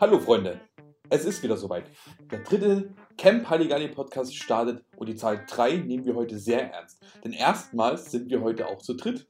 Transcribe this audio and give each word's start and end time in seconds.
Hallo 0.00 0.18
Freunde, 0.18 0.60
es 1.08 1.24
ist 1.24 1.44
wieder 1.44 1.56
soweit. 1.56 1.84
Der 2.28 2.40
dritte 2.40 2.92
Camp 3.16 3.48
Halligalli 3.48 3.86
Podcast 3.86 4.34
startet 4.34 4.84
und 4.96 5.08
die 5.08 5.14
Zahl 5.14 5.44
3 5.46 5.76
nehmen 5.76 6.04
wir 6.04 6.16
heute 6.16 6.36
sehr 6.36 6.72
ernst. 6.72 7.00
Denn 7.22 7.32
erstmals 7.32 8.10
sind 8.10 8.28
wir 8.28 8.40
heute 8.40 8.66
auch 8.66 8.78
zu 8.78 8.94
dritt. 8.94 9.28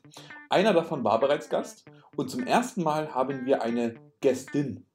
Einer 0.49 0.73
davon 0.73 1.05
war 1.05 1.21
bereits 1.21 1.51
Gast 1.51 1.85
und 2.17 2.31
zum 2.31 2.47
ersten 2.47 2.83
Mal 2.83 3.15
haben 3.15 3.45
wir 3.45 3.63
eine 3.63 3.97
Gästin. 4.23 4.87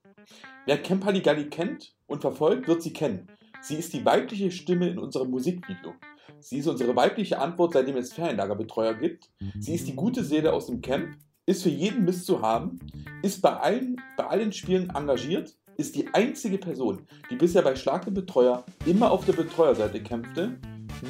Wer 0.65 0.81
Camp 0.81 1.05
Halligalli 1.05 1.49
kennt 1.49 1.93
und 2.07 2.21
verfolgt, 2.21 2.67
wird 2.67 2.81
sie 2.81 2.93
kennen. 2.93 3.27
Sie 3.61 3.75
ist 3.75 3.93
die 3.93 4.03
weibliche 4.03 4.49
Stimme 4.49 4.89
in 4.89 4.97
unserem 4.97 5.29
Musikvideo. 5.29 5.93
Sie 6.39 6.57
ist 6.57 6.67
unsere 6.67 6.95
weibliche 6.95 7.37
Antwort, 7.37 7.73
seitdem 7.73 7.97
es 7.97 8.13
Ferienlagerbetreuer 8.13 8.95
gibt. 8.95 9.29
Sie 9.59 9.75
ist 9.75 9.87
die 9.87 9.95
gute 9.95 10.23
Seele 10.23 10.51
aus 10.51 10.65
dem 10.65 10.81
Camp, 10.81 11.15
ist 11.49 11.63
für 11.63 11.69
jeden 11.69 12.05
Mist 12.05 12.27
zu 12.27 12.43
haben, 12.43 12.79
ist 13.23 13.41
bei 13.41 13.51
allen, 13.51 13.99
bei 14.15 14.25
allen 14.25 14.53
Spielen 14.53 14.91
engagiert, 14.91 15.55
ist 15.77 15.95
die 15.95 16.07
einzige 16.13 16.59
Person, 16.59 17.07
die 17.31 17.37
bisher 17.37 17.63
bei 17.63 17.75
Schlag 17.75 18.05
Betreuer 18.13 18.63
immer 18.85 19.09
auf 19.09 19.25
der 19.25 19.33
Betreuerseite 19.33 19.99
kämpfte. 20.03 20.59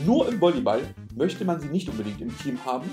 Nur 0.05 0.29
im 0.29 0.39
Volleyball 0.39 0.81
möchte 1.13 1.43
man 1.43 1.59
sie 1.59 1.67
nicht 1.67 1.89
unbedingt 1.89 2.21
im 2.21 2.37
Team 2.37 2.63
haben. 2.63 2.89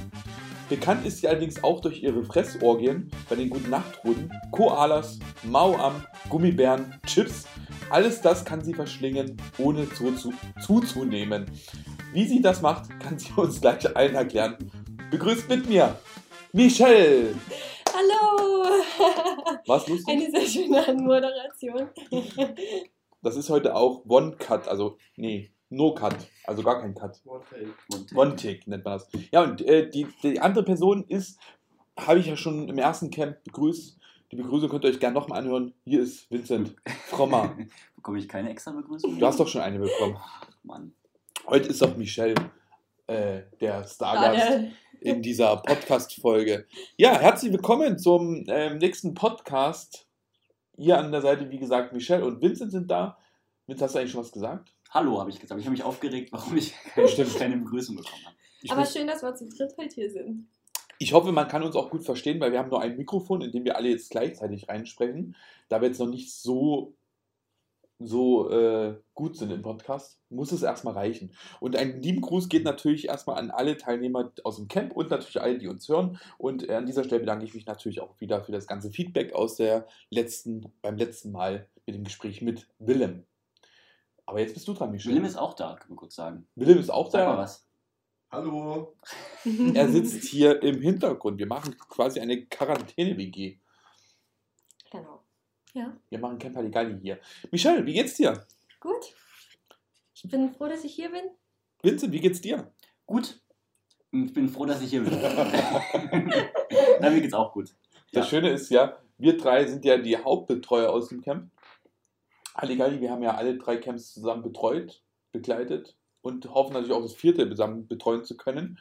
Bekannt 0.68 1.06
ist 1.06 1.18
sie 1.18 1.28
allerdings 1.28 1.62
auch 1.62 1.80
durch 1.80 2.02
ihre 2.02 2.24
Fressorgien 2.24 3.12
bei 3.28 3.36
den 3.36 3.48
Guten 3.48 3.70
Nachtrunden, 3.70 4.32
Koalas, 4.50 5.20
Mauam, 5.44 6.04
Gummibären, 6.28 6.96
Chips. 7.06 7.46
Alles 7.90 8.20
das 8.22 8.44
kann 8.44 8.64
sie 8.64 8.74
verschlingen, 8.74 9.36
ohne 9.58 9.88
zu, 9.90 10.10
zu, 10.16 10.32
zuzunehmen. 10.60 11.44
Wie 12.12 12.26
sie 12.26 12.42
das 12.42 12.60
macht, 12.60 12.90
kann 13.00 13.20
sie 13.20 13.30
uns 13.36 13.60
gleich 13.60 13.94
allen 13.94 14.16
erklären. 14.16 14.56
Begrüßt 15.12 15.48
mit 15.48 15.68
mir 15.68 15.96
Michelle! 16.56 17.34
Hallo! 17.92 18.64
Was 19.66 19.86
lustig? 19.88 20.08
Eine 20.08 20.30
sehr 20.30 20.46
schöne 20.46 20.88
Anmoderation. 20.88 21.90
Das 23.20 23.36
ist 23.36 23.50
heute 23.50 23.76
auch 23.76 24.06
One-Cut, 24.06 24.66
also 24.66 24.96
nee, 25.16 25.52
No-Cut, 25.68 26.16
also 26.44 26.62
gar 26.62 26.80
kein 26.80 26.94
Cut. 26.94 27.20
One-Tick 28.14 28.66
nennt 28.66 28.86
man 28.86 28.94
das. 28.94 29.10
Ja, 29.32 29.42
und 29.42 29.60
äh, 29.60 29.90
die, 29.90 30.06
die 30.22 30.40
andere 30.40 30.64
Person 30.64 31.04
ist, 31.08 31.38
habe 31.94 32.20
ich 32.20 32.26
ja 32.26 32.38
schon 32.38 32.70
im 32.70 32.78
ersten 32.78 33.10
Camp 33.10 33.44
begrüßt. 33.44 33.98
Die 34.32 34.36
Begrüßung 34.36 34.70
könnt 34.70 34.84
ihr 34.84 34.90
euch 34.90 35.00
gerne 35.00 35.14
nochmal 35.14 35.40
anhören. 35.40 35.74
Hier 35.84 36.00
ist 36.00 36.30
Vincent 36.30 36.74
Frommer. 37.08 37.54
Bekomme 37.96 38.18
ich 38.18 38.30
keine 38.30 38.48
extra 38.48 38.70
Begrüßung? 38.70 39.18
Du 39.18 39.26
hast 39.26 39.38
doch 39.38 39.48
schon 39.48 39.60
eine 39.60 39.78
bekommen. 39.78 40.16
Mann. 40.62 40.94
Heute 41.46 41.68
ist 41.68 41.82
auch 41.82 41.94
Michelle 41.98 42.34
äh, 43.06 43.42
der 43.60 43.84
Stargast 43.84 44.48
der, 44.48 44.70
in 45.00 45.22
dieser 45.22 45.56
Podcast-Folge. 45.58 46.66
Ja, 46.96 47.18
herzlich 47.18 47.52
willkommen 47.52 47.98
zum 47.98 48.44
ähm, 48.48 48.78
nächsten 48.78 49.14
Podcast. 49.14 50.06
Hier 50.76 50.98
an 50.98 51.12
der 51.12 51.22
Seite, 51.22 51.50
wie 51.50 51.58
gesagt, 51.58 51.92
Michelle 51.92 52.24
und 52.24 52.40
Vincent 52.42 52.72
sind 52.72 52.90
da. 52.90 53.18
Vincent, 53.66 53.82
hast 53.86 53.94
du 53.94 53.98
eigentlich 53.98 54.12
schon 54.12 54.20
was 54.20 54.32
gesagt? 54.32 54.72
Hallo, 54.90 55.18
habe 55.20 55.30
ich 55.30 55.40
gesagt. 55.40 55.60
Ich 55.60 55.66
habe 55.66 55.72
mich 55.76 55.84
aufgeregt, 55.84 56.32
warum 56.32 56.56
ich 56.56 56.74
keine, 56.94 57.24
keine 57.30 57.56
Begrüßung 57.58 57.96
bekommen 57.96 58.24
habe. 58.24 58.36
Ich, 58.62 58.70
aber 58.70 58.80
muss- 58.80 58.92
schön, 58.92 59.06
dass 59.06 59.22
wir 59.22 59.34
zu 59.34 59.48
dritt 59.48 59.74
heute 59.78 59.94
hier 59.94 60.10
sind. 60.10 60.48
ich 60.98 61.12
hoffe, 61.12 61.32
man 61.32 61.48
kann 61.48 61.62
uns 61.62 61.76
auch 61.76 61.90
gut 61.90 62.04
verstehen, 62.04 62.40
weil 62.40 62.52
wir 62.52 62.58
haben 62.58 62.70
nur 62.70 62.80
ein 62.80 62.96
Mikrofon, 62.96 63.42
in 63.42 63.52
dem 63.52 63.64
wir 63.64 63.76
alle 63.76 63.88
jetzt 63.90 64.10
gleichzeitig 64.10 64.68
reinsprechen. 64.68 65.36
Da 65.68 65.80
wir 65.80 65.88
jetzt 65.88 66.00
noch 66.00 66.08
nicht 66.08 66.32
so, 66.32 66.94
so 67.98 68.50
äh, 68.50 69.00
gut 69.14 69.36
sind 69.36 69.50
im 69.50 69.62
Podcast, 69.62 70.20
muss 70.28 70.52
es 70.52 70.62
erstmal 70.62 70.94
reichen. 70.94 71.32
Und 71.60 71.76
ein 71.76 72.02
lieben 72.02 72.20
Gruß 72.20 72.48
geht 72.48 72.64
natürlich 72.64 73.08
erstmal 73.08 73.38
an 73.38 73.50
alle 73.50 73.76
Teilnehmer 73.76 74.32
aus 74.44 74.56
dem 74.56 74.68
Camp 74.68 74.92
und 74.92 75.10
natürlich 75.10 75.40
alle, 75.40 75.58
die 75.58 75.68
uns 75.68 75.88
hören. 75.88 76.18
Und 76.38 76.68
äh, 76.68 76.74
an 76.74 76.86
dieser 76.86 77.04
Stelle 77.04 77.20
bedanke 77.20 77.44
ich 77.44 77.54
mich 77.54 77.66
natürlich 77.66 78.00
auch 78.00 78.20
wieder 78.20 78.42
für 78.44 78.52
das 78.52 78.66
ganze 78.66 78.90
Feedback 78.90 79.32
aus 79.32 79.56
der 79.56 79.86
letzten, 80.10 80.72
beim 80.82 80.96
letzten 80.96 81.32
Mal 81.32 81.68
mit 81.86 81.94
dem 81.94 82.04
Gespräch 82.04 82.42
mit 82.42 82.68
Willem. 82.78 83.24
Aber 84.26 84.40
jetzt 84.40 84.54
bist 84.54 84.66
du 84.68 84.74
dran, 84.74 84.90
Michel. 84.90 85.12
Willem 85.12 85.24
ist 85.24 85.36
auch 85.36 85.54
da, 85.54 85.76
können 85.76 85.92
wir 85.92 85.96
kurz 85.96 86.16
sagen. 86.16 86.46
Willem 86.56 86.78
ist 86.78 86.90
auch 86.90 87.10
Sag 87.10 87.24
mal 87.26 87.32
da. 87.36 87.38
was. 87.38 87.66
Hallo. 88.30 88.96
Er 89.72 89.88
sitzt 89.88 90.24
hier 90.24 90.60
im 90.62 90.82
Hintergrund. 90.82 91.38
Wir 91.38 91.46
machen 91.46 91.76
quasi 91.88 92.18
eine 92.18 92.44
Quarantäne-WG. 92.44 93.60
Ja, 95.76 95.94
Wir 96.08 96.18
machen 96.18 96.38
Camp 96.38 96.56
Halligalli 96.56 96.98
hier. 97.02 97.18
Michelle, 97.50 97.84
wie 97.84 97.92
geht's 97.92 98.14
dir? 98.14 98.46
gut. 98.80 99.12
Ich 100.14 100.22
bin 100.30 100.54
froh, 100.54 100.68
dass 100.68 100.84
ich 100.84 100.94
hier 100.94 101.10
bin. 101.10 101.24
Vincent, 101.82 102.10
wie 102.14 102.20
geht's 102.20 102.40
dir? 102.40 102.72
Gut. 103.04 103.38
Ich 104.10 104.32
bin 104.32 104.48
froh, 104.48 104.64
dass 104.64 104.80
ich 104.80 104.88
hier 104.88 105.04
bin. 105.04 105.12
Na, 107.00 107.10
mir 107.10 107.20
geht's 107.20 107.34
auch 107.34 107.52
gut. 107.52 107.74
Das 108.12 108.24
Ja. 108.24 108.30
Schöne 108.30 108.50
ist 108.52 108.70
ja, 108.70 108.98
wir 109.18 109.36
drei 109.36 109.66
sind 109.66 109.84
ja 109.84 109.98
die 109.98 110.16
Hauptbetreuer 110.16 110.88
aus 110.90 111.10
dem 111.10 111.20
Camp. 111.20 111.50
Halligalli, 112.54 113.02
wir 113.02 113.10
haben 113.10 113.22
ja 113.22 113.34
alle 113.34 113.58
drei 113.58 113.76
Camps 113.76 114.14
zusammen 114.14 114.42
betreut, 114.42 115.02
begleitet 115.32 115.94
und 116.22 116.48
hoffen 116.54 116.72
natürlich 116.72 116.94
auch 116.94 117.02
das 117.02 117.12
vierte 117.14 117.46
zusammen 117.50 117.86
betreuen 117.86 118.24
zu 118.24 118.38
können. 118.38 118.78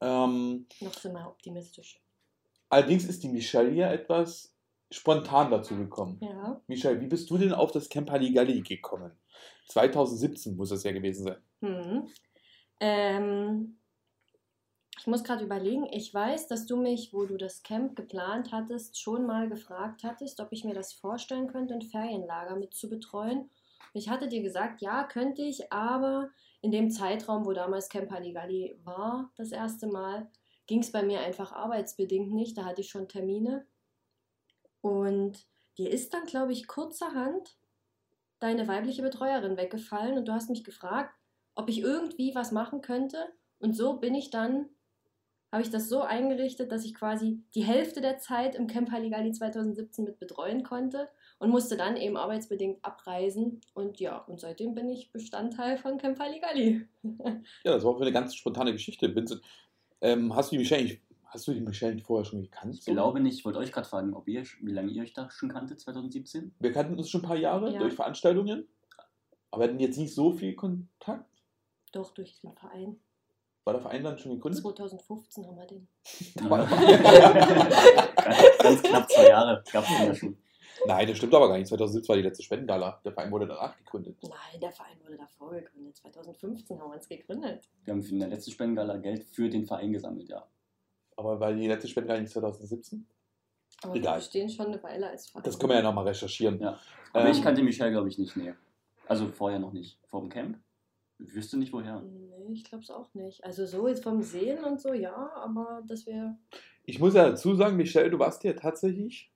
Ähm, 0.00 0.66
Noch 0.80 0.94
sind 0.94 1.14
wir 1.14 1.26
optimistisch. 1.26 2.00
allerdings 2.68 3.06
ist 3.06 3.24
die 3.24 3.28
Michelle 3.28 3.72
ja 3.72 3.90
etwas 3.90 4.54
spontan 4.90 5.50
dazu 5.50 5.76
gekommen. 5.76 6.18
Ja. 6.20 6.60
Michelle, 6.66 7.00
wie 7.00 7.06
bist 7.06 7.30
du 7.30 7.38
denn 7.38 7.52
auf 7.52 7.72
das 7.72 7.88
Camp 7.88 8.10
Halligalli 8.10 8.62
gekommen? 8.62 9.12
2017 9.68 10.56
muss 10.56 10.70
es 10.70 10.84
ja 10.84 10.92
gewesen 10.92 11.24
sein. 11.24 11.42
Hm. 11.60 12.08
Ähm, 12.80 13.78
ich 14.98 15.06
muss 15.06 15.22
gerade 15.22 15.44
überlegen, 15.44 15.86
ich 15.92 16.12
weiß, 16.12 16.48
dass 16.48 16.66
du 16.66 16.76
mich, 16.76 17.12
wo 17.12 17.24
du 17.24 17.36
das 17.36 17.62
Camp 17.62 17.94
geplant 17.96 18.50
hattest, 18.52 19.00
schon 19.00 19.26
mal 19.26 19.48
gefragt 19.48 20.02
hattest, 20.02 20.40
ob 20.40 20.48
ich 20.52 20.64
mir 20.64 20.74
das 20.74 20.92
vorstellen 20.92 21.48
könnte, 21.48 21.74
ein 21.74 21.82
Ferienlager 21.82 22.56
mit 22.56 22.74
zu 22.74 22.88
betreuen. 22.88 23.50
Ich 23.94 24.08
hatte 24.08 24.28
dir 24.28 24.42
gesagt, 24.42 24.80
ja, 24.82 25.04
könnte 25.04 25.42
ich, 25.42 25.72
aber 25.72 26.30
in 26.60 26.72
dem 26.72 26.90
Zeitraum, 26.90 27.46
wo 27.46 27.52
damals 27.52 27.88
Camp 27.88 28.10
Halligalli 28.10 28.80
war, 28.84 29.30
das 29.36 29.52
erste 29.52 29.86
Mal, 29.86 30.30
ging 30.66 30.80
es 30.80 30.92
bei 30.92 31.02
mir 31.02 31.20
einfach 31.20 31.52
arbeitsbedingt 31.52 32.32
nicht. 32.32 32.58
Da 32.58 32.64
hatte 32.64 32.80
ich 32.80 32.90
schon 32.90 33.08
Termine. 33.08 33.66
Und 34.88 35.46
dir 35.76 35.90
ist 35.90 36.14
dann, 36.14 36.24
glaube 36.24 36.52
ich, 36.52 36.66
kurzerhand 36.66 37.56
deine 38.40 38.66
weibliche 38.68 39.02
Betreuerin 39.02 39.56
weggefallen 39.56 40.16
und 40.16 40.26
du 40.26 40.32
hast 40.32 40.48
mich 40.48 40.64
gefragt, 40.64 41.14
ob 41.54 41.68
ich 41.68 41.80
irgendwie 41.80 42.34
was 42.34 42.52
machen 42.52 42.80
könnte. 42.80 43.18
Und 43.58 43.76
so 43.76 43.94
bin 43.98 44.14
ich 44.14 44.30
dann, 44.30 44.66
habe 45.52 45.62
ich 45.62 45.70
das 45.70 45.88
so 45.88 46.00
eingerichtet, 46.02 46.70
dass 46.72 46.84
ich 46.84 46.94
quasi 46.94 47.42
die 47.54 47.64
Hälfte 47.64 48.00
der 48.00 48.18
Zeit 48.18 48.54
im 48.54 48.66
Camp 48.66 48.90
Halligalli 48.90 49.32
2017 49.32 50.04
mit 50.04 50.18
betreuen 50.18 50.62
konnte 50.62 51.08
und 51.38 51.50
musste 51.50 51.76
dann 51.76 51.96
eben 51.96 52.16
arbeitsbedingt 52.16 52.84
abreisen. 52.84 53.60
Und 53.74 54.00
ja, 54.00 54.18
und 54.18 54.40
seitdem 54.40 54.74
bin 54.74 54.88
ich 54.88 55.12
Bestandteil 55.12 55.76
von 55.76 55.98
Camp 55.98 56.18
Halligalli. 56.18 56.86
Ja, 57.02 57.72
das 57.72 57.84
war 57.84 57.90
auch 57.90 58.00
eine 58.00 58.12
ganz 58.12 58.34
spontane 58.34 58.72
Geschichte. 58.72 59.12
Ähm, 60.00 60.34
hast 60.34 60.52
du 60.52 60.56
Michelle, 60.56 60.80
eigentlich- 60.82 61.07
hast 61.28 61.46
du 61.48 61.52
die 61.54 61.60
Michelle 61.60 61.98
vorher 62.00 62.24
schon 62.24 62.42
gekannt? 62.42 62.74
Ich 62.74 62.84
glaube 62.84 63.20
nicht. 63.20 63.38
Ich 63.38 63.44
wollte 63.44 63.58
euch 63.58 63.72
gerade 63.72 63.88
fragen, 63.88 64.14
ob 64.14 64.28
ihr, 64.28 64.44
wie 64.62 64.72
lange 64.72 64.90
ihr 64.90 65.02
euch 65.02 65.12
da 65.12 65.30
schon 65.30 65.48
kanntet, 65.48 65.80
2017? 65.80 66.54
Wir 66.58 66.72
kannten 66.72 66.96
uns 66.98 67.08
schon 67.10 67.22
ein 67.22 67.26
paar 67.28 67.36
Jahre 67.36 67.72
Ja. 67.72 67.78
durch 67.78 67.94
Veranstaltungen, 67.94 68.66
aber 69.50 69.64
hatten 69.64 69.78
jetzt 69.78 69.98
nicht 69.98 70.14
so 70.14 70.32
viel 70.32 70.54
Kontakt. 70.54 71.24
Doch, 71.92 72.12
durch 72.12 72.38
den 72.40 72.52
Verein. 72.54 72.98
War 73.64 73.74
der 73.74 73.82
Verein 73.82 74.02
dann 74.04 74.18
schon 74.18 74.32
gegründet? 74.32 74.62
2015 74.62 75.46
haben 75.46 75.56
wir 75.56 75.66
den. 75.66 75.88
Ganz, 76.36 76.70
ganz 78.58 78.82
knapp 78.82 79.10
zwei 79.10 79.28
Jahre 79.28 79.62
gab 79.72 79.84
es 79.84 79.90
ja 79.90 80.14
schon. 80.14 80.36
Nein, 80.86 81.08
das 81.08 81.16
stimmt 81.16 81.34
aber 81.34 81.48
gar 81.48 81.58
nicht. 81.58 81.66
2017 81.68 82.08
war 82.08 82.16
die 82.16 82.22
letzte 82.22 82.42
Spendengala. 82.42 83.00
Der 83.04 83.12
Verein 83.12 83.30
wurde 83.32 83.46
danach 83.46 83.76
gegründet. 83.78 84.16
Nein, 84.22 84.60
der 84.60 84.70
Verein 84.70 84.96
wurde 85.02 85.16
davor 85.16 85.50
gegründet. 85.50 85.96
2015 85.96 86.80
haben 86.80 86.90
wir 86.90 86.94
uns 86.96 87.08
gegründet. 87.08 87.68
Wir 87.84 87.92
haben 87.94 88.02
in 88.02 88.20
der 88.20 88.28
letzten 88.28 88.52
Spendengala 88.52 88.96
Geld 88.98 89.24
für 89.24 89.48
den 89.50 89.66
Verein 89.66 89.92
gesammelt, 89.92 90.28
ja. 90.28 90.46
Aber 91.18 91.40
war 91.40 91.52
die 91.52 91.66
letzte 91.66 91.88
Spendengala 91.88 92.20
nicht 92.20 92.32
2017? 92.32 93.04
Aber 93.82 93.96
Egal. 93.96 94.14
wir 94.14 94.18
bestehen 94.18 94.48
schon 94.48 94.66
eine 94.66 94.80
Weile 94.84 95.10
als 95.10 95.28
Verein. 95.28 95.42
Das 95.42 95.58
können 95.58 95.70
wir 95.70 95.76
ja 95.76 95.82
nochmal 95.82 96.06
recherchieren. 96.06 96.60
Ja. 96.60 96.78
Aber 97.12 97.24
Ähm, 97.26 97.32
ich 97.32 97.42
kannte 97.42 97.60
Michelle, 97.62 97.90
glaube 97.90 98.08
ich, 98.08 98.18
nicht 98.18 98.36
näher. 98.36 98.54
Also 99.08 99.26
vorher 99.26 99.58
noch 99.58 99.72
nicht. 99.72 99.98
Vor 100.06 100.20
dem 100.20 100.28
Camp? 100.28 100.58
Ich 101.18 101.34
wüsste 101.34 101.56
nicht 101.56 101.72
woher. 101.72 102.02
Nee, 102.02 102.52
ich 102.52 102.62
glaube 102.62 102.84
es 102.84 102.90
auch 102.90 103.12
nicht. 103.14 103.42
Also 103.42 103.66
so 103.66 103.88
jetzt 103.88 104.04
vom 104.04 104.22
Sehen 104.22 104.62
und 104.62 104.80
so, 104.80 104.92
ja, 104.92 105.32
aber 105.34 105.82
dass 105.88 106.06
wir. 106.06 106.38
Ich 106.84 107.00
muss 107.00 107.14
ja 107.14 107.30
dazu 107.30 107.56
sagen, 107.56 107.76
Michelle, 107.76 108.10
du 108.10 108.20
warst 108.20 108.44
ja 108.44 108.52
tatsächlich, 108.52 109.32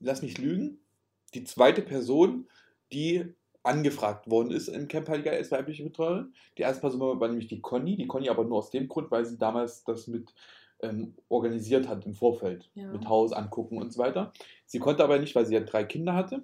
lass 0.00 0.20
mich 0.20 0.38
lügen, 0.38 0.80
die 1.34 1.44
zweite 1.44 1.82
Person, 1.82 2.48
die 2.92 3.32
angefragt 3.62 4.28
worden 4.28 4.50
ist 4.50 4.66
im 4.66 4.88
Camp 4.88 5.08
Heiliger 5.08 5.30
als 5.30 5.52
weibliche 5.52 5.84
Betreuerin. 5.84 6.34
Die 6.58 6.62
erste 6.62 6.80
Person 6.80 7.00
war, 7.00 7.20
war 7.20 7.28
nämlich 7.28 7.46
die 7.46 7.60
Conny, 7.60 7.96
die 7.96 8.08
Conny 8.08 8.28
aber 8.28 8.44
nur 8.44 8.58
aus 8.58 8.70
dem 8.70 8.88
Grund, 8.88 9.12
weil 9.12 9.24
sie 9.24 9.38
damals 9.38 9.84
das 9.84 10.08
mit 10.08 10.34
ähm, 10.82 11.14
organisiert 11.28 11.88
hat 11.88 12.04
im 12.06 12.14
Vorfeld, 12.14 12.68
Ja. 12.74 12.88
mit 12.92 13.08
Haus 13.08 13.32
angucken 13.32 13.78
und 13.78 13.92
so 13.92 14.00
weiter. 14.00 14.32
Sie 14.66 14.78
konnte 14.78 15.02
aber 15.04 15.18
nicht, 15.18 15.34
weil 15.34 15.46
sie 15.46 15.54
ja 15.54 15.60
drei 15.60 15.84
Kinder 15.84 16.14
hatte. 16.14 16.42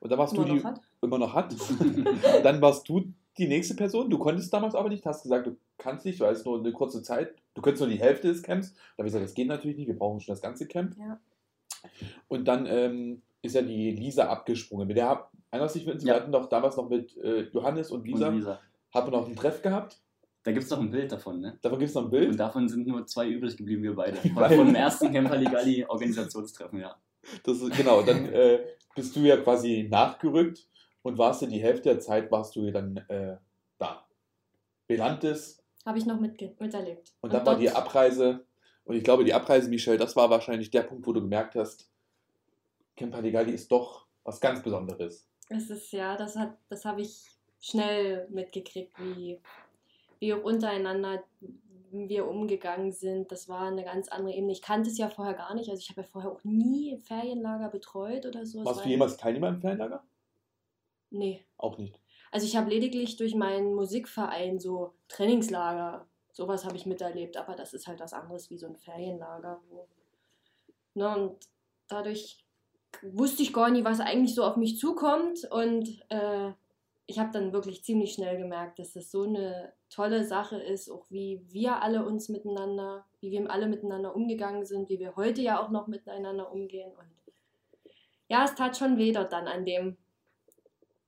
Und 0.00 0.10
da 0.10 0.16
warst 0.18 0.34
Immer 0.34 0.44
du 0.46 0.52
die 0.52 0.58
noch 0.58 0.64
hat. 0.64 0.80
immer 1.02 1.18
noch 1.18 1.34
hat. 1.34 1.54
Dann 2.44 2.60
warst 2.62 2.88
du 2.88 3.12
die 3.38 3.48
nächste 3.48 3.74
Person. 3.74 4.08
Du 4.10 4.18
konntest 4.18 4.52
damals 4.52 4.74
aber 4.74 4.88
nicht. 4.88 5.04
Hast 5.04 5.24
gesagt, 5.24 5.46
du 5.48 5.56
kannst 5.78 6.04
nicht, 6.06 6.20
weil 6.20 6.32
es 6.32 6.44
nur 6.44 6.58
eine 6.58 6.70
kurze 6.72 7.02
Zeit. 7.02 7.34
Du 7.54 7.62
könntest 7.62 7.80
nur 7.80 7.90
die 7.90 7.98
Hälfte 8.00 8.28
des 8.28 8.42
Camps. 8.42 8.72
Da 8.74 8.78
habe 8.98 9.08
ich 9.08 9.12
gesagt, 9.12 9.24
das 9.24 9.34
geht 9.34 9.48
natürlich 9.48 9.76
nicht. 9.76 9.88
Wir 9.88 9.98
brauchen 9.98 10.20
schon 10.20 10.32
das 10.34 10.42
ganze 10.42 10.66
Camp. 10.66 10.96
Ja. 10.98 11.18
Und 12.28 12.46
dann 12.46 12.66
ähm, 12.66 13.22
ist 13.42 13.54
ja 13.56 13.62
die 13.62 13.90
Lisa 13.90 14.28
abgesprungen. 14.28 14.86
Mit 14.86 14.96
der 14.96 15.08
dich, 15.74 15.86
Vince? 15.86 16.06
Ja. 16.06 16.14
Wir 16.14 16.20
hatten 16.20 16.32
doch 16.32 16.48
damals 16.48 16.76
noch 16.76 16.88
mit 16.88 17.16
äh, 17.18 17.48
Johannes 17.52 17.90
und 17.90 18.06
Lisa, 18.06 18.28
Und 18.28 18.36
Lisa. 18.36 18.60
haben 18.94 19.06
wir 19.10 19.18
noch 19.18 19.26
einen 19.26 19.36
Treff 19.36 19.62
gehabt. 19.62 20.00
Da 20.44 20.50
gibt 20.50 20.64
es 20.64 20.70
doch 20.70 20.80
ein 20.80 20.90
Bild 20.90 21.12
davon, 21.12 21.40
ne? 21.40 21.58
Davon 21.62 21.78
gibt 21.78 21.90
es 21.90 21.94
noch 21.94 22.04
ein 22.04 22.10
Bild. 22.10 22.30
Und 22.30 22.36
davon 22.36 22.68
sind 22.68 22.86
nur 22.86 23.06
zwei 23.06 23.28
übrig 23.28 23.56
geblieben, 23.56 23.82
wir 23.82 23.94
beide. 23.94 24.16
Von, 24.20 24.34
beide. 24.34 24.56
von 24.56 24.66
dem 24.66 24.74
ersten 24.74 25.12
Camper 25.12 25.36
Ligali 25.36 25.84
Organisationstreffen, 25.84 26.80
ja. 26.80 26.96
Das 27.44 27.60
ist, 27.60 27.76
genau, 27.76 28.02
dann 28.02 28.26
äh, 28.32 28.60
bist 28.94 29.14
du 29.14 29.20
ja 29.20 29.36
quasi 29.36 29.88
nachgerückt 29.88 30.66
und 31.02 31.16
warst 31.18 31.42
ja 31.42 31.48
die 31.48 31.62
Hälfte 31.62 31.90
der 31.90 32.00
Zeit 32.00 32.30
warst 32.32 32.56
du 32.56 32.64
ja 32.64 32.72
dann 32.72 32.96
äh, 33.08 33.36
da. 33.78 34.04
Belantes 34.88 35.62
Habe 35.86 35.98
ich 35.98 36.06
noch 36.06 36.18
mitge 36.18 36.54
miterlebt. 36.58 37.12
und 37.20 37.32
dann 37.32 37.46
war 37.46 37.56
die 37.56 37.70
Abreise. 37.70 38.44
Und 38.84 38.96
ich 38.96 39.04
glaube, 39.04 39.24
die 39.24 39.32
Abreise, 39.32 39.68
Michelle, 39.68 39.96
das 39.96 40.16
war 40.16 40.28
wahrscheinlich 40.28 40.70
der 40.70 40.82
Punkt, 40.82 41.06
wo 41.06 41.12
du 41.12 41.20
gemerkt 41.20 41.54
hast, 41.54 41.88
Camp 42.96 43.14
Haligali 43.14 43.52
ist 43.52 43.70
doch 43.70 44.06
was 44.24 44.40
ganz 44.40 44.60
Besonderes. 44.60 45.28
Es 45.48 45.70
ist 45.70 45.92
ja, 45.92 46.16
das 46.16 46.36
hat, 46.36 46.58
das 46.68 46.84
habe 46.84 47.02
ich 47.02 47.26
schnell 47.60 48.26
mitgekriegt, 48.30 48.92
wie, 48.98 49.40
wie 50.22 50.32
auch 50.32 50.44
untereinander 50.44 51.24
wir 51.90 52.28
umgegangen 52.28 52.92
sind. 52.92 53.32
Das 53.32 53.48
war 53.48 53.66
eine 53.66 53.82
ganz 53.82 54.06
andere 54.06 54.32
Ebene. 54.32 54.52
Ich 54.52 54.62
kannte 54.62 54.88
es 54.88 54.96
ja 54.96 55.08
vorher 55.08 55.34
gar 55.34 55.52
nicht. 55.56 55.68
Also 55.68 55.80
ich 55.80 55.90
habe 55.90 56.02
ja 56.02 56.06
vorher 56.06 56.30
auch 56.30 56.44
nie 56.44 56.96
Ferienlager 56.98 57.68
betreut 57.68 58.24
oder 58.24 58.46
so. 58.46 58.64
Warst 58.64 58.78
war- 58.78 58.84
du 58.84 58.88
jemals 58.88 59.16
Teilnehmer 59.16 59.48
im 59.48 59.60
Fernlager? 59.60 60.04
Nee. 61.10 61.44
Auch 61.58 61.76
nicht. 61.76 61.98
Also 62.30 62.46
ich 62.46 62.56
habe 62.56 62.70
lediglich 62.70 63.16
durch 63.16 63.34
meinen 63.34 63.74
Musikverein 63.74 64.60
so 64.60 64.94
Trainingslager, 65.08 66.06
sowas 66.32 66.64
habe 66.64 66.76
ich 66.76 66.86
miterlebt, 66.86 67.36
aber 67.36 67.56
das 67.56 67.74
ist 67.74 67.88
halt 67.88 67.98
was 67.98 68.12
anderes 68.12 68.48
wie 68.48 68.58
so 68.58 68.68
ein 68.68 68.76
Ferienlager. 68.76 69.60
Wo, 69.68 69.88
ne, 70.94 71.14
und 71.16 71.48
dadurch 71.88 72.46
wusste 73.02 73.42
ich 73.42 73.52
gar 73.52 73.70
nie, 73.70 73.82
was 73.84 73.98
eigentlich 73.98 74.36
so 74.36 74.44
auf 74.44 74.56
mich 74.56 74.78
zukommt 74.78 75.50
und 75.50 75.88
äh, 76.10 76.52
ich 77.06 77.18
habe 77.18 77.30
dann 77.32 77.52
wirklich 77.52 77.84
ziemlich 77.84 78.12
schnell 78.14 78.38
gemerkt, 78.38 78.78
dass 78.78 78.92
das 78.92 79.10
so 79.10 79.22
eine 79.22 79.72
tolle 79.90 80.24
Sache 80.24 80.56
ist, 80.56 80.88
auch 80.88 81.06
wie 81.10 81.42
wir 81.48 81.82
alle 81.82 82.04
uns 82.04 82.28
miteinander, 82.28 83.04
wie 83.20 83.30
wir 83.30 83.50
alle 83.50 83.66
miteinander 83.66 84.14
umgegangen 84.14 84.64
sind, 84.64 84.88
wie 84.88 84.98
wir 84.98 85.16
heute 85.16 85.42
ja 85.42 85.62
auch 85.62 85.70
noch 85.70 85.88
miteinander 85.88 86.52
umgehen 86.52 86.90
und 86.92 87.10
ja, 88.28 88.44
es 88.44 88.54
tat 88.54 88.76
schon 88.76 88.96
weh 88.96 89.12
dort 89.12 89.32
dann 89.32 89.46
an 89.46 89.66
dem 89.66 89.98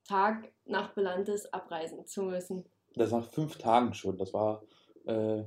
Tag 0.06 0.52
nach 0.66 0.92
Belantes 0.92 1.50
abreisen 1.52 2.06
zu 2.06 2.22
müssen. 2.22 2.66
Das 2.94 3.12
nach 3.12 3.24
fünf 3.24 3.56
Tagen 3.56 3.94
schon. 3.94 4.18
Das 4.18 4.34
war. 4.34 4.62
Äh, 5.06 5.44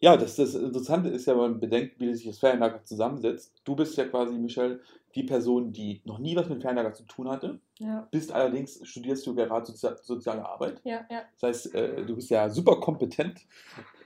ja, 0.00 0.16
das, 0.16 0.36
das 0.36 0.54
Interessante 0.54 1.08
ist 1.08 1.26
ja, 1.26 1.34
wenn 1.34 1.40
man 1.52 1.60
bedenkt, 1.60 1.98
wie 1.98 2.12
sich 2.14 2.26
das 2.26 2.38
Ferienlager 2.38 2.84
zusammensetzt. 2.84 3.52
Du 3.64 3.74
bist 3.74 3.96
ja 3.96 4.04
quasi, 4.04 4.34
Michelle, 4.34 4.80
die 5.14 5.22
Person, 5.22 5.72
die 5.72 6.00
noch 6.04 6.18
nie 6.18 6.36
was 6.36 6.48
mit 6.48 6.60
Ferienlager 6.60 6.92
zu 6.92 7.04
tun 7.04 7.28
hatte. 7.28 7.60
Ja, 7.78 8.06
Bist 8.10 8.32
allerdings, 8.32 8.80
studierst 8.82 9.26
du 9.26 9.34
gerade 9.34 9.66
Sozi 9.66 9.88
soziale 10.02 10.44
Arbeit. 10.44 10.80
ja, 10.84 11.04
ja. 11.10 11.22
Das 11.40 11.48
heißt, 11.48 11.74
äh, 11.74 12.04
du 12.04 12.16
bist 12.16 12.30
ja 12.30 12.48
super 12.50 12.76
kompetent. 12.80 13.40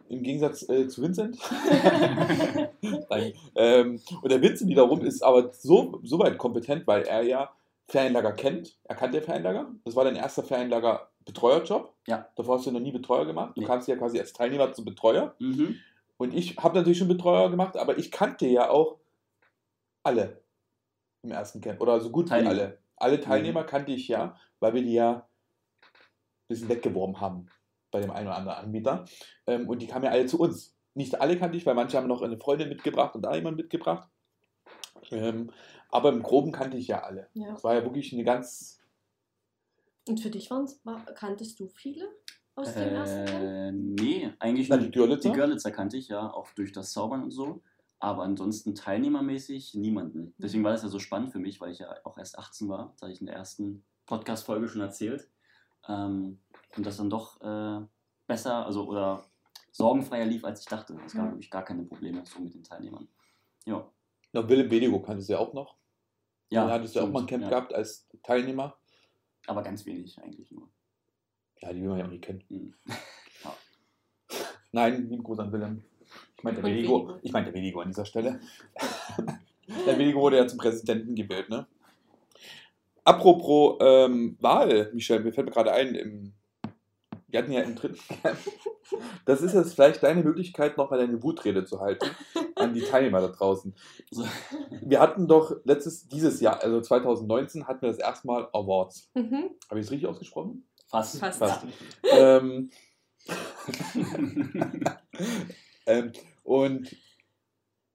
Im 0.09 0.23
Gegensatz 0.23 0.67
äh, 0.69 0.89
zu 0.89 1.03
Vincent. 1.03 1.39
Nein. 3.11 3.33
Ähm, 3.57 4.01
und 4.23 4.33
der 4.33 4.41
Vincent 4.41 4.71
wiederum 4.71 5.03
ist 5.03 5.23
aber 5.23 5.53
so, 5.53 6.01
so 6.03 6.19
weit 6.19 6.39
kompetent, 6.39 6.87
weil 6.87 7.03
er 7.03 7.23
ja 7.23 7.51
Ferienlager 7.89 8.33
kennt. 8.33 8.79
Er 8.85 8.97
kannte 8.97 9.21
Ferienlager. 9.21 9.71
Das 9.85 9.97
war 9.97 10.05
dein 10.05 10.17
erster 10.17 10.43
Ferienlager-Betreuerjob. 11.33 11.95
Ja. 12.07 12.29
Davor 12.37 12.57
hast 12.59 12.67
du 12.67 12.71
noch 12.73 12.81
nie 12.81 12.93
Betreuer 12.93 13.27
gemacht. 13.27 13.57
Du 13.57 13.61
Nee. 13.61 13.67
kamst 13.67 13.89
ja 13.89 13.97
quasi 13.97 14.19
als 14.19 14.33
Teilnehmer 14.33 14.73
zum 14.73 14.85
Betreuer. 14.85 15.35
Mhm. 15.39 15.77
Und 16.17 16.35
ich 16.35 16.57
habe 16.57 16.77
natürlich 16.77 16.99
schon 16.99 17.09
Betreuer 17.09 17.51
gemacht, 17.51 17.77
aber 17.77 17.99
ich 17.99 18.11
kannte 18.11 18.47
ja 18.47 18.71
auch 18.71 18.99
alle 20.03 20.43
im 21.23 21.31
ersten 21.31 21.61
Camp. 21.61 21.81
Oder 21.81 22.01
so 22.01 22.11
gut 22.11 22.27
wie 22.27 22.31
Teilnehmer. 22.31 22.51
alle. 22.51 22.79
Alle 22.97 23.21
Teilnehmer 23.21 23.65
kannte 23.65 23.93
ich 23.93 24.09
ja, 24.09 24.37
weil 24.61 24.75
wir 24.75 24.83
die 24.83 24.95
ja 24.95 25.13
ein 25.13 25.23
bisschen 26.49 26.69
weggeworben 26.69 27.21
haben 27.21 27.49
bei 27.91 28.01
dem 28.01 28.11
einen 28.11 28.27
oder 28.27 28.37
anderen 28.37 28.59
Anbieter. 28.59 29.05
Ähm, 29.47 29.69
und 29.69 29.81
die 29.81 29.87
kamen 29.87 30.05
ja 30.05 30.11
alle 30.11 30.27
zu 30.27 30.39
uns. 30.41 30.75
Nicht 30.95 31.21
alle 31.21 31.39
kannte 31.39 31.57
ich, 31.57 31.65
weil 31.65 31.75
manche 31.75 31.97
haben 31.97 32.09
noch 32.09 32.23
eine 32.23 32.39
Freundin 32.39 32.69
mitgebracht 32.69 33.15
und 33.15 33.23
da 33.23 33.35
jemand 33.35 33.57
mitgebracht. 33.57 34.09
Ähm, 35.13 35.51
aber 35.91 36.09
im 36.11 36.23
Groben 36.23 36.51
kannte 36.53 36.77
ich 36.77 36.89
ja 36.89 37.03
alle. 37.03 37.29
ja. 37.35 37.55
Es 37.55 37.63
war 37.63 37.75
ja 37.75 37.83
wirklich 37.85 38.13
eine 38.13 38.25
ganz. 38.25 38.78
Und 40.09 40.21
für 40.21 40.31
dich 40.31 40.51
waren's, 40.51 40.81
war, 40.85 41.05
kanntest 41.15 41.61
du 41.61 41.69
viele 41.69 42.09
aus 42.55 42.73
dem 42.75 42.89
ersten 42.89 43.27
Camp? 43.27 43.45
Äh, 43.45 43.73
nee, 43.73 44.33
eigentlich 44.39 44.69
Na, 44.69 44.77
nur 44.77 44.87
die 44.87 44.91
Görlitzer? 44.91 45.31
Die 45.31 45.37
Görlitzer 45.37 45.71
kannte 45.71 45.97
ich 45.97 46.09
ja, 46.09 46.33
auch 46.33 46.51
durch 46.53 46.73
das 46.73 46.93
Zaubern 46.93 47.23
und 47.23 47.31
so. 47.31 47.63
Aber 48.01 48.23
ansonsten 48.23 48.75
teilnehmermäßig 48.75 49.75
niemanden. 49.75 50.35
Deswegen 50.39 50.63
war 50.65 50.71
das 50.73 50.83
ja 50.83 50.89
so 50.89 50.99
spannend 50.99 51.33
für 51.33 51.41
mich, 51.41 51.61
weil 51.61 51.73
ich 51.73 51.81
ja 51.81 51.95
auch 52.05 52.17
erst 52.17 52.39
18 52.39 52.69
war. 52.69 52.93
Das 52.93 53.03
hatte 53.03 53.13
ich 53.13 53.21
in 53.21 53.27
der 53.27 53.35
ersten 53.37 53.85
Podcast-Folge 54.07 54.69
schon 54.69 54.81
erzählt. 54.81 55.29
Ähm, 55.89 56.39
und 56.77 56.87
das 56.87 56.97
dann 56.97 57.11
doch 57.11 57.41
äh, 57.41 57.85
besser, 58.27 58.67
also 58.67 58.87
oder 58.87 59.25
sorgenfreier 59.73 60.27
lief, 60.27 60.45
als 60.45 60.61
ich 60.61 60.67
dachte. 60.67 60.97
Es 61.07 61.13
gab 61.13 61.27
Mhm. 61.27 61.31
wirklich 61.33 61.51
gar 61.51 61.65
keine 61.65 61.83
Probleme 61.85 62.23
so 62.25 62.41
mit 62.41 62.55
den 62.55 62.63
Teilnehmern. 62.63 63.09
Ja. 63.67 63.91
Na, 64.33 64.49
Willem 64.49 64.69
Bedigo 64.69 65.01
kanntest 65.01 65.29
du 65.29 65.35
ja 65.35 65.39
auch 65.39 65.53
noch. 65.53 65.77
Ja, 66.51 66.67
da 66.67 66.75
hattest 66.75 66.95
du 66.95 67.01
ja 67.01 67.05
auch 67.05 67.11
mal 67.11 67.21
ein 67.21 67.27
Camp 67.27 67.43
ja. 67.43 67.51
gehabt 67.51 67.75
als 67.75 68.09
Teilnehmer. 68.23 68.77
Aber 69.49 69.63
ganz 69.63 69.87
wenig 69.87 70.21
eigentlich 70.23 70.51
nur. 70.51 70.69
Ja, 71.61 71.73
die 71.73 71.81
will 71.81 71.89
man 71.89 71.99
ja 71.99 72.05
auch 72.05 72.11
nicht 72.11 72.25
kennen. 72.25 72.45
Mhm. 72.51 72.75
Nein, 74.73 75.09
lieben 75.09 75.23
Gruß 75.23 75.39
an 75.39 75.53
Willem. 75.53 75.83
Ich 76.37 76.45
meinte 76.45 76.61
der. 76.61 76.71
Veligo. 76.71 77.19
Ich 77.23 77.33
meinte 77.33 77.51
der 77.51 77.61
Veligo 77.61 77.81
an 77.81 77.89
dieser 77.89 78.05
Stelle. 78.05 78.41
der 79.87 79.99
Veligo 79.99 80.21
wurde 80.21 80.37
ja 80.37 80.47
zum 80.47 80.59
Präsidenten 80.59 81.15
gewählt, 81.15 81.49
ne? 81.49 81.67
Apropos 83.05 83.79
ähm, 83.81 84.37
Wahl, 84.41 84.91
Michel, 84.93 85.21
mir 85.21 85.33
fällt 85.33 85.47
mir 85.47 85.53
gerade 85.53 85.73
ein, 85.73 85.95
im, 85.95 86.35
wir 87.29 87.41
hatten 87.41 87.53
ja 87.53 87.63
im 87.63 87.75
dritten 87.75 87.99
Camp. 88.23 88.39
Das 89.25 89.41
ist 89.41 89.55
jetzt 89.55 89.75
vielleicht 89.75 90.03
deine 90.03 90.23
Möglichkeit, 90.23 90.77
nochmal 90.77 90.99
deine 90.99 91.23
Wutrede 91.23 91.65
zu 91.65 91.81
halten 91.81 92.11
an 92.59 92.75
die 92.75 92.81
Teilnehmer 92.81 93.21
da 93.21 93.29
draußen. 93.29 93.75
Wir 94.83 95.01
hatten 95.01 95.27
doch 95.27 95.57
letztes, 95.65 96.09
dieses 96.09 96.41
Jahr, 96.41 96.63
also 96.63 96.81
2019, 96.81 97.67
hatten 97.67 97.83
wir 97.83 97.89
das 97.89 97.99
erste 97.99 98.27
Mal 98.27 98.49
Awards. 98.53 99.11
Mhm. 99.15 99.51
Habe 99.69 99.81
ich 99.81 99.87
es 99.87 99.93
richtig 99.93 100.09
ausgesprochen? 100.09 100.67
Fast. 100.87 101.19
Fast. 101.19 101.39
Fast. 101.39 101.67
ähm, 102.13 102.71
ähm, 105.87 106.13
und 106.45 106.97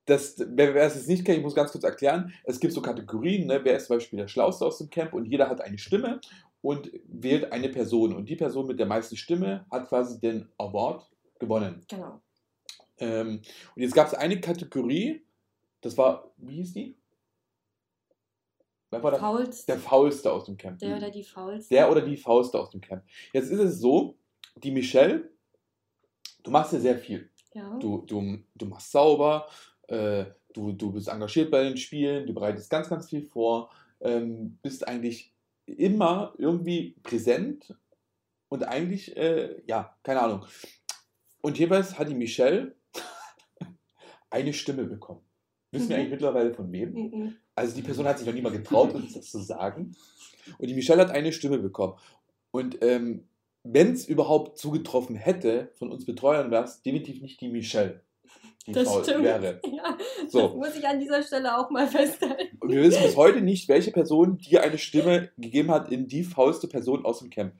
das, 0.05 0.35
wer, 0.37 0.73
wer 0.73 0.83
es 0.83 0.95
jetzt 0.95 1.07
nicht 1.07 1.25
kennt, 1.25 1.37
ich 1.37 1.43
muss 1.43 1.55
ganz 1.55 1.71
kurz 1.71 1.83
erklären, 1.83 2.33
es 2.43 2.59
gibt 2.59 2.73
so 2.73 2.81
Kategorien, 2.81 3.47
ne? 3.47 3.61
wer 3.63 3.77
ist 3.77 3.87
zum 3.87 3.97
Beispiel 3.97 4.19
der 4.19 4.27
Schlauste 4.27 4.65
aus 4.65 4.77
dem 4.77 4.89
Camp 4.89 5.13
und 5.13 5.25
jeder 5.25 5.49
hat 5.49 5.61
eine 5.61 5.77
Stimme 5.77 6.19
und 6.61 6.91
wählt 7.07 7.51
eine 7.51 7.69
Person 7.69 8.13
und 8.13 8.27
die 8.27 8.35
Person 8.35 8.67
mit 8.67 8.79
der 8.79 8.85
meisten 8.85 9.15
Stimme 9.15 9.65
hat 9.71 9.87
quasi 9.87 10.19
den 10.19 10.49
Award 10.57 11.09
gewonnen. 11.39 11.85
Genau. 11.87 12.21
Ähm, 13.03 13.41
und 13.75 13.81
jetzt 13.81 13.93
gab 13.93 14.07
es 14.07 14.13
eine 14.13 14.39
Kategorie, 14.39 15.25
das 15.81 15.97
war, 15.97 16.31
wie 16.37 16.55
hieß 16.55 16.73
die? 16.73 16.97
Wer 18.89 19.03
war 19.03 19.11
der? 19.11 19.19
Faulst. 19.19 19.67
Der 19.67 19.79
Faulste 19.79 20.31
aus 20.31 20.45
dem 20.45 20.55
Camp. 20.55 20.79
Der 20.79 20.97
oder 20.97 21.09
die 21.09 21.23
Faulste. 21.23 21.73
Der 21.73 21.91
oder 21.91 22.01
die 22.01 22.17
Faust 22.17 22.55
aus 22.55 22.69
dem 22.69 22.81
Camp. 22.81 23.03
Jetzt 23.33 23.49
ist 23.49 23.59
es 23.59 23.79
so, 23.79 24.17
die 24.55 24.71
Michelle, 24.71 25.31
du 26.43 26.51
machst 26.51 26.73
ja 26.73 26.79
sehr 26.79 26.97
viel. 26.97 27.29
Ja. 27.53 27.77
Du, 27.79 28.03
du, 28.05 28.39
du 28.55 28.65
machst 28.65 28.91
sauber, 28.91 29.47
äh, 29.87 30.25
du, 30.53 30.71
du 30.71 30.91
bist 30.91 31.07
engagiert 31.07 31.51
bei 31.51 31.63
den 31.63 31.77
Spielen, 31.77 32.25
du 32.25 32.33
bereitest 32.33 32.69
ganz, 32.69 32.89
ganz 32.89 33.09
viel 33.09 33.23
vor, 33.23 33.71
ähm, 33.99 34.57
bist 34.61 34.87
eigentlich 34.87 35.33
immer 35.65 36.33
irgendwie 36.37 36.95
präsent 37.03 37.75
und 38.49 38.63
eigentlich, 38.63 39.15
äh, 39.17 39.61
ja, 39.65 39.97
keine 40.03 40.21
Ahnung. 40.21 40.45
Und 41.41 41.59
jeweils 41.59 41.97
hat 41.97 42.09
die 42.09 42.15
Michelle 42.15 42.75
eine 44.33 44.53
Stimme 44.53 44.83
bekommen. 44.85 45.21
Wissen 45.71 45.89
wir 45.89 45.95
Mhm. 45.95 46.01
eigentlich 46.01 46.11
mittlerweile 46.11 46.53
von 46.53 46.71
wem? 46.71 46.93
Mhm. 46.93 47.35
Also 47.55 47.75
die 47.75 47.81
Person 47.81 48.05
hat 48.05 48.17
sich 48.17 48.27
noch 48.27 48.33
nie 48.33 48.41
mal 48.41 48.51
getraut, 48.51 48.93
uns 48.93 49.13
das 49.13 49.29
zu 49.31 49.39
sagen. 49.39 49.95
Und 50.57 50.67
die 50.67 50.73
Michelle 50.73 51.01
hat 51.01 51.11
eine 51.11 51.31
Stimme 51.31 51.57
bekommen. 51.59 51.93
Und 52.51 52.77
ähm, 52.83 53.23
wenn 53.63 53.93
es 53.93 54.05
überhaupt 54.07 54.57
zugetroffen 54.57 55.15
hätte, 55.15 55.71
von 55.75 55.91
uns 55.91 56.05
Betreuern 56.05 56.51
wäre 56.51 56.65
es 56.65 56.81
definitiv 56.81 57.21
nicht 57.21 57.39
die 57.41 57.47
Michelle, 57.49 58.01
die 58.67 58.73
Das 58.73 58.91
stimmt. 59.03 59.23
wäre. 59.23 59.61
Ja, 59.71 59.97
das 60.21 60.31
So. 60.31 60.49
muss 60.49 60.75
ich 60.75 60.85
an 60.87 60.99
dieser 60.99 61.23
Stelle 61.23 61.57
auch 61.57 61.69
mal 61.69 61.87
festhalten. 61.87 62.57
Und 62.59 62.71
wir 62.71 62.81
wissen 62.83 63.01
bis 63.03 63.15
heute 63.15 63.41
nicht, 63.41 63.67
welche 63.69 63.91
Person 63.91 64.37
dir 64.37 64.63
eine 64.63 64.77
Stimme 64.77 65.29
gegeben 65.37 65.71
hat 65.71 65.91
in 65.91 66.07
die 66.07 66.23
faulste 66.23 66.67
Person 66.67 67.05
aus 67.05 67.19
dem 67.19 67.29
Camp. 67.29 67.53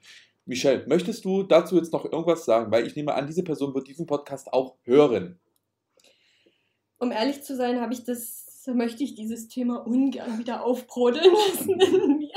Michelle, 0.46 0.84
möchtest 0.86 1.24
du 1.24 1.42
dazu 1.42 1.76
jetzt 1.76 1.92
noch 1.92 2.04
irgendwas 2.04 2.44
sagen? 2.44 2.70
Weil 2.70 2.86
ich 2.86 2.94
nehme 2.96 3.14
an, 3.14 3.26
diese 3.26 3.42
Person 3.42 3.74
wird 3.74 3.88
diesen 3.88 4.06
Podcast 4.06 4.52
auch 4.52 4.76
hören. 4.82 5.38
Um 7.04 7.12
ehrlich 7.12 7.42
zu 7.42 7.54
sein, 7.54 7.82
habe 7.82 7.92
ich 7.92 8.04
das, 8.04 8.66
möchte 8.66 9.04
ich 9.04 9.14
dieses 9.14 9.48
Thema 9.48 9.86
ungern 9.86 10.38
wieder 10.38 10.64
aufbrodeln 10.64 11.34
lassen 11.48 11.78
in 11.78 12.16
mir. 12.16 12.32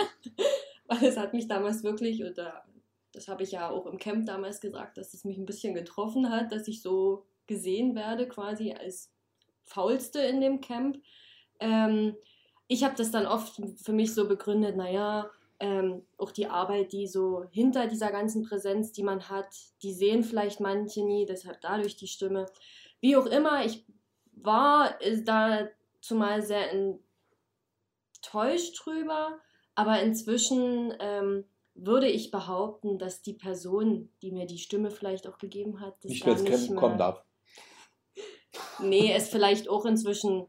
Weil 0.88 1.06
es 1.06 1.16
hat 1.16 1.34
mich 1.34 1.48
damals 1.48 1.86
wirklich, 1.86 2.26
oder 2.26 2.66
das 3.14 3.30
habe 3.30 3.44
ich 3.44 3.54
ja 3.54 3.70
auch 3.70 3.86
im 3.86 3.98
Camp 3.98 4.26
damals 4.26 4.60
gesagt, 4.60 4.98
dass 4.98 5.14
es 5.14 5.24
mich 5.24 5.38
ein 5.38 5.46
bisschen 5.46 5.74
getroffen 5.74 6.30
hat, 6.30 6.52
dass 6.52 6.68
ich 6.68 6.82
so 6.82 7.24
gesehen 7.48 7.96
werde, 7.96 8.28
quasi 8.28 8.74
als 8.74 9.10
Faulste 9.64 10.20
in 10.20 10.42
dem 10.42 10.60
Camp. 10.60 11.02
Ähm, 11.62 12.18
ich 12.68 12.84
habe 12.84 12.96
das 12.98 13.10
dann 13.12 13.26
oft 13.26 13.62
für 13.82 13.94
mich 13.94 14.14
so 14.14 14.28
begründet, 14.28 14.76
naja, 14.76 15.30
ähm, 15.62 16.04
auch 16.18 16.32
die 16.32 16.48
Arbeit, 16.48 16.92
die 16.92 17.08
so 17.08 17.46
hinter 17.52 17.88
dieser 17.88 18.12
ganzen 18.12 18.44
Präsenz, 18.44 18.92
die 18.92 19.04
man 19.04 19.30
hat, 19.30 19.48
die 19.82 19.94
sehen 19.94 20.26
vielleicht 20.26 20.60
manche 20.60 21.06
nie, 21.06 21.26
deshalb 21.26 21.62
dadurch 21.62 21.96
die 21.96 22.08
Stimme. 22.08 22.48
Wie 23.00 23.16
auch 23.16 23.28
immer, 23.28 23.66
ich 23.66 23.86
war 24.44 24.98
da 25.24 25.68
zumal 26.02 26.42
sehr 26.42 26.72
enttäuscht 26.72 27.04
drüber, 28.84 29.40
aber 29.76 30.02
inzwischen 30.02 30.94
ähm, 31.00 31.46
würde 31.76 32.08
ich 32.08 32.32
behaupten, 32.32 32.98
dass 32.98 33.22
die 33.22 33.34
Person, 33.34 34.12
die 34.22 34.32
mir 34.32 34.48
die 34.48 34.58
Stimme 34.58 34.90
vielleicht 34.90 35.28
auch 35.28 35.38
gegeben 35.38 35.80
hat, 35.80 36.04
das 36.04 36.12
Nicht 36.12 36.26
gar 36.26 36.34
nicht 36.34 36.46
Camp 36.46 36.70
mehr, 36.70 36.80
kommen 36.80 36.98
darf. 36.98 37.24
nee, 38.80 39.14
es 39.14 39.30
vielleicht 39.30 39.70
auch 39.70 39.86
inzwischen 39.86 40.48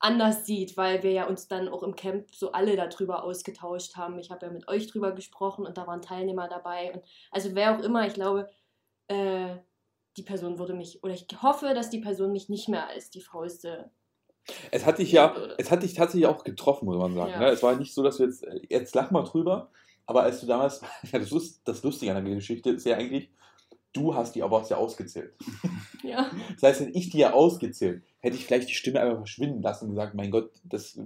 anders 0.00 0.44
sieht, 0.44 0.76
weil 0.76 1.04
wir 1.04 1.12
ja 1.12 1.28
uns 1.28 1.46
dann 1.46 1.68
auch 1.68 1.84
im 1.84 1.94
Camp 1.94 2.34
so 2.34 2.50
alle 2.50 2.74
darüber 2.74 3.22
ausgetauscht 3.22 3.96
haben. 3.96 4.18
Ich 4.18 4.32
habe 4.32 4.46
ja 4.46 4.52
mit 4.52 4.66
euch 4.66 4.88
drüber 4.88 5.12
gesprochen 5.12 5.64
und 5.64 5.78
da 5.78 5.86
waren 5.86 6.02
Teilnehmer 6.02 6.48
dabei. 6.48 6.92
Und 6.92 7.04
also 7.30 7.54
wer 7.54 7.76
auch 7.76 7.82
immer, 7.82 8.04
ich 8.06 8.14
glaube, 8.14 8.50
äh, 9.06 9.58
die 10.16 10.22
Person 10.22 10.58
würde 10.58 10.74
mich, 10.74 11.02
oder 11.02 11.14
ich 11.14 11.26
hoffe, 11.42 11.74
dass 11.74 11.90
die 11.90 12.00
Person 12.00 12.32
mich 12.32 12.48
nicht 12.48 12.68
mehr 12.68 12.88
als 12.88 13.10
die 13.10 13.20
Fauste. 13.20 13.90
Es 14.70 14.84
hat 14.84 14.98
dich 14.98 15.12
ja, 15.12 15.34
es 15.58 15.70
hat 15.70 15.82
dich 15.82 15.94
tatsächlich 15.94 16.26
auch 16.26 16.44
getroffen, 16.44 16.86
muss 16.86 16.98
man 16.98 17.14
sagen. 17.14 17.30
Ja. 17.30 17.38
Ne? 17.38 17.46
Es 17.46 17.62
war 17.62 17.76
nicht 17.76 17.94
so, 17.94 18.02
dass 18.02 18.18
wir 18.18 18.26
jetzt, 18.26 18.44
äh, 18.44 18.60
jetzt 18.68 18.94
lach 18.94 19.10
mal 19.10 19.22
drüber, 19.22 19.70
aber 20.06 20.22
als 20.22 20.40
du 20.40 20.46
damals, 20.46 20.80
ja, 21.12 21.18
das, 21.18 21.30
Lust, 21.30 21.60
das 21.64 21.82
Lustige 21.82 22.14
an 22.14 22.24
der 22.24 22.34
Geschichte 22.34 22.70
ist 22.70 22.84
ja 22.84 22.96
eigentlich, 22.96 23.30
du 23.92 24.14
hast 24.14 24.34
die 24.34 24.42
Awards 24.42 24.70
ja 24.70 24.76
ausgezählt. 24.76 25.34
Ja. 26.04 26.32
Das 26.54 26.64
heißt, 26.64 26.80
wenn 26.80 26.94
ich 26.96 27.10
die 27.10 27.18
ja 27.18 27.32
ausgezählt, 27.32 28.02
hätte 28.18 28.34
ich 28.34 28.44
vielleicht 28.44 28.68
die 28.68 28.74
Stimme 28.74 29.00
einfach 29.00 29.18
verschwinden 29.18 29.62
lassen 29.62 29.84
und 29.84 29.90
gesagt, 29.92 30.16
mein 30.16 30.32
Gott, 30.32 30.50
das. 30.64 30.98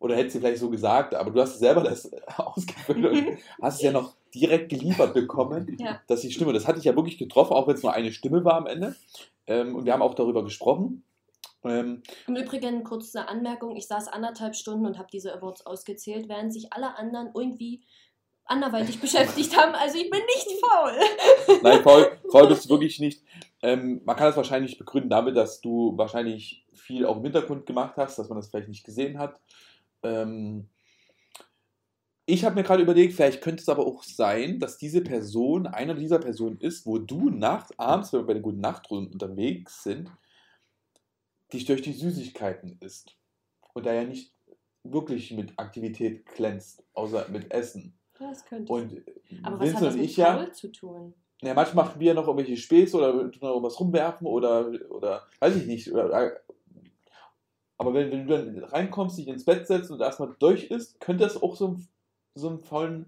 Oder 0.00 0.16
hätte 0.16 0.30
sie 0.30 0.40
vielleicht 0.40 0.58
so 0.58 0.68
gesagt, 0.68 1.14
aber 1.14 1.30
du 1.30 1.40
hast 1.40 1.60
selber 1.60 1.84
das 1.84 2.10
ausgefüllt 2.36 3.06
und 3.06 3.38
hast 3.62 3.76
es 3.76 3.82
ja 3.82 3.92
noch 3.92 4.16
direkt 4.34 4.68
geliefert 4.70 5.14
bekommen, 5.14 5.76
Ja. 5.80 6.00
dass 6.06 6.20
die 6.22 6.30
Stimme, 6.32 6.52
das 6.52 6.66
hatte 6.66 6.78
ich 6.78 6.84
ja 6.84 6.96
wirklich 6.96 7.18
getroffen, 7.18 7.54
auch 7.54 7.66
wenn 7.66 7.74
es 7.74 7.82
nur 7.82 7.92
eine 7.92 8.12
Stimme 8.12 8.44
war 8.44 8.54
am 8.54 8.66
Ende. 8.66 8.96
Ähm, 9.46 9.74
und 9.74 9.84
wir 9.84 9.92
haben 9.92 10.02
auch 10.02 10.14
darüber 10.14 10.44
gesprochen. 10.44 11.02
Ähm, 11.64 12.02
Im 12.26 12.36
Übrigen, 12.36 12.84
kurze 12.84 13.26
Anmerkung, 13.28 13.76
ich 13.76 13.86
saß 13.86 14.08
anderthalb 14.08 14.54
Stunden 14.54 14.86
und 14.86 14.98
habe 14.98 15.08
diese 15.12 15.34
Awards 15.34 15.66
ausgezählt, 15.66 16.28
während 16.28 16.52
sich 16.52 16.72
alle 16.72 16.96
anderen 16.96 17.30
irgendwie 17.34 17.82
anderweitig 18.44 19.00
beschäftigt 19.00 19.56
haben. 19.56 19.74
Also 19.74 19.98
ich 19.98 20.10
bin 20.10 20.20
nicht 20.20 20.60
faul. 20.64 20.92
Nein, 21.62 21.82
faul, 21.82 22.18
faul 22.30 22.48
bist 22.48 22.64
du 22.64 22.70
wirklich 22.70 23.00
nicht. 23.00 23.22
Ähm, 23.62 24.00
man 24.04 24.16
kann 24.16 24.26
das 24.26 24.36
wahrscheinlich 24.36 24.78
begründen 24.78 25.10
damit, 25.10 25.36
dass 25.36 25.60
du 25.60 25.96
wahrscheinlich 25.96 26.64
viel 26.72 27.04
auch 27.06 27.16
im 27.16 27.24
Hintergrund 27.24 27.66
gemacht 27.66 27.94
hast, 27.96 28.18
dass 28.18 28.28
man 28.28 28.38
das 28.38 28.48
vielleicht 28.48 28.68
nicht 28.68 28.84
gesehen 28.84 29.18
hat. 29.18 29.38
Ähm, 30.02 30.68
ich 32.28 32.44
habe 32.44 32.54
mir 32.54 32.62
gerade 32.62 32.82
überlegt, 32.82 33.14
vielleicht 33.14 33.40
könnte 33.40 33.62
es 33.62 33.68
aber 33.70 33.86
auch 33.86 34.02
sein, 34.02 34.60
dass 34.60 34.76
diese 34.76 35.00
Person 35.00 35.66
einer 35.66 35.94
dieser 35.94 36.18
Personen 36.18 36.60
ist, 36.60 36.84
wo 36.84 36.98
du 36.98 37.30
nachts, 37.30 37.76
abends, 37.78 38.12
wenn 38.12 38.20
wir 38.20 38.26
bei 38.26 38.34
den 38.34 38.42
guten 38.42 38.60
Nachtrunden 38.60 39.12
unterwegs 39.12 39.82
sind, 39.82 40.10
dich 41.52 41.64
durch 41.64 41.80
die 41.80 41.94
Süßigkeiten 41.94 42.78
isst. 42.80 43.16
Und 43.72 43.86
da 43.86 43.94
ja 43.94 44.04
nicht 44.04 44.34
wirklich 44.84 45.32
mit 45.32 45.58
Aktivität 45.58 46.26
glänzt, 46.26 46.84
außer 46.92 47.26
mit 47.30 47.50
Essen. 47.50 47.98
Das 48.18 48.44
könnte. 48.44 48.72
Und 48.72 49.02
Aber 49.42 49.60
was 49.60 49.66
Vincent 49.66 49.76
hat 49.76 49.82
das 49.88 49.96
mit 49.96 50.04
ich 50.04 50.16
ja, 50.18 50.36
faul 50.36 50.52
zu 50.52 50.68
tun? 50.72 51.14
ja, 51.40 51.54
manchmal 51.54 51.86
machen 51.86 52.00
wir 52.00 52.12
noch 52.12 52.26
irgendwelche 52.26 52.56
Späße 52.56 52.96
oder 52.96 53.12
tun 53.30 53.38
noch 53.40 53.62
was 53.62 53.80
rumwerfen 53.80 54.26
oder, 54.26 54.70
oder 54.90 55.26
weiß 55.40 55.56
ich 55.56 55.66
nicht. 55.66 55.90
Oder, 55.90 56.42
aber 57.78 57.94
wenn, 57.94 58.10
wenn 58.10 58.26
du 58.26 58.36
dann 58.36 58.64
reinkommst, 58.64 59.16
dich 59.16 59.28
ins 59.28 59.44
Bett 59.44 59.66
setzt 59.66 59.90
und 59.90 60.00
erstmal 60.00 60.34
durch 60.38 60.64
ist, 60.64 61.00
könnte 61.00 61.24
das 61.24 61.40
auch 61.40 61.56
so, 61.56 61.68
ein- 61.68 61.88
so 62.38 62.48
einen 62.48 62.58
faulen, 62.58 63.06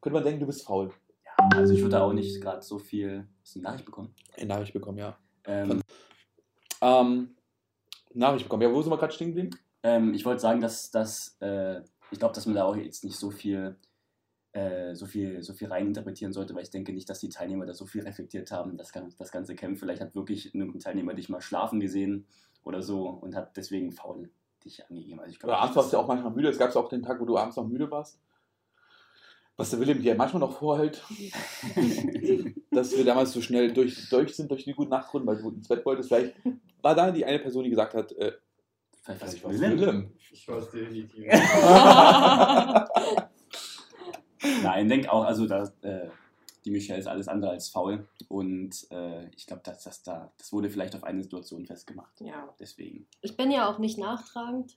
könnte 0.00 0.14
man 0.14 0.24
denken, 0.24 0.40
du 0.40 0.46
bist 0.46 0.64
faul. 0.64 0.90
Also 1.54 1.74
ich 1.74 1.82
würde 1.82 2.00
auch 2.00 2.12
nicht 2.12 2.40
gerade 2.40 2.62
so 2.62 2.78
viel 2.78 3.26
hast 3.40 3.54
du 3.54 3.58
eine 3.58 3.68
Nachricht 3.68 3.84
bekommen. 3.84 4.14
Eine 4.36 4.46
Nachricht 4.46 4.72
bekommen, 4.72 4.98
ja. 4.98 5.16
Ähm, 5.44 5.80
Ähm, 6.80 7.36
Nachricht 8.14 8.44
bekommen. 8.44 8.62
Ja, 8.62 8.72
wo 8.72 8.82
sind 8.82 8.92
wir 8.92 8.98
gerade 8.98 9.12
stehen 9.12 9.34
geblieben? 9.34 9.56
ähm, 9.82 10.14
ich 10.14 10.24
wollte 10.24 10.40
sagen, 10.40 10.60
dass, 10.60 10.90
dass 10.90 11.36
äh, 11.40 11.80
ich 12.10 12.18
glaube, 12.18 12.34
dass 12.34 12.46
man 12.46 12.54
da 12.54 12.64
auch 12.64 12.76
jetzt 12.76 13.04
nicht 13.04 13.16
so 13.16 13.30
viel, 13.30 13.76
äh, 14.52 14.94
so 14.94 15.06
viel, 15.06 15.42
so 15.42 15.52
viel 15.54 15.68
reininterpretieren 15.68 16.32
sollte, 16.32 16.54
weil 16.54 16.62
ich 16.62 16.70
denke 16.70 16.92
nicht, 16.92 17.08
dass 17.08 17.20
die 17.20 17.28
Teilnehmer 17.28 17.66
da 17.66 17.74
so 17.74 17.86
viel 17.86 18.02
reflektiert 18.02 18.52
haben, 18.52 18.76
das, 18.76 18.92
das 19.18 19.32
ganze 19.32 19.54
Camp. 19.54 19.78
Vielleicht 19.78 20.00
hat 20.00 20.14
wirklich 20.14 20.54
ein 20.54 20.78
Teilnehmer 20.78 21.14
dich 21.14 21.28
mal 21.28 21.40
schlafen 21.40 21.80
gesehen 21.80 22.26
oder 22.62 22.82
so 22.82 23.08
und 23.08 23.34
hat 23.34 23.56
deswegen 23.56 23.92
faul 23.92 24.30
dich 24.64 24.86
angegeben. 24.88 25.18
Also 25.20 25.32
ich 25.32 25.38
glaub 25.40 25.50
Oder 25.50 25.60
abends 25.60 25.76
warst 25.76 25.92
du 25.92 25.96
ja 25.96 26.02
auch 26.02 26.08
manchmal 26.08 26.32
müde. 26.32 26.48
Es 26.48 26.58
gab 26.58 26.72
ja 26.72 26.80
auch 26.80 26.88
den 26.88 27.02
Tag, 27.02 27.20
wo 27.20 27.24
du 27.24 27.36
abends 27.36 27.56
noch 27.56 27.66
müde 27.66 27.90
warst. 27.90 28.20
Was 29.56 29.70
der 29.70 29.80
Willem 29.80 30.02
dir 30.02 30.14
manchmal 30.14 30.40
noch 30.40 30.58
vorhält, 30.58 31.02
dass 32.70 32.96
wir 32.96 33.04
damals 33.04 33.32
so 33.32 33.42
schnell 33.42 33.72
durch, 33.72 34.08
durch 34.08 34.34
sind 34.34 34.50
durch 34.50 34.64
die 34.64 34.72
gute 34.72 34.90
Nachtrunden, 34.90 35.28
weil 35.28 35.42
du 35.42 35.50
ins 35.50 35.68
Bett 35.68 35.84
wolltest. 35.84 36.08
Vielleicht 36.08 36.34
war 36.80 36.94
da 36.94 37.10
die 37.10 37.24
eine 37.24 37.38
Person, 37.38 37.64
die 37.64 37.70
gesagt 37.70 37.94
hat, 37.94 38.12
äh, 38.12 38.32
Vielleicht 39.02 39.20
was 39.20 39.34
ich 39.34 39.40
vielleicht 39.40 39.60
will. 39.60 39.70
war's 39.70 39.80
Willem. 39.80 40.12
Ich 40.32 40.48
es 40.48 40.70
definitiv. 40.70 41.26
Nein, 44.62 44.88
denk 44.88 45.08
auch, 45.08 45.24
also 45.24 45.46
da, 45.46 45.64
äh, 45.82 46.08
die 46.64 46.70
Michelle 46.70 47.00
ist 47.00 47.06
alles 47.06 47.28
andere 47.28 47.50
als 47.50 47.68
faul 47.68 48.08
und 48.28 48.86
äh, 48.90 49.28
ich 49.36 49.46
glaube, 49.46 49.62
dass 49.64 49.84
das 49.84 50.02
da, 50.02 50.32
das 50.38 50.52
wurde 50.52 50.70
vielleicht 50.70 50.94
auf 50.94 51.04
eine 51.04 51.22
Situation 51.22 51.66
festgemacht. 51.66 52.20
Ja. 52.20 52.48
Deswegen. 52.60 53.06
Ich 53.20 53.36
bin 53.36 53.50
ja 53.50 53.68
auch 53.68 53.78
nicht 53.78 53.98
nachtragend. 53.98 54.76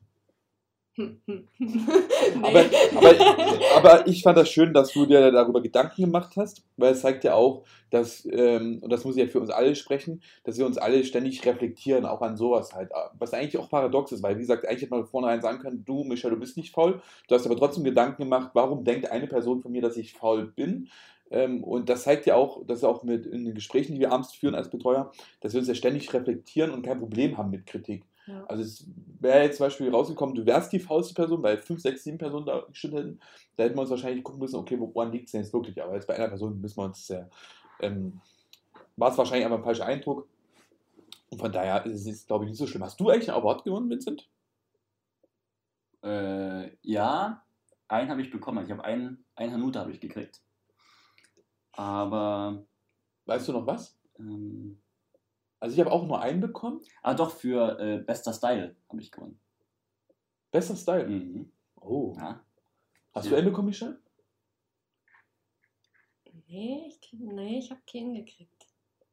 Aber, 2.41 2.65
aber, 2.95 3.75
aber 3.75 4.07
ich 4.07 4.23
fand 4.23 4.37
das 4.37 4.49
schön, 4.49 4.73
dass 4.73 4.93
du 4.93 5.05
dir 5.05 5.29
darüber 5.31 5.61
Gedanken 5.61 6.03
gemacht 6.03 6.33
hast, 6.37 6.63
weil 6.77 6.93
es 6.93 7.01
zeigt 7.01 7.25
ja 7.25 7.33
auch, 7.33 7.63
dass, 7.89 8.25
ähm, 8.31 8.79
und 8.81 8.91
das 8.91 9.03
muss 9.03 9.17
ja 9.17 9.27
für 9.27 9.41
uns 9.41 9.49
alle 9.49 9.75
sprechen, 9.75 10.21
dass 10.45 10.57
wir 10.57 10.65
uns 10.65 10.77
alle 10.77 11.03
ständig 11.03 11.45
reflektieren, 11.45 12.05
auch 12.05 12.21
an 12.21 12.37
sowas 12.37 12.73
halt. 12.73 12.91
Was 13.19 13.33
eigentlich 13.33 13.57
auch 13.57 13.69
paradox 13.69 14.13
ist, 14.13 14.23
weil 14.23 14.37
wie 14.37 14.41
gesagt, 14.41 14.65
eigentlich 14.65 14.83
hätte 14.83 14.91
man 14.95 15.05
vornherein 15.05 15.41
sagen 15.41 15.59
können, 15.59 15.83
du, 15.85 16.05
Michael, 16.05 16.33
du 16.33 16.39
bist 16.39 16.55
nicht 16.55 16.73
faul. 16.73 17.01
Du 17.27 17.35
hast 17.35 17.45
aber 17.45 17.57
trotzdem 17.57 17.83
Gedanken 17.83 18.23
gemacht, 18.23 18.51
warum 18.53 18.85
denkt 18.85 19.11
eine 19.11 19.27
Person 19.27 19.61
von 19.61 19.73
mir, 19.73 19.81
dass 19.81 19.97
ich 19.97 20.13
faul 20.13 20.45
bin? 20.45 20.87
Ähm, 21.29 21.63
und 21.63 21.89
das 21.89 22.03
zeigt 22.03 22.25
ja 22.25 22.35
auch, 22.35 22.65
dass 22.65 22.83
auch 22.85 23.03
mit 23.03 23.25
in 23.25 23.43
den 23.43 23.55
Gesprächen, 23.55 23.93
die 23.93 23.99
wir 23.99 24.11
abends 24.11 24.33
führen 24.33 24.55
als 24.55 24.69
Betreuer, 24.69 25.11
dass 25.41 25.53
wir 25.53 25.59
uns 25.59 25.67
ja 25.67 25.75
ständig 25.75 26.13
reflektieren 26.13 26.71
und 26.71 26.85
kein 26.85 26.99
Problem 26.99 27.37
haben 27.37 27.49
mit 27.49 27.65
Kritik. 27.65 28.05
Ja. 28.27 28.45
Also 28.47 28.63
es 28.63 28.87
wäre 29.25 29.43
jetzt 29.43 29.57
zum 29.57 29.65
Beispiel 29.65 29.89
rausgekommen, 29.89 30.35
du 30.35 30.45
wärst 30.45 30.71
die 30.71 30.79
faulste 30.79 31.13
Person, 31.13 31.43
weil 31.43 31.57
5, 31.57 31.81
6, 31.81 32.03
7 32.03 32.17
Personen 32.17 32.45
da 32.45 32.61
gestimmt 32.61 32.95
hätten, 32.95 33.19
da 33.57 33.63
hätten 33.63 33.75
wir 33.75 33.81
uns 33.81 33.89
wahrscheinlich 33.89 34.23
gucken 34.23 34.39
müssen, 34.39 34.55
okay, 34.55 34.79
woran 34.79 35.11
liegt 35.11 35.25
es 35.25 35.31
denn 35.33 35.41
jetzt 35.41 35.53
wirklich? 35.53 35.81
Aber 35.81 35.93
jetzt 35.95 36.07
bei 36.07 36.15
einer 36.15 36.29
Person 36.29 36.61
müssen 36.61 36.77
wir 36.77 36.85
uns 36.85 37.07
ja, 37.07 37.29
ähm, 37.81 38.21
war 38.95 39.11
es 39.11 39.17
wahrscheinlich 39.17 39.45
einfach 39.45 39.57
ein 39.57 39.63
falscher 39.63 39.85
Eindruck. 39.85 40.27
Und 41.29 41.39
von 41.39 41.51
daher 41.51 41.85
ist 41.85 42.07
es, 42.07 42.25
glaube 42.25 42.45
ich, 42.45 42.51
nicht 42.51 42.59
so 42.59 42.67
schlimm. 42.67 42.83
Hast 42.83 42.99
du 42.99 43.09
eigentlich 43.09 43.29
einen 43.29 43.41
Award 43.41 43.63
gewonnen, 43.63 43.89
Vincent? 43.89 44.29
Äh, 46.03 46.71
ja, 46.83 47.43
einen 47.87 48.09
habe 48.09 48.21
ich 48.21 48.31
bekommen. 48.31 48.63
Ich 48.63 48.71
habe 48.71 48.83
einen, 48.83 49.25
einen 49.35 49.53
Hanuta 49.53 49.81
habe 49.81 49.91
ich 49.91 49.99
gekriegt. 49.99 50.41
Aber, 51.73 52.63
Weißt 53.25 53.47
du 53.47 53.53
noch 53.53 53.65
was? 53.65 53.97
ähm, 54.19 54.77
Also 55.59 55.73
ich 55.73 55.79
habe 55.79 55.91
auch 55.91 56.05
nur 56.05 56.21
einen 56.21 56.41
bekommen. 56.41 56.81
ah 57.01 57.13
doch, 57.13 57.31
für 57.31 57.79
äh, 57.79 57.97
bester 57.99 58.33
Style 58.33 58.75
habe 58.89 59.01
ich 59.01 59.11
gewonnen. 59.11 59.39
Bester 60.51 60.75
Style. 60.75 61.07
Mhm. 61.07 61.51
Oh. 61.81 62.13
Ja. 62.17 62.43
Hast 63.13 63.29
du 63.29 63.35
einen 63.35 63.47
bekommen, 63.47 63.69
Michel? 63.69 63.99
Nee, 66.47 66.85
ich, 66.87 67.13
nee, 67.13 67.59
ich 67.59 67.71
habe 67.71 67.81
keinen 67.89 68.13
gekriegt. 68.13 68.67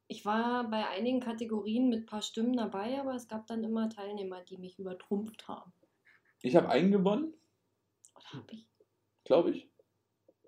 Ich 0.09 0.27
war 0.27 0.69
bei 0.69 0.87
einigen 0.89 1.21
Kategorien 1.21 1.89
mit 1.89 2.01
ein 2.01 2.07
paar 2.07 2.21
Stimmen 2.23 2.57
dabei, 2.57 3.01
aber 3.01 3.15
es 3.15 3.29
gab 3.29 3.47
dann 3.47 3.65
immer 3.65 3.89
Teilnehmer, 3.89 4.43
die 4.43 4.59
mich 4.59 4.79
übertrumpft 4.79 5.49
haben. 5.49 5.73
Ich 6.43 6.55
habe 6.57 6.69
einen 6.69 6.91
gewonnen, 6.91 7.33
Oder 8.15 8.33
habe 8.35 8.53
ich? 8.53 8.67
glaube 9.25 9.51
ich. 9.53 9.71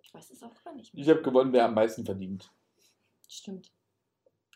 Ich 0.02 0.12
weiß 0.12 0.30
es 0.30 0.42
auch 0.42 0.54
gar 0.62 0.74
nicht 0.74 0.92
mehr. 0.92 1.02
Ich 1.02 1.08
habe 1.08 1.22
gewonnen, 1.22 1.52
wer 1.52 1.64
am 1.64 1.74
meisten 1.74 2.04
verdient. 2.04 2.52
Stimmt. 3.28 3.72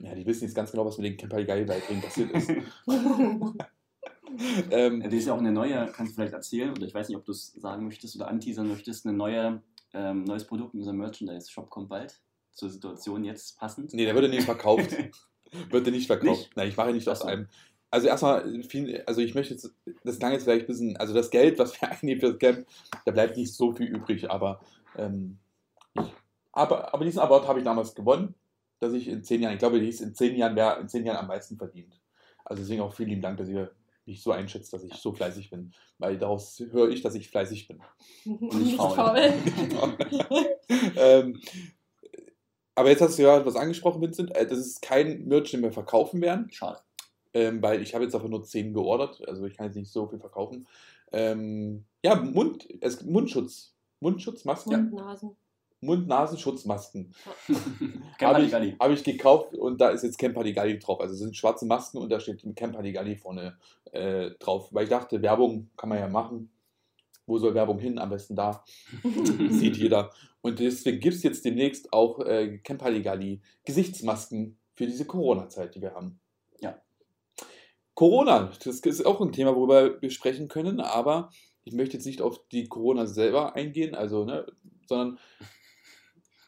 Ja, 0.01 0.15
die 0.15 0.27
wissen 0.27 0.45
jetzt 0.45 0.55
ganz 0.55 0.71
genau, 0.71 0.85
was 0.85 0.99
mit 0.99 1.07
den 1.07 1.17
Kemperigei-Beiträgen 1.17 2.01
passiert 2.01 2.31
ist. 2.31 2.49
ähm, 4.71 5.03
Das 5.03 5.13
ist 5.13 5.27
ja 5.27 5.35
auch 5.35 5.39
eine 5.39 5.53
neue, 5.53 5.91
kannst 5.93 6.13
du 6.13 6.17
vielleicht 6.17 6.35
erzählen, 6.35 6.71
oder 6.71 6.87
ich 6.87 6.95
weiß 6.95 7.09
nicht, 7.09 7.19
ob 7.19 7.25
du 7.25 7.33
es 7.33 7.53
sagen 7.55 7.85
möchtest 7.85 8.15
oder 8.17 8.29
anteasern 8.29 8.69
möchtest, 8.69 9.07
eine 9.07 9.17
neue, 9.17 9.63
ähm, 9.95 10.25
neues 10.25 10.47
Produkt 10.47 10.75
in 10.75 10.81
unserem 10.81 10.99
Merchandise-Shop 10.99 11.71
kommt 11.71 11.89
bald. 11.89 12.21
Zur 12.53 12.71
Situation 12.71 13.25
jetzt 13.25 13.59
passend. 13.59 13.95
Nee, 13.95 14.05
der 14.05 14.15
wird 14.15 14.31
nicht 14.31 14.45
verkauft. 14.45 14.91
wird 15.71 15.87
der 15.87 15.93
nicht 15.93 16.07
verkauft. 16.07 16.41
Nicht? 16.41 16.57
Nein, 16.57 16.69
ich 16.69 16.77
mache 16.77 16.93
nicht 16.93 17.09
aus 17.09 17.23
einem. 17.23 17.49
Also 17.91 18.07
erstmal, 18.07 18.63
viel, 18.65 19.03
also 19.07 19.23
ich 19.23 19.35
möchte 19.35 19.55
jetzt, 19.55 19.73
das 20.05 20.19
klang 20.19 20.33
jetzt 20.33 20.45
vielleicht 20.45 20.65
ein 20.65 20.67
bisschen, 20.67 20.97
also 20.99 21.15
das 21.15 21.31
Geld, 21.31 21.59
was 21.59 21.81
wir 21.81 21.89
einnehmen 21.91 22.21
für 22.21 22.33
das 22.33 22.39
Camp, 22.39 22.67
da 23.07 23.13
bleibt 23.13 23.37
nicht 23.37 23.55
so 23.55 23.73
viel 23.73 23.87
übrig, 23.87 24.31
aber, 24.31 24.61
ähm, 24.97 25.39
aber, 26.53 26.93
aber 26.93 27.05
diesen 27.05 27.21
Award 27.21 27.49
habe 27.49 27.61
ich 27.61 27.65
damals 27.65 27.95
gewonnen, 27.95 28.35
dass 28.81 28.93
ich 28.93 29.09
in 29.09 29.23
zehn 29.25 29.43
Jahren, 29.43 29.55
ich 29.55 29.59
glaube, 29.59 29.81
die 29.81 29.87
hieß 29.87 30.01
in 30.01 30.15
zehn 30.15 30.37
Jahren, 30.37 30.57
wer 30.57 30.79
in 30.79 30.89
zehn 30.89 31.05
Jahren 31.05 31.19
am 31.19 31.27
meisten 31.27 31.57
verdient. 31.57 32.01
Also 32.45 32.63
deswegen 32.63 32.81
auch 32.83 32.95
vielen 32.95 33.11
lieben 33.11 33.23
Dank, 33.23 33.39
dass 33.39 33.49
ihr 33.49 33.71
mich 34.07 34.23
so 34.23 34.33
einschätzt, 34.33 34.73
dass 34.73 34.85
ich 34.85 34.95
so 34.95 35.13
fleißig 35.13 35.51
bin. 35.51 35.73
Weil 35.99 36.17
daraus 36.19 36.59
höre 36.71 36.89
ich, 36.89 37.03
dass 37.03 37.15
ich 37.15 37.29
fleißig 37.29 37.69
bin. 37.69 37.81
Nicht 38.25 38.77
faul. 38.77 38.95
faul. 39.77 39.97
Ähm, 40.97 41.41
aber 42.75 42.91
jetzt 42.91 43.03
hast 43.03 43.19
du 43.19 43.23
ja 43.23 43.45
was 43.45 43.57
angesprochen, 43.57 44.01
Vincent. 44.01 44.35
Äh, 44.35 44.47
Das 44.47 44.59
ist 44.59 44.81
kein 44.81 45.27
Merch, 45.27 45.51
den 45.51 45.63
wir 45.63 45.73
verkaufen 45.73 46.21
werden, 46.21 46.49
Schade. 46.51 46.81
ähm, 47.35 47.61
weil 47.61 47.83
ich 47.83 47.95
habe 47.95 48.05
jetzt 48.05 48.15
einfach 48.15 48.29
nur 48.29 48.45
10 48.45 48.73
geordert. 48.73 49.27
Also 49.29 49.45
ich 49.47 49.57
kann 49.57 49.67
jetzt 49.67 49.77
nicht 49.77 49.91
so 49.91 50.07
viel 50.07 50.21
verkaufen. 50.21 50.67
Ähm, 51.13 51.85
ja, 52.03 52.15
Mund, 52.15 52.69
es, 52.81 53.03
Mundschutz. 53.05 53.75
Mundschutzmasken? 54.01 54.93
Und 54.93 54.95
Nasen. 54.95 55.37
Mund-Nasen-Schutzmasken. 55.81 57.15
Habe 58.21 58.43
ich, 58.43 58.53
hab 58.53 58.91
ich 58.91 59.05
gekauft 59.05 59.55
und 59.55 59.81
da 59.81 59.91
ist 59.91 60.03
jetzt 60.03 60.19
Camp 60.19 60.37
Halligalli 60.37 60.79
drauf. 60.79 61.01
Also 61.01 61.15
sind 61.15 61.37
schwarze 61.37 61.67
Masken 61.67 61.99
und 61.99 62.11
da 62.11 62.19
steht 62.19 62.45
Camp 62.57 62.77
Halligalli 62.77 63.17
vorne 63.17 63.57
äh, 63.93 64.31
drauf. 64.39 64.69
Weil 64.73 64.85
ich 64.85 64.91
dachte, 64.91 65.23
Werbung 65.23 65.71
kann 65.77 65.89
man 65.89 65.99
ja 65.99 66.09
machen. 66.09 66.51
Wo 67.27 67.39
soll 67.39 67.55
Werbung 67.55 67.79
hin? 67.79 67.99
Am 67.99 68.11
besten 68.11 68.35
da. 68.35 68.65
Sieht 69.51 69.77
jeder. 69.77 70.11
Und 70.41 70.59
deswegen 70.59 70.99
gibt 70.99 71.17
es 71.17 71.23
jetzt 71.23 71.45
demnächst 71.45 71.93
auch 71.93 72.21
äh, 72.21 72.59
Camp 72.59 72.83
Halligalli 72.83 73.41
Gesichtsmasken 73.65 74.59
für 74.75 74.87
diese 74.87 75.05
Corona-Zeit, 75.05 75.75
die 75.75 75.83
wir 75.83 75.95
haben. 75.95 76.19
Ja. 76.61 76.81
Corona, 77.95 78.53
das 78.65 78.81
ist 78.81 79.07
auch 79.07 79.21
ein 79.21 79.33
Thema, 79.33 79.55
worüber 79.55 80.01
wir 80.01 80.11
sprechen 80.11 80.49
können, 80.49 80.81
aber 80.81 81.31
ich 81.65 81.75
möchte 81.75 81.97
jetzt 81.97 82.07
nicht 82.07 82.23
auf 82.23 82.41
die 82.49 82.69
Corona 82.69 83.07
selber 83.07 83.55
eingehen, 83.57 83.95
also, 83.95 84.25
ne, 84.25 84.47
sondern 84.87 85.19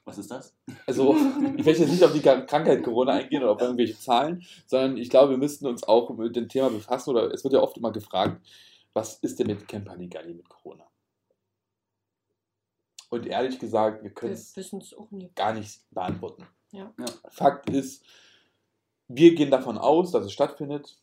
Was 0.04 0.18
ist 0.18 0.30
das? 0.30 0.56
also, 0.86 1.14
ich 1.56 1.64
möchte 1.64 1.82
jetzt 1.82 1.90
nicht 1.92 2.02
auf 2.04 2.12
die 2.12 2.20
Krank- 2.20 2.48
Krankheit 2.48 2.82
Corona 2.82 3.12
eingehen 3.12 3.42
oder 3.42 3.52
auf 3.52 3.60
irgendwelche 3.60 3.98
Zahlen, 3.98 4.44
sondern 4.66 4.96
ich 4.96 5.10
glaube, 5.10 5.30
wir 5.30 5.38
müssten 5.38 5.66
uns 5.66 5.84
auch 5.84 6.10
mit 6.10 6.34
dem 6.36 6.48
Thema 6.48 6.70
befassen, 6.70 7.10
oder 7.10 7.32
es 7.32 7.44
wird 7.44 7.54
ja 7.54 7.60
oft 7.60 7.76
immer 7.76 7.92
gefragt, 7.92 8.40
was 8.92 9.18
ist 9.18 9.38
denn 9.38 9.46
mit 9.46 9.68
Camp 9.68 9.88
Halligalli 9.88 10.34
mit 10.34 10.48
Corona? 10.48 10.86
Und 13.10 13.26
ehrlich 13.26 13.58
gesagt, 13.58 14.02
wir 14.02 14.10
können 14.10 14.32
es 14.32 14.54
gar 15.34 15.52
nicht 15.52 15.80
beantworten. 15.90 16.46
Ja. 16.72 16.92
Ja. 16.98 17.06
Fakt 17.28 17.68
ist, 17.70 18.04
wir 19.08 19.34
gehen 19.34 19.50
davon 19.50 19.78
aus, 19.78 20.12
dass 20.12 20.24
es 20.24 20.32
stattfindet. 20.32 20.96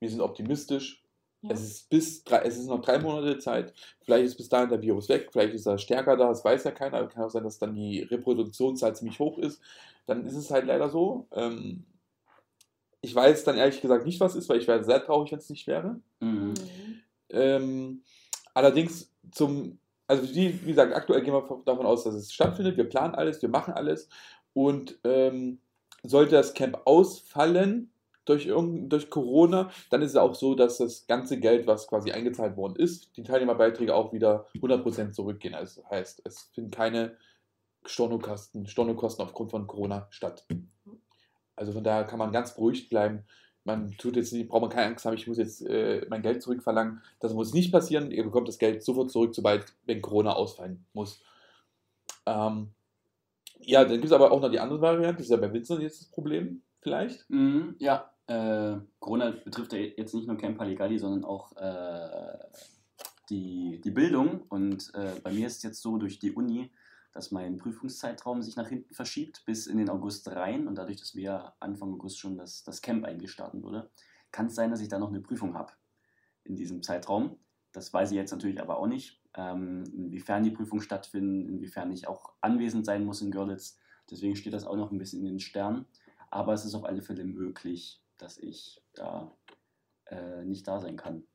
Wir 0.00 0.08
sind 0.08 0.22
optimistisch. 0.22 1.03
Ja. 1.44 1.50
Es, 1.50 1.60
ist 1.60 1.90
bis 1.90 2.24
drei, 2.24 2.38
es 2.38 2.56
ist 2.56 2.68
noch 2.68 2.80
drei 2.80 2.98
Monate 2.98 3.38
Zeit. 3.38 3.74
Vielleicht 4.02 4.24
ist 4.24 4.36
bis 4.36 4.48
dahin 4.48 4.70
der 4.70 4.80
Virus 4.80 5.10
weg. 5.10 5.28
Vielleicht 5.30 5.52
ist 5.52 5.66
er 5.66 5.76
stärker 5.76 6.16
da. 6.16 6.28
Das 6.28 6.42
weiß 6.42 6.64
ja 6.64 6.70
keiner. 6.70 6.98
Aber 6.98 7.08
kann 7.08 7.24
auch 7.24 7.30
sein, 7.30 7.44
dass 7.44 7.58
dann 7.58 7.74
die 7.74 8.00
Reproduktionszahl 8.00 8.96
ziemlich 8.96 9.18
hoch 9.18 9.36
ist. 9.36 9.60
Dann 10.06 10.24
ist 10.24 10.36
es 10.36 10.50
halt 10.50 10.66
leider 10.66 10.88
so. 10.88 11.26
Ähm, 11.32 11.84
ich 13.02 13.14
weiß 13.14 13.44
dann 13.44 13.58
ehrlich 13.58 13.82
gesagt 13.82 14.06
nicht, 14.06 14.20
was 14.20 14.34
ist, 14.34 14.48
weil 14.48 14.58
ich 14.58 14.66
wäre 14.66 14.82
sehr 14.82 15.04
traurig, 15.04 15.32
wenn 15.32 15.38
es 15.38 15.50
nicht 15.50 15.66
wäre. 15.66 16.00
Mhm. 16.20 16.28
Mhm. 16.28 16.54
Ähm, 17.28 18.02
allerdings 18.54 19.12
zum, 19.30 19.78
also 20.06 20.22
wie, 20.34 20.62
wie 20.62 20.68
gesagt, 20.68 20.94
aktuell 20.94 21.20
gehen 21.20 21.34
wir 21.34 21.62
davon 21.66 21.84
aus, 21.84 22.04
dass 22.04 22.14
es 22.14 22.32
stattfindet. 22.32 22.78
Wir 22.78 22.88
planen 22.88 23.14
alles, 23.14 23.42
wir 23.42 23.50
machen 23.50 23.74
alles. 23.74 24.08
Und 24.54 24.98
ähm, 25.04 25.58
sollte 26.02 26.36
das 26.36 26.54
Camp 26.54 26.80
ausfallen 26.86 27.90
durch, 28.24 28.48
durch 28.48 29.10
Corona, 29.10 29.70
dann 29.90 30.02
ist 30.02 30.10
es 30.10 30.16
auch 30.16 30.34
so, 30.34 30.54
dass 30.54 30.78
das 30.78 31.06
ganze 31.06 31.38
Geld, 31.38 31.66
was 31.66 31.86
quasi 31.86 32.12
eingezahlt 32.12 32.56
worden 32.56 32.76
ist, 32.76 33.16
die 33.16 33.22
Teilnehmerbeiträge 33.22 33.94
auch 33.94 34.12
wieder 34.12 34.46
100% 34.56 35.12
zurückgehen. 35.12 35.54
Also 35.54 35.82
das 35.82 35.90
heißt, 35.90 36.22
es 36.24 36.50
finden 36.54 36.70
keine 36.70 37.16
Stornokosten, 37.84 38.66
Stornokosten 38.66 39.24
aufgrund 39.24 39.50
von 39.50 39.66
Corona 39.66 40.06
statt. 40.10 40.46
Also 41.56 41.72
von 41.72 41.84
daher 41.84 42.04
kann 42.04 42.18
man 42.18 42.32
ganz 42.32 42.54
beruhigt 42.54 42.88
bleiben. 42.88 43.24
Man 43.64 43.92
tut 43.92 44.16
jetzt 44.16 44.32
nicht, 44.32 44.48
braucht 44.48 44.62
man 44.62 44.70
keine 44.70 44.88
Angst 44.88 45.04
haben, 45.04 45.14
ich 45.14 45.26
muss 45.26 45.38
jetzt 45.38 45.62
äh, 45.62 46.04
mein 46.10 46.22
Geld 46.22 46.42
zurückverlangen. 46.42 47.00
Das 47.20 47.32
muss 47.32 47.54
nicht 47.54 47.72
passieren. 47.72 48.10
Ihr 48.10 48.24
bekommt 48.24 48.48
das 48.48 48.58
Geld 48.58 48.82
sofort 48.82 49.10
zurück, 49.10 49.34
sobald, 49.34 49.72
wenn 49.86 50.02
Corona 50.02 50.34
ausfallen 50.34 50.84
muss. 50.92 51.22
Ähm, 52.26 52.70
ja, 53.60 53.84
dann 53.84 53.94
gibt 53.94 54.06
es 54.06 54.12
aber 54.12 54.32
auch 54.32 54.40
noch 54.40 54.50
die 54.50 54.60
andere 54.60 54.80
Variante. 54.80 55.18
Das 55.18 55.26
ist 55.26 55.30
ja 55.30 55.36
bei 55.36 55.52
Vincent 55.52 55.80
jetzt 55.80 56.00
das 56.00 56.08
Problem, 56.08 56.62
vielleicht. 56.80 57.28
Mhm, 57.30 57.76
ja, 57.78 58.10
äh, 58.26 58.76
Corona 58.98 59.30
betrifft 59.30 59.72
ja 59.72 59.78
jetzt 59.78 60.14
nicht 60.14 60.26
nur 60.26 60.36
Camp 60.36 60.58
Halligalli, 60.58 60.98
sondern 60.98 61.24
auch 61.24 61.56
äh, 61.56 62.38
die, 63.30 63.80
die 63.82 63.90
Bildung. 63.90 64.42
Und 64.48 64.92
äh, 64.94 65.12
bei 65.22 65.32
mir 65.32 65.46
ist 65.46 65.58
es 65.58 65.62
jetzt 65.62 65.82
so 65.82 65.98
durch 65.98 66.18
die 66.18 66.32
Uni, 66.32 66.70
dass 67.12 67.30
mein 67.30 67.58
Prüfungszeitraum 67.58 68.42
sich 68.42 68.56
nach 68.56 68.68
hinten 68.68 68.92
verschiebt 68.94 69.44
bis 69.46 69.66
in 69.66 69.78
den 69.78 69.90
August 69.90 70.28
rein. 70.28 70.66
Und 70.66 70.76
dadurch, 70.76 70.98
dass 70.98 71.14
wir 71.14 71.54
Anfang 71.60 71.94
August 71.94 72.18
schon 72.18 72.36
das, 72.36 72.64
das 72.64 72.82
Camp 72.82 73.04
eigentlich 73.04 73.30
starten 73.30 73.62
würde, 73.62 73.90
kann 74.32 74.46
es 74.46 74.54
sein, 74.54 74.70
dass 74.70 74.80
ich 74.80 74.88
da 74.88 74.98
noch 74.98 75.10
eine 75.10 75.20
Prüfung 75.20 75.54
habe 75.54 75.72
in 76.42 76.56
diesem 76.56 76.82
Zeitraum. 76.82 77.38
Das 77.72 77.92
weiß 77.92 78.10
ich 78.10 78.16
jetzt 78.16 78.32
natürlich 78.32 78.60
aber 78.60 78.78
auch 78.78 78.86
nicht, 78.86 79.20
ähm, 79.36 79.84
inwiefern 79.92 80.44
die 80.44 80.50
Prüfung 80.50 80.80
stattfindet, 80.80 81.48
inwiefern 81.48 81.92
ich 81.92 82.06
auch 82.06 82.34
anwesend 82.40 82.86
sein 82.86 83.04
muss 83.04 83.20
in 83.20 83.30
Görlitz. 83.30 83.78
Deswegen 84.10 84.36
steht 84.36 84.52
das 84.52 84.64
auch 84.64 84.76
noch 84.76 84.92
ein 84.92 84.98
bisschen 84.98 85.20
in 85.20 85.26
den 85.26 85.40
Sternen. 85.40 85.86
Aber 86.30 86.52
es 86.52 86.64
ist 86.64 86.74
auf 86.74 86.84
alle 86.84 87.02
Fälle 87.02 87.24
möglich, 87.24 88.03
dass 88.18 88.38
ich 88.38 88.82
da 88.94 89.36
äh, 90.06 90.44
nicht 90.44 90.66
da 90.66 90.80
sein 90.80 90.96
kann. 90.96 91.26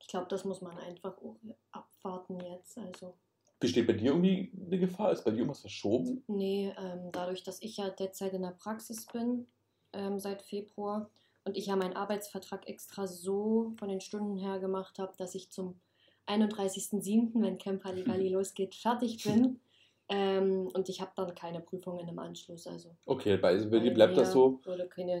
Ich 0.00 0.08
glaube, 0.08 0.26
das 0.28 0.44
muss 0.44 0.60
man 0.60 0.78
einfach 0.78 1.18
auch 1.18 1.36
abwarten 1.72 2.40
jetzt. 2.40 2.78
Also, 2.78 3.18
Besteht 3.60 3.86
bei 3.86 3.92
dir 3.92 4.12
irgendwie 4.12 4.52
eine 4.66 4.78
Gefahr? 4.78 5.12
Ist 5.12 5.24
bei 5.24 5.32
dir 5.32 5.38
irgendwas 5.38 5.60
verschoben? 5.60 6.22
nee, 6.28 6.72
ähm, 6.78 7.10
dadurch, 7.12 7.42
dass 7.42 7.60
ich 7.60 7.76
ja 7.76 7.90
derzeit 7.90 8.32
in 8.32 8.42
der 8.42 8.52
Praxis 8.52 9.06
bin, 9.06 9.46
ähm, 9.92 10.18
seit 10.18 10.42
Februar, 10.42 11.10
und 11.44 11.56
ich 11.56 11.66
ja 11.66 11.76
meinen 11.76 11.96
Arbeitsvertrag 11.96 12.68
extra 12.68 13.06
so 13.06 13.72
von 13.78 13.88
den 13.88 14.00
Stunden 14.00 14.36
her 14.36 14.60
gemacht 14.60 14.98
habe, 14.98 15.14
dass 15.16 15.34
ich 15.34 15.50
zum 15.50 15.80
31.07., 16.26 17.40
wenn 17.42 17.58
Camp 17.58 17.84
Halligalli 17.84 18.28
losgeht, 18.32 18.74
fertig 18.74 19.24
bin. 19.24 19.60
Ähm, 20.10 20.68
und 20.72 20.88
ich 20.88 21.00
habe 21.00 21.12
dann 21.16 21.34
keine 21.34 21.60
Prüfungen 21.60 22.08
im 22.08 22.18
Anschluss. 22.18 22.66
Also 22.66 22.96
Okay, 23.04 23.36
bei, 23.36 23.56
bei 23.64 23.90
bleibt 23.90 24.16
das 24.16 24.32
so. 24.32 24.60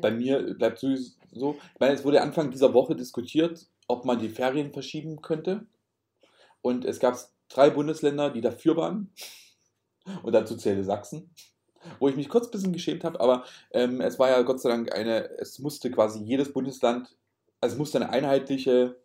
Bei 0.00 0.10
mir 0.10 0.54
bleibt 0.54 0.82
es 0.82 1.18
so. 1.30 1.56
Ich 1.74 1.80
meine, 1.80 1.94
es 1.94 2.04
wurde 2.04 2.22
Anfang 2.22 2.50
dieser 2.50 2.72
Woche 2.72 2.96
diskutiert, 2.96 3.66
ob 3.86 4.04
man 4.04 4.18
die 4.18 4.30
Ferien 4.30 4.72
verschieben 4.72 5.20
könnte. 5.20 5.66
Und 6.62 6.84
es 6.84 7.00
gab 7.00 7.18
drei 7.48 7.70
Bundesländer, 7.70 8.30
die 8.30 8.40
dafür 8.40 8.76
waren. 8.76 9.12
Und 10.22 10.32
dazu 10.32 10.56
zählte 10.56 10.84
Sachsen. 10.84 11.30
Wo 11.98 12.08
ich 12.08 12.16
mich 12.16 12.28
kurz 12.28 12.46
ein 12.46 12.50
bisschen 12.50 12.72
geschämt 12.72 13.04
habe, 13.04 13.20
aber 13.20 13.44
ähm, 13.70 14.00
es 14.00 14.18
war 14.18 14.28
ja 14.28 14.42
Gott 14.42 14.60
sei 14.60 14.68
Dank 14.68 14.92
eine, 14.92 15.30
es 15.38 15.58
musste 15.58 15.90
quasi 15.90 16.22
jedes 16.22 16.52
Bundesland, 16.52 17.16
also 17.60 17.74
es 17.74 17.78
musste 17.78 17.98
eine 17.98 18.10
einheitliche, 18.10 18.96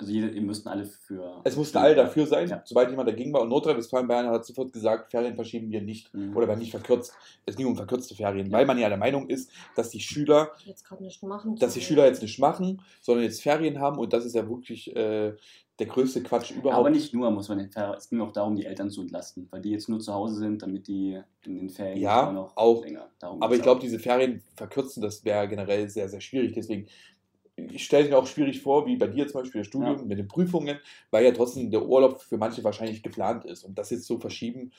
Also 0.00 0.12
jede, 0.12 0.28
ihr 0.28 0.42
müssten 0.42 0.68
alle 0.68 0.86
für. 0.86 1.40
es 1.42 1.56
mussten 1.56 1.76
alle 1.78 1.96
dafür 1.96 2.24
sein, 2.26 2.48
Ja. 2.48 2.62
sobald 2.64 2.88
jemand 2.90 3.08
dagegen 3.08 3.32
war. 3.32 3.42
Und 3.42 3.48
Nordrhein-Westfalen 3.48 4.06
Bayern 4.06 4.28
hat 4.28 4.46
sofort 4.46 4.72
gesagt, 4.72 5.10
Ferien 5.10 5.34
verschieben 5.34 5.70
wir 5.72 5.82
nicht. 5.82 6.14
Mhm. 6.14 6.36
Oder 6.36 6.46
werden 6.46 6.60
nicht 6.60 6.70
verkürzt. 6.70 7.12
Es 7.46 7.56
ging 7.56 7.66
um 7.66 7.74
verkürzte 7.76 8.14
Ferien, 8.14 8.52
weil 8.52 8.64
man 8.64 8.78
ja 8.78 8.88
der 8.88 8.96
Meinung 8.98 9.28
ist, 9.28 9.50
dass 9.74 9.90
die 9.90 9.98
Schüler 10.00 10.52
jetzt 10.64 10.84
gerade 10.84 11.02
nicht 11.02 11.20
machen. 11.24 11.56
dass 11.56 11.74
die 11.74 11.80
Schüler 11.80 12.06
jetzt 12.06 12.22
nicht 12.22 12.38
machen, 12.38 12.80
sondern 13.00 13.24
jetzt 13.24 13.42
Ferien 13.42 13.80
haben 13.80 13.98
und 13.98 14.12
das 14.12 14.24
ist 14.24 14.34
ja 14.36 14.48
wirklich 14.48 14.94
äh, 14.94 15.34
der 15.80 15.86
größte 15.86 16.22
Quatsch 16.22 16.52
überhaupt. 16.52 16.78
Aber 16.78 16.90
nicht 16.90 17.12
nur, 17.14 17.30
muss 17.32 17.48
man 17.48 17.58
den 17.58 17.70
Fer 17.70 17.94
Es 17.96 18.08
ging 18.08 18.20
auch 18.20 18.32
darum, 18.32 18.54
die 18.56 18.66
Eltern 18.66 18.90
zu 18.90 19.00
entlasten, 19.00 19.48
weil 19.50 19.62
die 19.62 19.70
jetzt 19.70 19.88
nur 19.88 19.98
zu 20.00 20.12
Hause 20.14 20.36
sind, 20.36 20.62
damit 20.62 20.86
die 20.86 21.20
in 21.44 21.56
den 21.56 21.70
Ferien 21.70 21.98
Ja, 22.00 22.28
auch 22.28 22.32
noch 22.32 22.56
auch. 22.56 22.84
länger. 22.84 23.08
Darum 23.18 23.42
Aber 23.42 23.54
ich 23.56 23.62
glaube, 23.62 23.80
diese 23.80 23.98
Ferien 23.98 24.42
verkürzen, 24.56 25.02
das 25.02 25.24
wäre 25.24 25.48
generell 25.48 25.88
sehr, 25.88 26.08
sehr 26.08 26.20
schwierig. 26.20 26.52
Deswegen, 26.52 26.86
ich 27.72 27.84
stelle 27.84 28.04
es 28.04 28.10
mir 28.10 28.18
auch 28.18 28.26
schwierig 28.26 28.62
vor, 28.62 28.86
wie 28.86 28.96
bei 28.96 29.06
dir 29.06 29.26
zum 29.28 29.42
Beispiel 29.42 29.60
das 29.60 29.68
Studium 29.68 29.98
Ja. 29.98 30.04
mit 30.04 30.18
den 30.18 30.28
Prüfungen, 30.28 30.78
weil 31.10 31.24
ja 31.24 31.32
trotzdem 31.32 31.70
der 31.70 31.84
Urlaub 31.84 32.20
für 32.20 32.38
manche 32.38 32.62
wahrscheinlich 32.64 33.02
geplant 33.02 33.44
ist. 33.44 33.64
Und 33.64 33.78
das 33.78 33.90
jetzt 33.90 34.06
so 34.06 34.18
verschieben, 34.18 34.72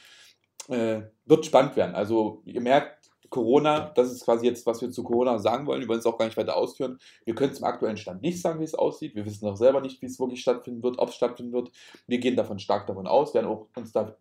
äh, 0.70 1.02
wird 1.26 1.46
spannend 1.46 1.76
werden. 1.76 1.96
Also 1.96 2.42
ihr 2.46 2.62
merkt, 2.62 3.10
Corona, 3.30 3.89
das 3.96 4.12
ist 4.12 4.26
quasi 4.26 4.48
jetzt, 4.48 4.65
was 4.65 4.82
wir 4.82 4.89
zu 4.89 5.04
Corona 5.04 5.38
sagen 5.38 5.68
wollen. 5.68 5.82
Wir 5.82 5.88
wollen 5.88 6.00
es 6.00 6.06
auch 6.06 6.18
gar 6.18 6.26
nicht 6.26 6.38
weiter 6.38 6.56
ausführen. 6.58 6.98
Wir 7.26 7.36
können 7.36 7.54
zum 7.54 7.65
aktuellen 7.65 7.98
Stand 7.98 8.22
nicht 8.22 8.42
sagen, 8.42 8.60
wie 8.60 8.63
es 8.63 8.74
aussieht. 8.74 9.13
Wir 9.15 9.26
wissen 9.26 9.48
auch 9.48 9.56
selber 9.56 9.82
nicht, 9.82 10.02
wie 10.02 10.08
es 10.08 10.20
wirklich 10.20 10.42
stattfinden 10.42 10.82
wird, 10.82 10.98
ob 10.98 11.10
es 11.10 11.15
stattfinden 11.15 11.54
wird. 11.54 11.72
Wir 12.08 12.18
gehen 12.18 12.36
davon 12.36 12.58
stark 12.60 12.88
davon 12.88 13.06
aus, 13.08 13.34
werden 13.34 13.46
auch 13.46 13.68
uns 13.76 13.92
da 13.92 14.15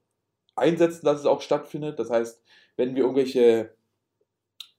einsetzen, 0.57 1.05
dass 1.07 1.21
es 1.21 1.27
auch 1.27 1.40
stattfindet. 1.40 1.99
Das 1.99 2.11
heißt, 2.11 2.42
wenn 2.77 2.94
wir 2.94 3.03
irgendwelche 3.03 3.75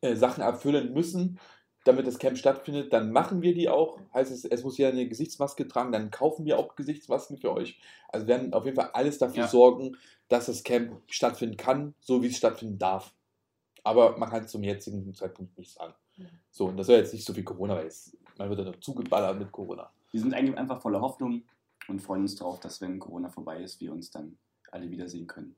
äh, 0.01 0.15
Sachen 0.15 0.43
erfüllen 0.43 0.93
müssen, 0.93 1.39
damit 1.85 2.05
das 2.05 2.19
Camp 2.19 2.37
stattfindet, 2.37 2.91
dann 2.91 3.11
machen 3.11 3.41
wir 3.41 3.53
die 3.53 3.69
auch. 3.69 3.99
Heißt 4.13 4.31
es, 4.31 4.45
es 4.45 4.63
muss 4.63 4.77
ja 4.77 4.89
eine 4.89 5.07
Gesichtsmaske 5.07 5.67
tragen, 5.67 5.91
dann 5.91 6.11
kaufen 6.11 6.45
wir 6.45 6.59
auch 6.59 6.75
Gesichtsmasken 6.75 7.37
für 7.37 7.53
euch. 7.53 7.79
Also 8.09 8.27
wir 8.27 8.35
werden 8.35 8.53
auf 8.53 8.65
jeden 8.65 8.75
Fall 8.75 8.89
alles 8.93 9.17
dafür 9.17 9.43
Ja. 9.43 9.47
sorgen, 9.47 9.97
dass 10.27 10.47
das 10.47 10.63
Camp 10.63 11.01
stattfinden 11.07 11.57
kann, 11.57 11.95
so 11.99 12.21
wie 12.21 12.27
es 12.27 12.37
stattfinden 12.37 12.77
darf. 12.77 13.13
Aber 13.83 14.17
man 14.17 14.29
kann 14.29 14.43
es 14.43 14.51
zum 14.51 14.63
jetzigen 14.63 15.13
Zeitpunkt 15.13 15.57
nicht 15.57 15.71
sagen. 15.71 15.93
Mhm. 16.17 16.27
So, 16.51 16.65
und 16.65 16.77
das 16.77 16.87
soll 16.87 16.97
jetzt 16.97 17.13
nicht 17.13 17.25
so 17.25 17.33
viel 17.33 17.43
Corona, 17.45 17.75
weil 17.75 17.87
es, 17.87 18.15
man 18.37 18.49
wird 18.49 18.59
ja 18.59 18.65
noch 18.65 18.79
zugeballert 18.79 19.39
mit 19.39 19.51
Corona. 19.51 19.89
Wir 20.11 20.19
sind 20.19 20.33
eigentlich 20.33 20.57
einfach 20.57 20.81
voller 20.81 21.01
Hoffnung 21.01 21.43
und 21.87 22.01
freuen 22.01 22.23
uns 22.23 22.35
darauf, 22.35 22.59
dass 22.59 22.81
wenn 22.81 22.99
Corona 22.99 23.29
vorbei 23.29 23.61
ist, 23.63 23.79
wir 23.79 23.91
uns 23.93 24.11
dann 24.11 24.37
alle 24.71 24.89
wiedersehen 24.91 25.27
können. 25.27 25.55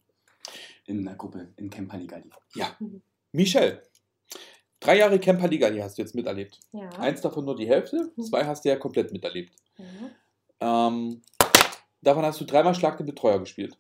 In 0.86 1.08
einer 1.08 1.18
Gruppe 1.18 1.52
in 1.58 1.70
Camp 1.70 1.92
Halligalli. 1.92 2.30
Michelle, 3.32 3.82
Drei 4.82 4.98
Jahre 4.98 5.20
Camp 5.20 5.40
Halligalli 5.42 5.80
hast 5.80 5.98
du 5.98 6.02
jetzt 6.02 6.16
miterlebt. 6.16 6.60
Ja. 6.74 6.90
Eins 7.00 7.22
davon 7.22 7.46
nur 7.46 7.56
die 7.56 7.68
Hälfte, 7.68 8.12
Mhm. 8.16 8.24
zwei 8.24 8.46
hast 8.46 8.66
du 8.66 8.70
ja 8.70 8.76
komplett 8.76 9.12
miterlebt. 9.14 9.54
Ja. 9.78 10.88
Ähm, 10.88 11.22
davon 12.02 12.26
hast 12.26 12.42
du 12.42 12.46
dreimal 12.46 12.76
Schlag 12.76 12.98
den 12.98 13.06
Betreuer 13.06 13.40
gespielt. 13.40 13.78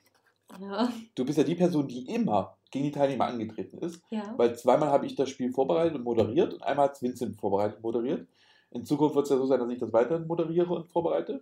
Ja. 0.59 0.91
Du 1.15 1.25
bist 1.25 1.37
ja 1.37 1.43
die 1.43 1.55
Person, 1.55 1.87
die 1.87 2.05
immer 2.13 2.55
gegen 2.71 2.85
die 2.85 2.91
Teilnehmer 2.91 3.25
angetreten 3.25 3.79
ist. 3.79 4.01
ja. 4.11 4.33
Weil 4.37 4.55
zweimal 4.55 4.89
habe 4.89 5.05
ich 5.07 5.15
das 5.15 5.29
Spiel 5.29 5.51
vorbereitet 5.51 5.95
und 5.95 6.03
moderiert 6.03 6.53
und 6.53 6.63
einmal 6.63 6.85
hat 6.85 6.95
es 6.95 7.01
Vincent 7.01 7.35
vorbereitet 7.39 7.77
und 7.77 7.83
moderiert. 7.83 8.27
In 8.71 8.85
Zukunft 8.85 9.15
wird 9.15 9.25
es 9.25 9.31
ja 9.31 9.37
so 9.37 9.45
sein, 9.47 9.59
dass 9.59 9.69
ich 9.69 9.79
das 9.79 9.91
weiterhin 9.91 10.27
moderiere 10.27 10.73
und 10.73 10.87
vorbereite. 10.87 11.41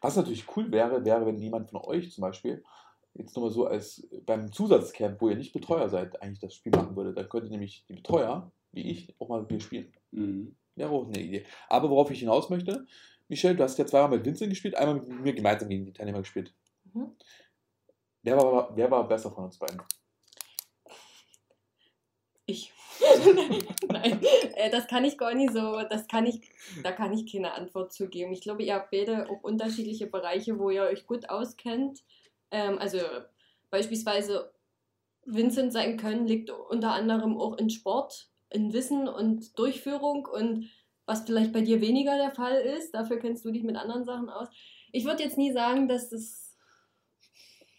Was 0.00 0.16
natürlich 0.16 0.46
cool 0.56 0.70
wäre, 0.70 1.04
wäre, 1.04 1.26
wenn 1.26 1.38
jemand 1.38 1.70
von 1.70 1.80
euch 1.84 2.10
zum 2.12 2.22
Beispiel 2.22 2.62
jetzt 3.14 3.36
nochmal 3.36 3.50
so 3.50 3.66
als 3.66 4.06
beim 4.24 4.50
Zusatzcamp, 4.52 5.20
wo 5.20 5.28
ihr 5.28 5.36
nicht 5.36 5.52
Betreuer 5.52 5.88
seid, 5.90 6.22
eigentlich 6.22 6.38
das 6.40 6.54
Spiel 6.54 6.72
machen 6.72 6.96
würde. 6.96 7.12
Dann 7.12 7.28
könnte 7.28 7.50
nämlich 7.50 7.84
die 7.88 7.94
Betreuer, 7.94 8.50
wie 8.72 8.90
ich, 8.90 9.14
auch 9.18 9.28
mal 9.28 9.40
mit 9.40 9.50
mir 9.50 9.60
spielen. 9.60 9.92
Mhm. 10.10 10.56
Wäre 10.74 10.90
auch 10.90 11.06
eine 11.06 11.20
Idee. 11.20 11.44
Aber 11.68 11.90
worauf 11.90 12.10
ich 12.10 12.20
hinaus 12.20 12.50
möchte, 12.50 12.86
Michelle, 13.28 13.54
du 13.54 13.62
hast 13.62 13.78
ja 13.78 13.86
zweimal 13.86 14.16
mit 14.16 14.26
Vincent 14.26 14.50
gespielt, 14.50 14.74
einmal 14.74 14.96
mit 14.96 15.20
mir 15.20 15.32
gemeinsam 15.32 15.68
gegen 15.68 15.86
die 15.86 15.92
Teilnehmer 15.92 16.20
gespielt. 16.20 16.54
Mhm. 16.92 17.12
Wer 18.22 18.36
war, 18.36 18.76
wer 18.76 18.90
war 18.90 19.08
besser 19.08 19.30
von 19.30 19.44
uns 19.44 19.58
beiden? 19.58 19.82
Ich. 22.46 22.72
Nein, 23.88 24.20
äh, 24.54 24.70
das 24.70 24.86
kann 24.86 25.04
ich 25.04 25.18
gar 25.18 25.34
nicht 25.34 25.52
so, 25.52 25.82
das 25.88 26.06
kann 26.06 26.26
ich, 26.26 26.40
da 26.82 26.92
kann 26.92 27.12
ich 27.12 27.30
keine 27.30 27.54
Antwort 27.54 27.92
zu 27.92 28.08
geben. 28.08 28.32
Ich 28.32 28.42
glaube, 28.42 28.62
ihr 28.62 28.74
habt 28.74 28.90
beide 28.90 29.28
auch 29.28 29.42
unterschiedliche 29.42 30.06
Bereiche, 30.06 30.58
wo 30.58 30.70
ihr 30.70 30.82
euch 30.82 31.06
gut 31.06 31.28
auskennt. 31.28 32.04
Ähm, 32.50 32.78
also 32.78 32.98
beispielsweise 33.70 34.52
Vincent 35.24 35.72
sein 35.72 35.96
können 35.96 36.26
liegt 36.26 36.50
unter 36.50 36.92
anderem 36.92 37.36
auch 37.38 37.56
in 37.56 37.70
Sport, 37.70 38.28
in 38.52 38.72
Wissen 38.72 39.08
und 39.08 39.58
Durchführung 39.58 40.26
und 40.26 40.68
was 41.06 41.22
vielleicht 41.22 41.52
bei 41.52 41.62
dir 41.62 41.80
weniger 41.80 42.16
der 42.16 42.30
Fall 42.30 42.60
ist. 42.60 42.94
Dafür 42.94 43.18
kennst 43.18 43.44
du 43.44 43.50
dich 43.50 43.62
mit 43.62 43.76
anderen 43.76 44.04
Sachen 44.04 44.30
aus. 44.30 44.48
Ich 44.92 45.04
würde 45.04 45.22
jetzt 45.22 45.38
nie 45.38 45.52
sagen, 45.52 45.88
dass 45.88 46.12
es, 46.12 46.56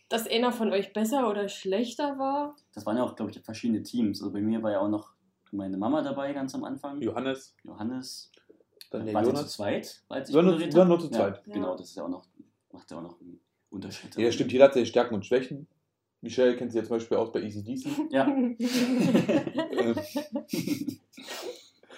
dass 0.09 0.27
einer 0.27 0.51
von 0.51 0.71
euch 0.71 0.93
besser 0.93 1.29
oder 1.29 1.47
schlechter 1.47 2.17
war. 2.17 2.55
Das 2.73 2.85
waren 2.85 2.97
ja 2.97 3.03
auch, 3.03 3.15
glaube 3.15 3.31
ich, 3.31 3.39
verschiedene 3.39 3.83
Teams. 3.83 4.21
Also 4.21 4.33
bei 4.33 4.41
mir 4.41 4.61
war 4.61 4.71
ja 4.71 4.79
auch 4.79 4.89
noch 4.89 5.13
meine 5.51 5.77
Mama 5.77 6.01
dabei 6.01 6.33
ganz 6.33 6.53
am 6.55 6.63
Anfang. 6.63 7.01
Johannes, 7.01 7.55
Johannes. 7.63 8.31
dann 8.89 9.05
der 9.05 9.13
Waren 9.13 9.25
sie 9.25 9.31
zu 9.31 9.37
Jonas. 9.37 9.53
zweit, 9.53 10.03
als 10.09 10.29
ich 10.29 10.35
moderiert 10.35 10.75
habe? 10.75 10.89
nur 10.89 10.99
zu 10.99 11.09
zweit. 11.09 11.41
Ja, 11.45 11.53
genau, 11.53 11.77
das 11.77 11.89
ist 11.89 11.95
ja 11.95 12.03
auch 12.03 12.09
noch, 12.09 12.25
macht 12.71 12.89
ja 12.91 12.97
auch 12.97 13.03
noch 13.03 13.21
einen 13.21 13.39
Unterschied. 13.69 14.15
Ja, 14.17 14.31
stimmt, 14.31 14.51
jeder 14.51 14.65
hat 14.65 14.73
seine 14.73 14.85
Stärken 14.85 15.13
und 15.15 15.25
Schwächen. 15.25 15.67
Michelle 16.23 16.55
kennt 16.55 16.71
sie 16.71 16.77
ja 16.79 16.83
zum 16.83 16.95
Beispiel 16.97 17.17
aus 17.17 17.31
bei 17.31 17.41
EasyDC. 17.41 17.85
Ja. 18.11 18.27
Äh, 18.27 19.93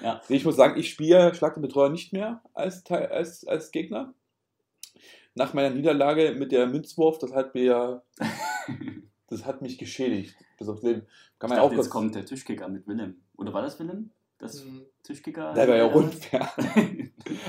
ja. 0.01 0.21
Nee, 0.27 0.35
Ich 0.35 0.45
muss 0.45 0.55
sagen, 0.55 0.79
ich 0.79 0.89
spiele 0.89 1.33
Schlag 1.35 1.53
den 1.53 1.61
Betreuer 1.61 1.89
nicht 1.89 2.11
mehr 2.11 2.41
als, 2.53 2.83
als, 2.89 3.47
als 3.47 3.71
Gegner. 3.71 4.13
Nach 5.35 5.53
meiner 5.53 5.69
Niederlage 5.73 6.33
mit 6.38 6.51
der 6.51 6.65
Münzwurf, 6.67 7.19
das 7.19 7.33
hat 7.33 7.53
mir 7.55 8.01
das 9.27 9.45
hat 9.45 9.61
mich 9.61 9.77
geschädigt. 9.77 10.35
Bis 10.57 10.69
aufs 10.69 10.81
Leben. 10.83 11.05
Kann 11.39 11.49
man 11.49 11.57
Ich 11.57 11.61
ja 11.61 11.63
auch 11.63 11.69
dachte, 11.69 11.75
jetzt 11.81 11.89
kurz. 11.91 12.01
kommt 12.03 12.15
der 12.15 12.25
Tischkicker 12.25 12.67
mit 12.67 12.88
Willem. 12.88 13.21
Oder 13.38 13.53
war 13.53 13.61
das 13.61 13.77
Willem? 13.79 14.11
Das 14.38 14.63
Mhm. 14.65 14.85
Tischkicker? 15.03 15.53
Der 15.53 15.67
war 15.67 15.75
ja 15.75 15.85
unfair. 15.85 16.49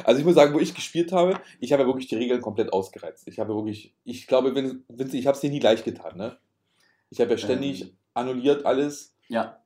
Also 0.05 0.21
ich 0.21 0.25
muss 0.27 0.35
sagen, 0.35 0.53
wo 0.55 0.59
ich 0.61 0.75
gespielt 0.75 1.11
habe, 1.13 1.41
ich 1.59 1.73
habe 1.73 1.83
ja 1.83 1.89
wirklich 1.89 2.07
die 2.09 2.17
Regeln 2.17 2.41
komplett 2.41 2.73
ausgereizt. 2.73 3.27
Ich 3.29 3.39
habe 3.39 3.55
wirklich, 3.55 3.95
ich 4.05 4.27
glaube, 4.27 4.55
wenn, 4.55 4.85
Vince, 4.89 5.17
ich 5.17 5.27
habe 5.27 5.35
es 5.37 5.41
dir 5.41 5.51
nie 5.51 5.59
leicht 5.61 5.85
getan, 5.85 6.17
ne? 6.17 6.37
Ich 7.11 7.21
habe 7.21 7.31
ja 7.33 7.39
ständig 7.39 7.83
Ähm. 7.83 7.91
annulliert 8.15 8.65
alles. 8.67 9.15
Ja, 9.29 9.59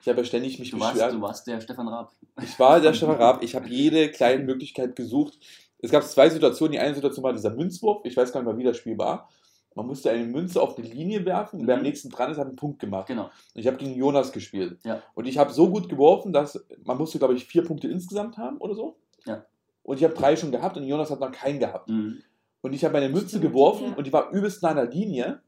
Ich 0.00 0.08
habe 0.08 0.18
ja 0.20 0.24
ständig 0.24 0.58
mich 0.58 0.70
du 0.70 0.78
warst, 0.80 0.94
beschwert. 0.94 1.14
du 1.14 1.20
warst 1.20 1.46
der 1.46 1.60
Stefan 1.60 1.88
Raab. 1.88 2.12
Ich 2.42 2.58
war 2.58 2.80
der 2.80 2.92
Stefan 2.94 3.16
Raab. 3.20 3.42
Ich 3.42 3.54
habe 3.56 3.68
jede 3.68 4.10
kleine 4.10 4.44
Möglichkeit 4.44 4.94
gesucht. 4.96 5.38
Es 5.80 5.90
gab 5.90 6.02
zwei 6.04 6.28
Situationen. 6.28 6.72
Die 6.72 6.78
eine 6.78 6.94
Situation 6.94 7.22
war 7.24 7.32
dieser 7.32 7.50
Münzwurf. 7.50 8.00
Ich 8.04 8.16
weiß 8.16 8.32
gar 8.32 8.40
nicht 8.40 8.48
mehr, 8.48 8.58
wie 8.58 8.64
das 8.64 8.76
Spiel 8.76 8.96
war. 8.98 9.28
Man 9.74 9.86
musste 9.86 10.10
eine 10.10 10.24
Münze 10.24 10.60
auf 10.60 10.74
die 10.74 10.82
Linie 10.82 11.24
werfen 11.24 11.60
und 11.60 11.66
wer 11.68 11.74
am 11.74 11.80
Mhm. 11.80 11.86
nächsten 11.86 12.10
dran 12.10 12.30
ist, 12.32 12.38
hat 12.38 12.46
einen 12.48 12.56
Punkt 12.56 12.80
gemacht. 12.80 13.06
Genau. 13.06 13.24
Und 13.24 13.60
ich 13.60 13.66
habe 13.66 13.76
gegen 13.76 13.94
Jonas 13.94 14.32
gespielt. 14.32 14.78
Ja. 14.84 15.02
Und 15.14 15.26
ich 15.26 15.38
habe 15.38 15.52
so 15.52 15.70
gut 15.70 15.88
geworfen, 15.88 16.32
dass 16.32 16.64
man 16.84 16.96
musste, 16.98 17.18
glaube 17.18 17.34
ich, 17.34 17.44
vier 17.44 17.62
Punkte 17.64 17.86
insgesamt 17.86 18.38
haben 18.38 18.56
oder 18.58 18.74
so. 18.74 18.96
Ja. 19.24 19.44
Und 19.84 19.98
ich 19.98 20.04
habe 20.04 20.14
drei 20.14 20.34
schon 20.36 20.50
gehabt 20.50 20.76
und 20.76 20.84
Jonas 20.84 21.10
hat 21.12 21.20
noch 21.20 21.30
keinen 21.30 21.60
gehabt. 21.60 21.88
Mhm. 21.90 22.22
Und 22.60 22.72
ich 22.72 22.84
habe 22.84 22.92
meine 22.92 23.08
Münze 23.08 23.38
geworfen 23.38 23.90
ja. 23.90 23.94
und 23.96 24.04
die 24.06 24.12
war 24.12 24.30
übelst 24.30 24.62
nah 24.62 24.70
an 24.70 24.76
der 24.76 24.86
Linie. 24.90 25.40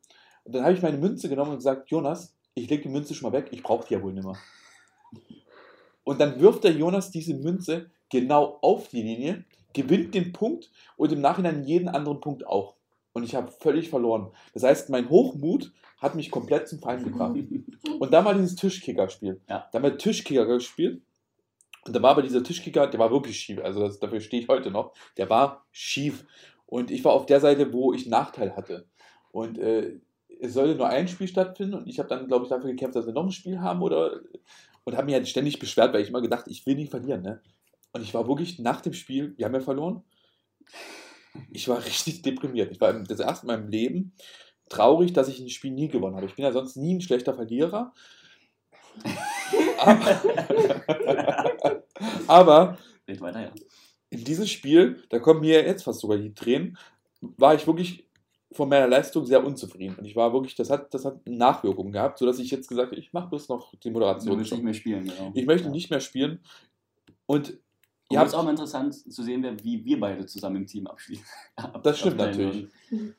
Und 0.45 0.55
dann 0.55 0.63
habe 0.63 0.75
ich 0.75 0.83
meine 0.83 0.99
Münze 0.99 1.29
genommen 1.29 1.53
und 1.53 1.57
gesagt, 1.59 1.91
Jonas, 1.91 2.35
ich 2.55 2.69
lege 2.69 2.83
die 2.83 2.89
Münze 2.89 3.15
schon 3.15 3.31
mal 3.31 3.37
weg, 3.37 3.49
ich 3.51 3.63
brauche 3.63 3.87
die 3.87 3.95
ja 3.95 4.03
wohl 4.03 4.13
nicht 4.13 4.25
mehr. 4.25 4.39
Und 6.05 6.21
dann 6.21 6.41
wirft 6.41 6.65
der 6.65 6.73
Jonas 6.73 7.11
diese 7.11 7.35
Münze 7.35 7.91
genau 8.11 8.59
auf 8.63 8.89
die 8.89 9.03
Linie, 9.03 9.45
gewinnt 9.73 10.15
den 10.15 10.33
Punkt 10.33 10.71
und 10.97 11.13
im 11.13 11.21
Nachhinein 11.21 11.65
jeden 11.65 11.89
anderen 11.89 12.21
Punkt 12.21 12.47
auch. 12.47 12.75
Und 13.13 13.25
ich 13.25 13.35
habe 13.35 13.51
völlig 13.51 13.91
verloren. 13.91 14.31
Das 14.55 14.63
heißt, 14.63 14.89
mein 14.91 15.09
Hochmut 15.11 15.73
hat 15.99 16.15
mich 16.15 16.31
komplett 16.31 16.69
zum 16.69 16.81
Feind 16.81 17.05
gebracht. 17.05 17.37
Und 17.99 18.13
dann 18.13 18.25
war 18.25 18.35
dieses 18.35 18.55
Tischkicker-Spiel. 18.55 19.41
Ja. 19.49 19.69
Da 19.71 19.77
haben 19.77 19.83
wir 19.83 19.99
Tischkicker 19.99 20.47
gespielt. 20.47 21.03
Und 21.85 21.97
da 21.97 22.03
war 22.03 22.13
aber 22.13 22.23
dieser 22.23 22.43
Tischkicker, 22.43 22.87
der 22.87 23.01
war 23.01 23.11
wirklich 23.11 23.39
schief. 23.39 23.61
Also 23.63 23.81
das, 23.81 23.99
dafür 23.99 24.21
stehe 24.21 24.43
ich 24.43 24.49
heute 24.49 24.71
noch. 24.71 24.93
Der 25.17 25.29
war 25.29 25.67
schief. 25.73 26.25
Und 26.67 26.91
ich 26.91 27.05
war 27.05 27.13
auf 27.13 27.27
der 27.27 27.41
Seite, 27.41 27.73
wo 27.73 27.93
ich 27.93 28.07
Nachteil 28.07 28.55
hatte. 28.55 28.87
Und 29.33 29.59
äh, 29.59 29.99
es 30.41 30.55
sollte 30.55 30.77
nur 30.77 30.89
ein 30.89 31.09
Spiel 31.09 31.29
stattfinden. 31.29 31.75
Und 31.75 31.89
ich 31.89 31.99
habe 31.99 32.09
dann, 32.09 32.27
glaube 32.27 32.45
ich, 32.45 32.51
dafür 32.51 32.71
gekämpft, 32.71 32.97
dass 32.97 33.07
wir 33.07 33.13
noch 33.13 33.25
ein 33.25 33.33
Spiel 33.33 33.61
haben. 33.61 33.83
Oder, 33.83 34.21
und 34.85 34.97
habe 34.97 35.07
mich 35.07 35.15
halt 35.15 35.29
ständig 35.29 35.59
beschwert, 35.59 35.93
weil 35.93 36.03
ich 36.03 36.09
immer 36.09 36.23
gedacht, 36.23 36.47
ich 36.49 36.67
will 36.67 36.75
nicht 36.75 36.91
verlieren. 36.91 37.23
Ne? 37.23 37.41
Und 37.93 38.03
ich 38.03 38.15
war 38.15 38.27
wirklich 38.27 38.59
nach 38.59 38.81
dem 38.81 38.93
Spiel, 38.93 39.35
wir 39.37 39.47
haben 39.47 39.55
ja 39.55 39.61
verloren. 39.61 40.03
Ich 41.51 41.69
war 41.69 41.85
richtig 41.85 42.23
deprimiert. 42.23 42.73
Ich 42.73 42.81
war 42.81 42.93
das 42.93 43.21
erste 43.21 43.47
Mal 43.47 43.61
im 43.61 43.69
Leben 43.69 44.13
traurig, 44.69 45.13
dass 45.13 45.29
ich 45.29 45.41
ein 45.41 45.51
Spiel 45.51 45.73
nie 45.73 45.89
gewonnen 45.89 46.17
habe. 46.17 46.27
Ich 46.27 46.35
bin 46.35 46.45
ja 46.45 46.53
sonst 46.53 46.77
nie 46.77 46.95
ein 46.95 47.01
schlechter 47.01 47.35
Verlierer. 47.35 47.93
Aber, 49.79 50.23
aber 52.27 52.79
weiter, 53.19 53.41
ja. 53.41 53.53
in 54.11 54.25
diesem 54.25 54.47
Spiel, 54.47 55.03
da 55.09 55.19
kommen 55.19 55.41
mir 55.41 55.65
jetzt 55.65 55.85
fast 55.85 56.01
sogar 56.01 56.19
die 56.19 56.35
Tränen, 56.35 56.79
war 57.21 57.55
ich 57.55 57.67
wirklich 57.67 58.10
von 58.53 58.69
meiner 58.69 58.89
Leistung 58.89 59.25
sehr 59.27 59.45
unzufrieden. 59.45 59.97
Und 59.97 60.05
ich 60.05 60.17
war 60.17 60.33
wirklich, 60.33 60.55
das 60.57 60.71
hat, 60.71 60.93
das 60.93 61.05
hat 61.05 61.25
Nachwirkungen 61.27 61.93
gehabt, 61.93 62.19
sodass 62.19 62.39
ich 62.39 62.51
jetzt 62.51 62.69
gesagt 62.69 62.91
habe, 62.91 63.01
ich 63.01 63.13
mache 63.13 63.29
bloß 63.29 63.49
noch 63.49 63.73
die 63.73 63.89
Du 63.89 63.91
Moderation. 63.93 64.39
willst 64.39 64.53
nicht 64.53 64.65
mehr 64.65 64.75
spielen, 64.75 65.05
genau. 65.05 65.31
Ich 65.35 65.47
möchte 65.47 65.67
ja. 65.69 65.73
nicht 65.73 65.91
mehr 65.91 66.01
spielen. 66.01 66.41
Und 67.27 67.57
ihr 68.11 68.21
es 68.21 68.29
ist 68.29 68.35
auch 68.35 68.43
mal 68.43 68.51
interessant 68.51 68.93
zu 68.95 69.23
sehen, 69.23 69.43
wer, 69.45 69.63
wie 69.63 69.85
wir 69.85 70.01
beide 70.01 70.27
zusammen 70.27 70.57
im 70.57 70.67
Team 70.67 70.89
abschließen. 70.89 71.25
Das 71.85 71.99
stimmt 72.01 72.17
natürlich. 72.17 72.67
würden. 72.91 73.15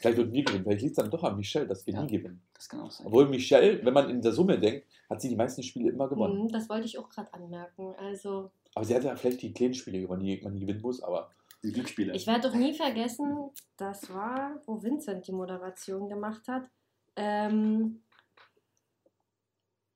vielleicht 0.00 0.18
wird 0.18 0.32
wir 0.32 0.44
gewinnen. 0.44 0.64
Vielleicht 0.64 0.82
liegt 0.82 0.98
es 0.98 1.02
dann 1.02 1.10
doch 1.10 1.22
an 1.24 1.36
Michelle, 1.36 1.66
dass 1.66 1.86
wir 1.86 1.94
Ja. 1.94 2.02
nie 2.02 2.18
gewinnen. 2.18 2.42
Das 2.52 2.68
kann 2.68 2.80
auch 2.80 2.90
sein. 2.90 3.06
Obwohl 3.06 3.26
Michelle, 3.28 3.82
wenn 3.84 3.94
man 3.94 4.10
in 4.10 4.20
der 4.20 4.32
Summe 4.32 4.58
denkt, 4.58 4.86
hat 5.08 5.20
sie 5.22 5.30
die 5.30 5.36
meisten 5.36 5.62
Spiele 5.62 5.90
immer 5.90 6.08
gewonnen. 6.08 6.42
Mhm, 6.44 6.48
Das 6.52 6.68
wollte 6.68 6.84
ich 6.84 6.98
auch 6.98 7.08
gerade 7.08 7.32
anmerken. 7.32 7.94
Also, 7.98 8.50
Aber 8.74 8.84
sie 8.84 8.94
hat 8.94 9.04
ja 9.04 9.16
vielleicht 9.16 9.40
die 9.40 9.52
kleinen 9.54 9.72
Spiele 9.72 10.00
gewonnen, 10.00 10.22
die 10.22 10.38
man 10.42 10.52
nie 10.52 10.60
gewinnen 10.60 10.82
muss. 10.82 11.02
Aber 11.02 11.30
Die 11.64 11.72
Glücksspiele. 11.72 12.14
ich 12.14 12.26
werde 12.26 12.48
doch 12.48 12.54
nie 12.54 12.74
vergessen, 12.74 13.50
das 13.76 14.12
war, 14.14 14.60
wo 14.66 14.82
Vincent 14.82 15.26
die 15.26 15.32
Moderation 15.32 16.08
gemacht 16.08 16.46
hat. 16.46 16.68
Ähm, 17.16 18.02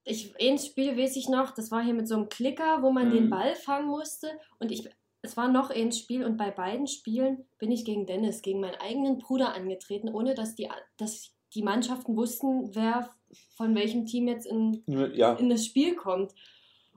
ich, 0.04 0.35
ein 0.40 0.59
Spiel 0.59 0.96
weiß 0.96 1.16
ich 1.16 1.28
noch, 1.28 1.50
das 1.52 1.70
war 1.70 1.83
hier 1.85 1.94
mit 1.94 2.09
so 2.09 2.14
einem 2.14 2.28
Klicker, 2.28 2.83
wo 2.83 2.90
man 2.90 3.09
Mhm. 3.09 3.12
den 3.12 3.31
Ball 3.31 3.54
fangen 3.54 3.88
musste. 3.88 4.28
Und 4.59 4.72
ich, 4.72 4.88
es 5.20 5.37
war 5.37 5.48
noch 5.48 5.70
ein 5.70 5.92
Spiel 5.92 6.24
und 6.24 6.37
bei 6.38 6.50
beiden 6.50 6.87
Spielen 6.87 7.44
bin 7.59 7.70
ich 7.70 7.85
gegen 7.85 8.07
Dennis, 8.07 8.40
gegen 8.40 8.61
meinen 8.61 8.81
eigenen 8.81 9.18
Bruder 9.18 9.52
angetreten, 9.54 10.09
ohne 10.09 10.35
dass 10.35 10.54
die, 10.54 10.68
dass 10.96 11.35
die 11.54 11.62
Mannschaften 11.62 12.16
wussten, 12.16 12.74
wer 12.74 13.11
von 13.57 13.74
welchem 13.74 14.07
Team 14.07 14.28
jetzt 14.28 14.46
in 14.46 14.83
ja, 14.87 15.35
in 15.35 15.50
das 15.50 15.66
Spiel 15.66 15.94
kommt. 15.96 16.33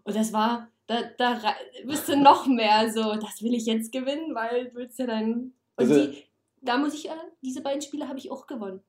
Und 0.04 0.16
das 0.16 0.32
war, 0.32 0.70
da, 1.18 1.36
da 1.40 1.56
bist 1.86 2.08
du 2.10 2.16
noch 2.18 2.48
mehr 2.48 2.92
so, 2.92 3.16
das 3.16 3.42
will 3.42 3.54
ich 3.54 3.66
jetzt 3.66 3.92
gewinnen, 3.92 4.34
weil 4.36 4.66
du 4.70 4.76
willst 4.76 5.00
ja 5.00 5.08
dann. 5.08 5.34
Und 5.34 5.54
Also- 5.78 6.08
die, 6.08 6.24
da 6.62 6.78
muss 6.78 6.94
ich, 6.94 7.08
äh, 7.10 7.14
diese 7.42 7.62
beiden 7.62 7.82
Spiele 7.82 8.08
habe 8.08 8.20
ich 8.20 8.30
auch 8.32 8.46
gewonnen. 8.48 8.82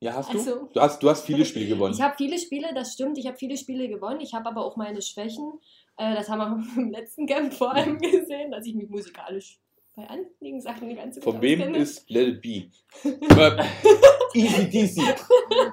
ja 0.00 0.14
hast 0.14 0.32
du? 0.32 0.38
Also- 0.38 0.68
du, 0.72 0.80
hast, 0.80 1.02
du 1.02 1.10
hast 1.10 1.26
viele 1.26 1.44
Spiele 1.44 1.66
gewonnen. 1.66 1.94
Ich 1.94 2.00
habe 2.00 2.14
viele 2.16 2.38
Spiele, 2.38 2.68
das 2.74 2.92
stimmt, 2.94 3.18
ich 3.18 3.26
habe 3.26 3.36
viele 3.36 3.56
Spiele 3.56 3.88
gewonnen. 3.88 4.20
Ich 4.20 4.32
habe 4.34 4.48
aber 4.48 4.64
auch 4.64 4.76
meine 4.76 5.02
Schwächen. 5.02 5.60
Äh, 5.96 6.14
das 6.14 6.28
haben 6.28 6.64
wir 6.76 6.76
im 6.82 6.90
letzten 6.90 7.26
Camp 7.26 7.52
vor 7.52 7.74
allem 7.74 7.98
gesehen, 7.98 8.50
dass 8.50 8.64
ich 8.66 8.74
mich 8.74 8.88
musikalisch 8.88 9.58
bei 9.96 10.08
einigen 10.08 10.60
Sachen 10.60 10.86
nicht 10.88 10.98
ganz 10.98 11.16
so 11.16 11.20
Von 11.20 11.34
gut 11.34 11.42
wem 11.42 11.74
ist 11.74 12.08
Let 12.08 12.28
It 12.28 12.40
Be? 12.42 12.70
Easy 14.34 14.70
Deasy. 14.70 15.02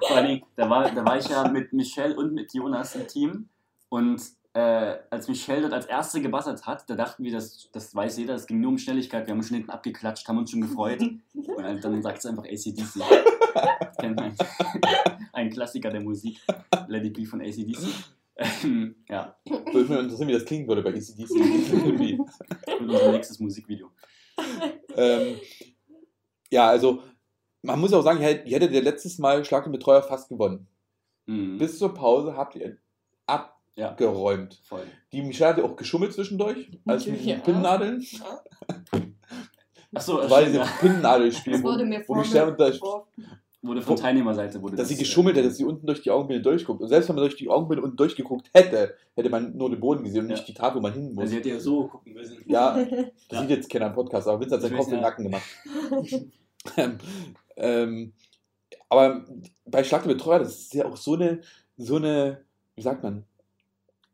Vor 0.08 0.18
allem, 0.18 0.42
da 0.56 0.68
war, 0.70 0.90
da 0.92 1.06
war 1.06 1.18
ich 1.18 1.28
ja 1.30 1.48
mit 1.48 1.72
Michelle 1.74 2.16
und 2.16 2.34
mit 2.34 2.52
Jonas 2.54 2.96
im 2.96 3.08
Team. 3.08 3.50
Und 3.90 4.20
äh, 4.58 4.98
als 5.12 5.28
Michelle 5.28 5.62
dort 5.62 5.74
als 5.74 5.86
Erste 5.86 6.20
gebassert 6.20 6.66
hat, 6.66 6.90
da 6.90 6.96
dachten 6.96 7.24
wir, 7.24 7.32
das, 7.32 7.70
das 7.72 7.94
weiß 7.94 8.18
jeder, 8.18 8.34
es 8.34 8.48
ging 8.48 8.60
nur 8.60 8.72
um 8.72 8.78
Schnelligkeit. 8.80 9.28
Wir 9.28 9.34
haben 9.36 9.44
schon 9.44 9.58
hinten 9.58 9.70
abgeklatscht, 9.70 10.28
haben 10.28 10.40
uns 10.40 10.50
schon 10.50 10.62
gefreut. 10.62 11.00
Und 11.02 11.84
dann, 11.84 12.02
sagt 12.02 12.18
es 12.20 12.26
einfach 12.26 12.44
ACDC. 12.44 13.02
Kennt 14.00 14.16
man. 14.16 14.36
Ein 15.34 15.52
Klassiker 15.52 15.92
der 15.92 16.02
Musik. 16.02 16.40
Let 16.88 17.06
It 17.06 17.14
Be 17.14 17.26
von 17.26 17.40
ACDC. 17.42 17.78
Ähm, 18.64 18.96
ja, 19.10 19.36
Würde 19.46 19.90
mich 19.90 20.00
interessieren, 20.00 20.28
wie 20.30 20.34
das 20.34 20.46
klingen 20.46 20.68
würde 20.68 20.82
bei. 20.82 20.90
Irgendwie. 20.94 22.18
und 22.18 22.90
unser 22.90 23.12
nächstes 23.12 23.40
Musikvideo. 23.40 23.90
ähm, 24.96 25.36
ja, 26.52 26.68
also 26.70 27.04
man 27.62 27.80
muss 27.80 27.94
auch 27.94 28.02
sagen, 28.04 28.22
ihr 28.22 28.28
hättet- 28.28 28.48
ihr 28.48 28.56
hättet 28.56 28.72
ja 28.74 28.82
letztes 28.82 29.18
Mal 29.20 29.44
Schlag 29.46 29.64
den 29.66 29.72
Betreuer 29.72 30.02
fast 30.02 30.30
gewonnen. 30.30 30.68
Mhm. 31.28 31.58
Bis 31.58 31.78
zur 31.78 31.94
Pause 31.94 32.36
habt 32.36 32.56
ihr 32.56 32.78
ja, 33.78 33.90
abgeräumt. 33.92 34.60
voll. 34.66 34.84
Die 35.14 35.22
Michelle 35.22 35.52
hat 35.52 35.58
ja 35.60 35.64
auch 35.64 35.76
geschummelt 35.78 36.12
zwischendurch, 36.14 36.70
als 36.86 37.06
mit 37.06 37.22
Ja. 37.24 37.36
den 37.36 37.44
Pinnnadeln. 37.44 38.06
Achso, 39.96 40.18
war 40.18 40.26
stimmt, 40.42 40.48
dieses 40.48 40.58
ja. 40.58 40.74
Pinnnadelspiel, 40.80 41.54
Das 41.54 41.64
wo, 41.64 41.68
wurde 41.70 41.86
mir 41.86 42.04
vorgeworfen. 42.04 43.26
wurde 43.62 43.82
von 43.82 43.96
Teilnehmerseite 43.96 44.62
wurde 44.62 44.76
dass 44.76 44.90
sie 44.90 44.96
das, 44.96 45.00
geschummelt 45.00 45.38
äh, 45.38 45.40
hat, 45.40 45.48
dass 45.50 45.58
sie 45.58 45.64
unten 45.66 45.88
durch 45.88 46.02
die 46.02 46.12
Augenbinde 46.12 46.42
durchguckt. 46.44 46.82
Und 46.82 46.88
selbst 46.90 47.08
wenn 47.10 47.16
man 47.16 47.24
durch 47.24 47.36
die 47.38 47.50
Augenbinde 47.50 47.84
unten 47.84 47.96
durchgeguckt 47.98 48.50
hätte, 48.54 48.96
hätte 49.16 49.30
man 49.30 49.56
nur 49.56 49.70
den 49.70 49.80
Boden 49.80 50.04
gesehen 50.04 50.24
und 50.26 50.30
Ja. 50.30 50.36
nicht 50.36 50.48
die 50.48 50.54
Tat, 50.54 50.76
wo 50.76 50.82
man 50.82 50.94
hin 50.94 51.14
muss. 51.14 51.20
Also 51.22 51.32
sie 51.32 51.38
hätte 51.38 51.50
ja 51.50 51.60
so 51.60 51.88
gucken 51.88 52.14
müssen. 52.14 52.38
Ja, 52.48 52.74
das 52.84 52.90
Ja. 53.32 53.42
sieht 53.42 53.50
jetzt 53.50 53.70
keiner 53.70 53.88
im 53.88 53.94
Podcast, 53.94 54.28
aber 54.28 54.40
Vince 54.42 54.56
hat 54.56 54.62
seinen 54.62 54.76
Kopf 54.78 54.88
in 54.88 54.94
den. 54.94 55.02
Nacken 55.02 55.24
gemacht. 55.24 55.46
ähm, 56.78 56.98
ähm, 57.56 58.14
aber 58.90 59.26
bei 59.66 59.84
Schlag 59.84 60.04
den 60.04 60.10
Betreuer, 60.10 60.40
das 60.40 60.60
ist 60.60 60.74
ja 60.74 60.86
auch 60.86 60.98
so 60.98 61.14
eine, 61.16 61.42
so 61.78 61.96
eine, 61.96 62.42
wie 62.76 62.82
sagt 62.82 63.04
man, 63.04 63.24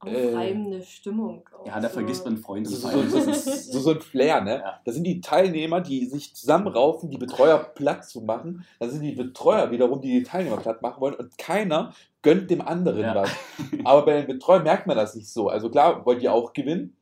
Aufreibende 0.05 0.81
Stimmung. 0.83 1.43
auch 1.57 1.65
Ja, 1.65 1.79
da 1.79 1.87
so. 1.87 1.93
vergisst 1.95 2.25
man 2.25 2.37
Freunde. 2.37 2.69
so, 2.69 2.75
so, 2.75 2.87
feiern. 2.89 3.09
so, 3.09 3.19
so, 3.31 3.79
so 3.79 3.91
ein 3.91 4.01
Flair, 4.01 4.41
ne? 4.41 4.57
Ja. 4.59 4.79
Da 4.83 4.91
sind 4.91 5.03
die 5.05 5.21
Teilnehmer, 5.21 5.81
die 5.81 6.05
sich 6.05 6.35
zusammenraufen, 6.35 7.09
die 7.09 7.17
Betreuer 7.17 7.57
platt 7.59 8.05
zu 8.05 8.21
machen. 8.21 8.65
Da 8.79 8.89
sind 8.89 9.01
die 9.01 9.13
Betreuer 9.13 9.71
wiederum, 9.71 10.01
die 10.01 10.11
die 10.19 10.23
Teilnehmer 10.23 10.57
platt 10.57 10.81
machen 10.81 11.01
wollen 11.01 11.15
und 11.15 11.37
keiner 11.37 11.93
gönnt 12.21 12.49
dem 12.49 12.61
anderen 12.61 13.01
Ja. 13.01 13.15
was. 13.15 13.29
Aber 13.83 14.05
bei 14.05 14.21
den 14.21 14.27
Betreuern 14.27 14.63
merkt 14.63 14.87
man 14.87 14.97
das 14.97 15.15
nicht 15.15 15.29
so. 15.29 15.49
Also 15.49 15.69
klar, 15.69 16.05
wollt 16.05 16.21
ihr 16.21 16.33
auch 16.33 16.53
gewinnen, 16.53 16.95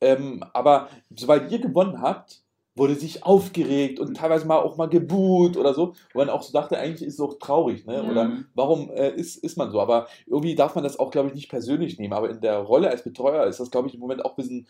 ähm, 0.00 0.44
aber 0.52 0.88
sobald 1.14 1.50
ihr 1.50 1.58
gewonnen 1.58 2.02
habt, 2.02 2.42
wurde 2.76 2.94
sich 2.94 3.24
aufgeregt 3.24 3.98
und 3.98 4.16
teilweise 4.16 4.46
mal 4.46 4.58
auch 4.58 4.76
mal 4.76 4.88
geboot 4.88 5.56
oder 5.56 5.72
so, 5.74 5.94
wo 6.12 6.18
man 6.20 6.28
auch 6.30 6.42
so 6.42 6.52
dachte, 6.52 6.78
eigentlich 6.78 7.02
ist 7.08 7.14
es 7.14 7.20
auch 7.20 7.38
traurig, 7.38 7.86
ne? 7.86 7.94
Ja. 7.94 8.10
Oder 8.10 8.24
Mhm. 8.24 8.46
warum 8.54 8.90
äh, 8.90 9.10
ist, 9.14 9.36
ist 9.36 9.56
man 9.56 9.70
so? 9.70 9.80
Aber 9.80 10.06
irgendwie 10.26 10.54
darf 10.54 10.74
man 10.74 10.84
das 10.84 10.98
auch, 10.98 11.10
glaube 11.10 11.28
ich, 11.28 11.34
nicht 11.34 11.48
persönlich 11.48 11.98
nehmen. 11.98 12.12
Aber 12.12 12.28
in 12.30 12.40
der 12.40 12.58
Rolle 12.58 12.90
als 12.90 13.02
Betreuer 13.02 13.46
ist 13.46 13.58
das, 13.60 13.70
glaube 13.70 13.88
ich, 13.88 13.94
im 13.94 14.00
Moment 14.00 14.24
auch 14.24 14.32
ein 14.32 14.36
bisschen 14.36 14.68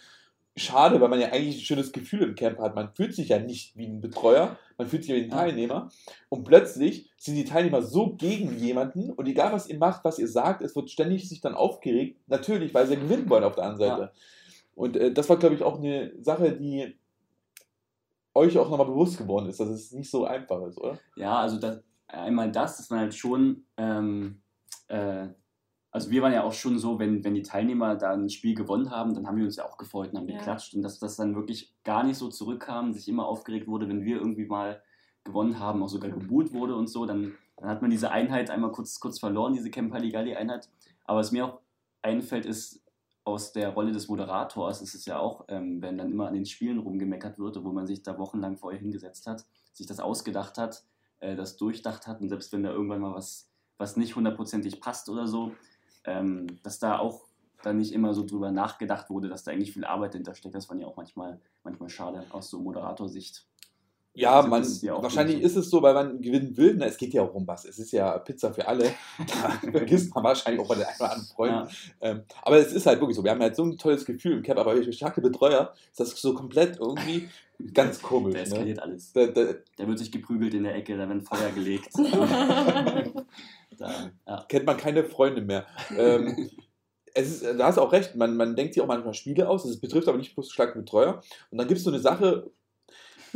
schade, 0.58 1.00
weil 1.02 1.08
man 1.10 1.20
ja 1.20 1.32
eigentlich 1.32 1.56
ein 1.56 1.64
schönes 1.64 1.92
Gefühl 1.92 2.22
im 2.22 2.34
Camp 2.34 2.58
hat. 2.60 2.74
Man 2.74 2.94
fühlt 2.94 3.14
sich 3.14 3.28
ja 3.28 3.38
nicht 3.38 3.76
wie 3.76 3.84
ein 3.86 4.00
Betreuer, 4.00 4.56
man 4.78 4.86
fühlt 4.86 5.04
sich 5.04 5.12
wie 5.14 5.24
ein 5.24 5.28
Ja. 5.30 5.36
Teilnehmer. 5.36 5.90
Und 6.30 6.44
plötzlich 6.44 7.10
sind 7.18 7.34
die 7.34 7.44
Teilnehmer 7.44 7.82
so 7.82 8.14
gegen 8.14 8.56
jemanden 8.58 9.10
und 9.10 9.26
egal, 9.28 9.52
was 9.52 9.68
ihr 9.68 9.76
macht, 9.78 10.02
was 10.04 10.18
ihr 10.18 10.28
sagt, 10.28 10.62
es 10.62 10.74
wird 10.74 10.90
ständig 10.90 11.28
sich 11.28 11.40
dann 11.42 11.54
aufgeregt. 11.54 12.20
Natürlich, 12.26 12.72
weil 12.72 12.86
sie 12.86 12.94
ja 12.94 13.00
gewinnen 13.00 13.28
wollen 13.28 13.44
auf 13.44 13.54
der 13.56 13.64
anderen 13.64 13.90
Seite. 13.90 14.12
Und 14.74 14.96
äh, 14.96 15.12
das 15.12 15.28
war, 15.28 15.36
glaube 15.38 15.54
ich, 15.56 15.62
auch 15.62 15.78
eine 15.78 16.12
Sache, 16.22 16.52
die 16.52 16.96
euch 18.36 18.58
auch 18.58 18.70
nochmal 18.70 18.86
bewusst 18.86 19.18
geworden 19.18 19.48
ist, 19.48 19.58
dass 19.58 19.68
es 19.68 19.92
nicht 19.92 20.10
so 20.10 20.24
einfach 20.26 20.62
ist, 20.66 20.78
oder? 20.78 20.98
Ja, 21.16 21.38
also 21.38 21.58
das, 21.58 21.82
einmal 22.08 22.52
das, 22.52 22.76
dass 22.76 22.90
man 22.90 23.00
halt 23.00 23.14
schon, 23.14 23.64
ähm, 23.76 24.42
äh, 24.88 25.28
also 25.90 26.10
wir 26.10 26.22
waren 26.22 26.32
ja 26.32 26.44
auch 26.44 26.52
schon 26.52 26.78
so, 26.78 26.98
wenn, 26.98 27.24
wenn 27.24 27.34
die 27.34 27.42
Teilnehmer 27.42 27.96
da 27.96 28.12
ein 28.12 28.28
Spiel 28.28 28.54
gewonnen 28.54 28.90
haben, 28.90 29.14
dann 29.14 29.26
haben 29.26 29.38
wir 29.38 29.44
uns 29.44 29.56
ja 29.56 29.64
auch 29.64 29.78
gefreut 29.78 30.10
und 30.12 30.18
haben 30.18 30.28
Ja. 30.28 30.36
geklatscht 30.36 30.74
und 30.74 30.82
dass 30.82 30.98
das 30.98 31.16
dann 31.16 31.34
wirklich 31.34 31.74
gar 31.84 32.04
nicht 32.04 32.18
so 32.18 32.28
zurückkam, 32.28 32.92
sich 32.92 33.08
immer 33.08 33.26
aufgeregt 33.26 33.66
wurde, 33.66 33.88
wenn 33.88 34.04
wir 34.04 34.16
irgendwie 34.18 34.46
mal 34.46 34.82
gewonnen 35.24 35.58
haben, 35.58 35.82
auch 35.82 35.88
sogar 35.88 36.10
geboot 36.10 36.52
wurde 36.52 36.76
und 36.76 36.88
so, 36.88 37.06
dann, 37.06 37.34
dann 37.56 37.68
hat 37.68 37.80
man 37.82 37.90
diese 37.90 38.10
Einheit 38.10 38.50
einmal 38.50 38.72
kurz, 38.72 39.00
kurz 39.00 39.18
verloren, 39.18 39.54
diese 39.54 39.70
Camp 39.70 39.92
Halligalli-Einheit. 39.92 40.68
Aber 41.04 41.18
was 41.18 41.32
mir 41.32 41.46
auch 41.46 41.58
einfällt, 42.02 42.46
ist, 42.46 42.82
aus 43.26 43.52
der 43.52 43.70
Rolle 43.70 43.90
des 43.90 44.06
Moderators 44.06 44.80
ist 44.80 44.94
es 44.94 45.04
ja 45.04 45.18
auch, 45.18 45.46
ähm, 45.48 45.82
wenn 45.82 45.98
dann 45.98 46.12
immer 46.12 46.28
an 46.28 46.34
den 46.34 46.46
Spielen 46.46 46.78
rumgemeckert 46.78 47.40
wird, 47.40 47.56
obwohl 47.56 47.72
man 47.72 47.86
sich 47.86 48.04
da 48.04 48.16
wochenlang 48.18 48.56
vorher 48.56 48.78
hingesetzt 48.78 49.26
hat, 49.26 49.44
sich 49.72 49.86
das 49.86 49.98
ausgedacht 49.98 50.58
hat, 50.58 50.84
äh, 51.18 51.34
das 51.34 51.56
durchdacht 51.56 52.06
hat 52.06 52.20
und 52.20 52.28
selbst 52.28 52.52
wenn 52.52 52.62
da 52.62 52.70
irgendwann 52.70 53.00
mal 53.00 53.14
was, 53.14 53.50
was 53.78 53.96
nicht 53.96 54.14
hundertprozentig 54.14 54.80
passt 54.80 55.08
oder 55.08 55.26
so, 55.26 55.52
ähm, 56.04 56.46
dass 56.62 56.78
da 56.78 57.00
auch 57.00 57.26
dann 57.62 57.78
nicht 57.78 57.92
immer 57.92 58.14
so 58.14 58.24
drüber 58.24 58.52
nachgedacht 58.52 59.10
wurde, 59.10 59.28
dass 59.28 59.42
da 59.42 59.50
eigentlich 59.50 59.72
viel 59.72 59.84
Arbeit 59.84 60.12
hintersteckt. 60.12 60.54
Das 60.54 60.66
fand 60.66 60.80
ich 60.80 60.86
auch 60.86 60.96
manchmal, 60.96 61.40
manchmal 61.64 61.88
schade 61.88 62.24
aus 62.30 62.48
so 62.48 62.60
Moderatorsicht. 62.60 63.44
Ja, 64.18 64.40
man, 64.40 64.64
wahrscheinlich 64.64 65.42
ist 65.42 65.56
es 65.56 65.68
so, 65.68 65.82
weil 65.82 65.92
man 65.92 66.22
gewinnen 66.22 66.56
will. 66.56 66.74
Ne? 66.74 66.86
Es 66.86 66.96
geht 66.96 67.12
ja 67.12 67.20
auch 67.20 67.34
um 67.34 67.46
was. 67.46 67.66
Es 67.66 67.78
ist 67.78 67.92
ja 67.92 68.18
Pizza 68.18 68.52
für 68.52 68.66
alle. 68.66 68.90
Da 69.26 69.70
vergisst 69.70 70.14
man 70.14 70.24
wahrscheinlich 70.24 70.62
auch 70.62 70.68
bei 70.68 70.76
den 70.76 70.84
einen 70.84 70.96
oder 70.98 71.10
anderen 71.10 71.28
Freunden. 71.34 71.54
Ja, 71.56 71.68
Ähm, 72.00 72.22
aber 72.42 72.56
es 72.56 72.72
ist 72.72 72.86
halt 72.86 72.98
wirklich 73.00 73.16
so. 73.16 73.22
Wir 73.22 73.32
haben 73.32 73.42
halt 73.42 73.54
so 73.54 73.64
ein 73.64 73.76
tolles 73.76 74.06
Gefühl 74.06 74.32
im 74.38 74.42
Camp, 74.42 74.58
aber 74.58 74.74
durch 74.74 74.96
starke 74.96 75.20
Betreuer 75.20 75.74
ist 75.90 76.00
das 76.00 76.10
so 76.20 76.32
komplett 76.32 76.78
irgendwie 76.80 77.28
ganz 77.74 78.00
komisch. 78.00 78.32
der 78.32 78.42
Ne? 78.42 78.48
eskaliert 78.48 78.78
alles. 78.82 79.12
Da, 79.12 79.26
da, 79.26 79.54
Da 79.76 79.86
wird 79.86 79.98
sich 79.98 80.10
geprügelt 80.10 80.54
in 80.54 80.64
der 80.64 80.74
Ecke, 80.74 80.96
da 80.96 81.08
wird 81.08 81.22
Feuer 81.22 81.50
gelegt. 81.50 81.90
da, 83.78 84.10
ja. 84.26 84.44
kennt 84.48 84.64
man 84.64 84.78
keine 84.78 85.04
Freunde 85.04 85.42
mehr. 85.42 85.66
Ähm, 85.96 86.50
es 87.14 87.42
ist, 87.42 87.58
da 87.58 87.66
hast 87.66 87.78
du 87.78 87.82
auch 87.82 87.92
recht, 87.92 88.14
man, 88.14 88.36
man 88.36 88.56
denkt 88.56 88.74
sich 88.74 88.82
auch 88.82 88.86
manchmal 88.86 89.14
Spiele 89.14 89.48
aus, 89.48 89.64
das 89.64 89.80
betrifft 89.80 90.08
aber 90.08 90.18
nicht 90.18 90.34
bloß 90.34 90.50
starke 90.50 90.78
Betreuer. 90.78 91.22
Und 91.50 91.58
dann 91.58 91.66
gibt 91.66 91.78
es 91.78 91.84
so 91.84 91.90
eine 91.90 92.00
Sache, 92.00 92.50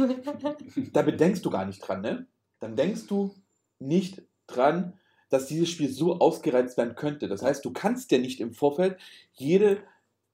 da 0.93 1.03
bedenkst 1.03 1.45
du 1.45 1.51
gar 1.51 1.65
nicht 1.65 1.81
dran, 1.81 2.01
ne? 2.01 2.27
Dann 2.59 2.77
denkst 2.77 3.07
du 3.07 3.35
nicht 3.79 4.23
dran, 4.47 4.95
dass 5.31 5.47
dieses 5.47 5.69
Spiel 5.69 5.89
so 5.89 6.19
ausgereizt 6.19 6.77
werden 6.77 6.97
könnte. 6.97 7.29
Das 7.29 7.43
heißt, 7.43 7.65
du 7.65 7.73
kannst 7.73 8.11
ja 8.11 8.19
nicht 8.19 8.41
im 8.41 8.53
Vorfeld 8.53 8.99
jede 9.33 9.79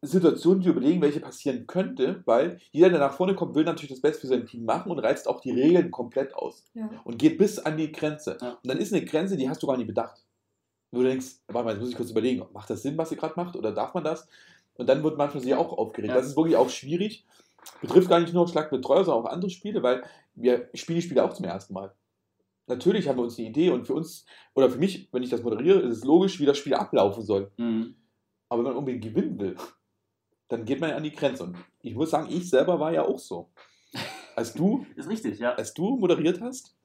Situation 0.03 0.61
dir 0.61 0.71
überlegen, 0.71 1.01
welche 1.01 1.21
passieren 1.21 1.67
könnte, 1.67 2.23
weil 2.27 2.59
jeder, 2.71 2.91
der 2.91 2.99
nach 2.99 3.15
vorne 3.15 3.35
kommt, 3.35 3.55
will 3.55 3.65
natürlich 3.65 3.91
das 3.91 4.01
Beste 4.01 4.23
für 4.23 4.27
sein 4.27 4.47
Team 4.47 4.65
machen 4.65 4.91
und 4.91 4.99
reizt 4.99 5.29
auch 5.29 5.41
die 5.41 5.53
Regeln 5.53 5.91
komplett 5.91 6.35
aus 6.35 6.65
ja. 6.75 6.89
und 7.05 7.19
geht 7.19 7.39
bis 7.39 7.59
an 7.59 7.77
die 7.77 7.93
Grenze. 7.93 8.39
Ja. 8.41 8.53
Und 8.63 8.69
dann 8.69 8.79
ist 8.79 8.93
eine 8.93 9.05
Grenze, 9.05 9.37
die 9.37 9.49
hast 9.49 9.63
du 9.63 9.67
gar 9.67 9.77
nicht 9.77 9.87
bedacht. 9.87 10.25
Wo 10.91 10.99
du 11.03 11.09
denkst, 11.09 11.27
warte 11.49 11.65
mal, 11.65 11.73
jetzt 11.73 11.81
muss 11.81 11.91
ich 11.91 11.97
kurz 11.97 12.11
überlegen, 12.11 12.45
macht 12.53 12.71
das 12.71 12.83
Sinn, 12.83 12.97
was 12.97 13.11
ihr 13.11 13.17
gerade 13.17 13.35
macht, 13.37 13.57
oder 13.57 13.73
darf 13.73 13.95
man 13.95 14.05
das? 14.05 14.29
Und 14.75 14.89
dann 14.89 15.03
wird 15.03 15.19
manchmal 15.19 15.43
sich 15.43 15.55
auch 15.55 15.77
aufgeregt. 15.77 16.11
Ja. 16.11 16.15
Das 16.15 16.27
ist 16.27 16.37
wirklich 16.37 16.57
auch 16.57 16.71
schwierig. 16.71 17.27
Betrifft 17.81 18.09
gar 18.09 18.21
nicht 18.21 18.33
nur 18.33 18.49
Schlag 18.49 18.73
mit 18.73 18.83
Treuer, 18.83 19.05
sondern 19.05 19.25
auch 19.25 19.31
andere 19.31 19.51
Spiele, 19.51 19.83
weil 19.83 20.03
wir 20.35 20.69
spielen 20.75 20.97
die 20.97 21.03
Spiele 21.03 21.25
auch 21.25 21.33
zum 21.33 21.45
ersten 21.45 21.75
Mal. 21.75 21.95
Natürlich 22.69 23.09
haben 23.09 23.17
wir 23.17 23.23
uns 23.23 23.39
eine 23.39 23.49
Idee 23.49 23.71
und 23.71 23.87
für 23.87 23.95
uns, 23.95 24.27
oder 24.55 24.69
für 24.71 24.79
mich, 24.79 25.09
wenn 25.13 25.23
ich 25.23 25.31
das 25.31 25.43
moderiere, 25.43 25.81
ist 25.81 25.99
es 25.99 26.05
logisch, 26.05 26.41
wie 26.41 26.47
das 26.47 26.59
Spiel 26.59 26.75
ablaufen 26.75 27.23
soll. 27.23 27.53
Mhm. 27.57 27.97
Aber 28.49 28.65
wenn 28.65 28.71
man 28.71 28.79
unbedingt 28.79 29.05
gewinnen 29.05 29.39
will, 29.39 29.57
dann 30.49 30.65
geht 30.65 30.81
man 30.81 30.91
ja 30.91 30.97
an 30.97 31.03
die 31.03 31.13
Grenze. 31.13 31.45
Und 31.45 31.57
ich 31.83 31.95
muss 31.95 32.11
sagen, 32.11 32.29
ich 32.31 32.49
selber 32.49 32.79
war 32.79 32.93
ja 32.93 33.03
auch 33.03 33.19
so. 33.19 33.51
Als 34.35 34.53
du, 34.55 34.85
Ist 34.97 35.09
richtig, 35.09 35.39
ja. 35.39 35.55
als 35.55 35.75
du 35.75 35.97
moderiert 35.97 36.41
hast, 36.41 36.77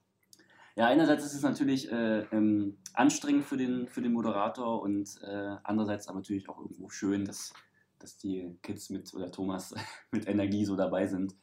Ja, 0.76 0.88
einerseits 0.88 1.26
ist 1.26 1.34
es 1.34 1.42
natürlich 1.42 1.92
äh, 1.92 2.22
ähm, 2.32 2.78
anstrengend 2.94 3.46
für 3.46 3.58
den, 3.58 3.88
für 3.88 4.02
den 4.02 4.14
Moderator 4.14 4.82
und 4.82 5.20
äh, 5.24 5.56
andererseits 5.64 6.08
aber 6.08 6.20
natürlich 6.20 6.48
auch 6.48 6.60
irgendwo 6.60 6.90
schön, 6.90 7.26
dass, 7.26 7.54
dass 8.02 8.18
die 8.18 8.58
Kids 8.62 8.90
mit 8.90 9.14
oder 9.14 9.32
Thomas 9.32 9.74
mit 10.12 10.28
Energie 10.28 10.66
so 10.66 10.76
dabei 10.76 11.08
sind 11.08 11.36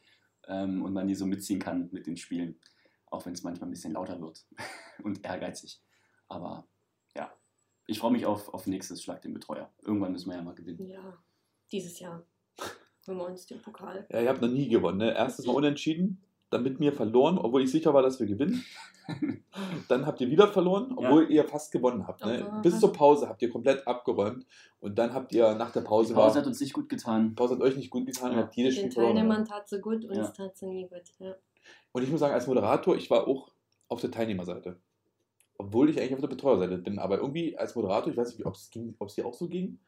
ähm, 0.47 0.83
und 0.83 0.93
man 0.93 1.07
die 1.07 1.15
so 1.15 1.25
mitziehen 1.25 1.59
kann 1.59 1.89
mit 1.91 2.07
den 2.07 2.17
Spielen. 2.17 2.59
Auch 3.07 3.25
wenn 3.25 3.33
es 3.33 3.43
manchmal 3.43 3.67
ein 3.67 3.71
bisschen 3.71 3.93
lauter 3.93 4.19
wird 4.21 4.45
und 5.03 5.25
ehrgeizig. 5.25 5.81
Aber 6.27 6.67
ja, 7.15 7.33
ich 7.87 7.99
freue 7.99 8.11
mich 8.11 8.25
auf, 8.25 8.53
auf 8.53 8.67
nächstes 8.67 9.01
Schlag 9.01 9.21
den 9.21 9.33
Betreuer. 9.33 9.73
Irgendwann 9.81 10.11
müssen 10.11 10.29
wir 10.29 10.37
ja 10.37 10.43
mal 10.43 10.55
gewinnen. 10.55 10.87
ja, 10.87 11.17
dieses 11.71 11.99
Jahr 11.99 12.23
holen 13.07 13.17
wir 13.17 13.25
uns 13.25 13.47
den 13.47 13.61
Pokal. 13.61 14.05
Ja, 14.11 14.21
ihr 14.21 14.29
habt 14.29 14.41
noch 14.41 14.49
nie 14.49 14.69
gewonnen. 14.69 14.99
Ne? 14.99 15.13
Erstes 15.13 15.45
Mal 15.45 15.55
unentschieden, 15.55 16.23
dann 16.49 16.63
mit 16.63 16.79
mir 16.79 16.91
verloren, 16.93 17.37
obwohl 17.37 17.63
ich 17.63 17.71
sicher 17.71 17.93
war, 17.93 18.01
dass 18.01 18.19
wir 18.19 18.27
gewinnen. 18.27 18.63
Dann 19.87 20.05
habt 20.05 20.21
ihr 20.21 20.29
wieder 20.29 20.47
verloren, 20.47 20.93
obwohl 20.95 21.31
ihr 21.31 21.43
fast 21.43 21.71
gewonnen 21.71 22.07
habt. 22.07 22.23
Ne? 22.25 22.45
Aber- 22.45 22.61
Bis 22.61 22.79
zur 22.79 22.93
Pause 22.93 23.27
habt 23.27 23.41
ihr 23.41 23.49
komplett 23.49 23.87
abgeräumt 23.87 24.45
und 24.81 24.99
dann 24.99 25.13
habt 25.13 25.31
ihr 25.31 25.55
nach 25.55 25.71
der 25.71 25.81
Pause, 25.81 26.09
Die 26.09 26.13
Pause 26.13 26.35
war, 26.35 26.41
hat 26.41 26.47
uns 26.47 26.59
nicht 26.59 26.73
gut 26.73 26.89
getan. 26.89 27.33
Pause 27.33 27.55
hat 27.55 27.61
euch 27.61 27.75
nicht 27.75 27.89
gut 27.89 28.05
getan, 28.05 28.33
Ja. 28.33 28.37
habt 28.39 28.55
jedes 28.55 28.75
Den 28.75 28.81
Spiel 28.81 28.91
verloren. 28.91 29.15
Teilnehmern 29.15 29.45
tat 29.45 29.67
sie 29.67 29.79
gut, 29.81 30.05
uns 30.05 30.15
Ja. 30.17 30.27
tat 30.27 30.55
sie 30.57 30.67
nie 30.67 30.87
gut. 30.87 31.01
Ja. 31.17 31.33
Und 31.91 32.03
ich 32.03 32.09
muss 32.11 32.19
sagen, 32.19 32.33
als 32.35 32.45
Moderator, 32.45 32.95
ich 32.95 33.09
war 33.09 33.27
auch 33.27 33.49
auf 33.87 33.99
der 34.01 34.11
Teilnehmerseite. 34.11 34.77
Obwohl 35.57 35.89
ich 35.89 35.99
eigentlich 35.99 36.13
auf 36.13 36.21
der 36.21 36.27
Betreuerseite 36.27 36.77
bin. 36.77 36.99
Aber 36.99 37.17
irgendwie 37.17 37.57
als 37.57 37.75
Moderator, 37.75 38.11
ich 38.11 38.17
weiß 38.17 38.37
nicht, 38.37 38.45
ob 38.45 38.53
es 38.53 38.69
ging, 38.69 38.95
ob 38.99 39.07
es 39.09 39.15
dir 39.15 39.25
auch 39.25 39.33
so 39.33 39.47
ging. 39.47 39.79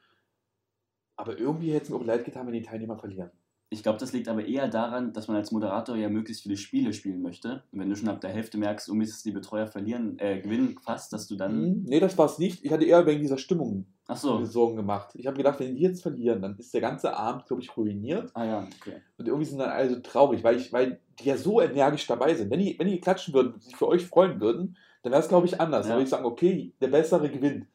Aber 1.16 1.38
irgendwie 1.38 1.72
hätte 1.74 1.84
es 1.86 1.90
mir 1.92 1.98
auch 1.98 2.04
leid 2.06 2.26
getan, 2.26 2.48
wenn 2.48 2.54
die 2.54 2.64
Teilnehmer 2.64 2.98
verlieren. 2.98 3.30
Ich 3.74 3.84
glaube, 3.84 4.00
das 4.00 4.12
liegt 4.12 4.28
aber 4.28 4.46
eher 4.46 4.68
daran, 4.68 5.14
dass 5.14 5.30
man 5.30 5.38
als 5.38 5.54
Moderator 5.54 5.96
ja 5.96 6.10
möglichst 6.10 6.44
viele 6.44 6.58
Spiele 6.58 6.92
spielen 6.92 7.22
möchte. 7.22 7.64
Und 7.72 7.80
wenn 7.80 7.90
du 7.90 7.96
schon 7.96 8.10
ab 8.10 8.20
der 8.20 8.30
Hälfte 8.30 8.58
merkst, 8.58 8.90
um 8.90 9.00
ist 9.00 9.24
die 9.24 9.32
Betreuer 9.32 9.66
verlieren, 9.66 10.20
äh, 10.20 10.42
gewinnen 10.42 10.78
fast, 10.84 11.14
dass 11.14 11.26
du 11.28 11.38
dann. 11.38 11.62
Mhm. 11.62 11.84
Nee, 11.86 12.02
das 12.02 12.18
war 12.18 12.26
es 12.26 12.38
nicht. 12.38 12.66
Ich 12.66 12.72
hatte 12.74 12.84
eher 12.84 13.06
wegen 13.06 13.22
dieser 13.22 13.38
Stimmung 13.38 13.86
so. 14.14 14.44
Sorgen 14.44 14.76
gemacht. 14.76 15.12
Ich 15.14 15.26
habe 15.26 15.38
gedacht, 15.38 15.62
wenn 15.62 15.76
die 15.76 15.84
jetzt 15.84 16.02
verlieren, 16.02 16.42
dann 16.42 16.58
ist 16.58 16.74
der 16.74 16.82
ganze 16.82 17.16
Abend, 17.16 17.46
glaube 17.46 17.62
ich, 17.62 17.78
ruiniert. 17.78 18.32
Ah 18.34 18.44
ja, 18.44 18.68
okay. 18.82 18.98
Und 19.18 19.28
irgendwie 19.28 19.46
sind 19.46 19.60
dann 19.60 19.70
alle 19.70 19.90
so 19.90 20.00
traurig, 20.02 20.44
weil, 20.44 20.58
ich, 20.58 20.74
weil 20.74 21.00
die 21.20 21.30
ja 21.30 21.38
so 21.38 21.62
energisch 21.62 22.06
dabei 22.08 22.34
sind. 22.36 22.52
Wenn 22.52 22.60
die, 22.60 22.78
wenn 22.78 22.88
die 22.88 23.00
klatschen 23.00 23.34
würden, 23.34 23.58
sich 23.62 23.78
für 23.78 23.88
euch 23.88 24.06
freuen 24.06 24.42
würden, 24.42 24.76
dann 25.04 25.12
wäre 25.12 25.22
es, 25.22 25.30
glaube 25.30 25.48
ich, 25.48 25.62
anders. 25.62 25.86
Ja. 25.86 25.92
Dann 25.92 26.00
würde 26.00 26.04
ich 26.04 26.10
sagen, 26.10 26.26
okay, 26.26 26.74
der 26.82 26.90
Bessere 26.90 27.30
gewinnt. 27.30 27.68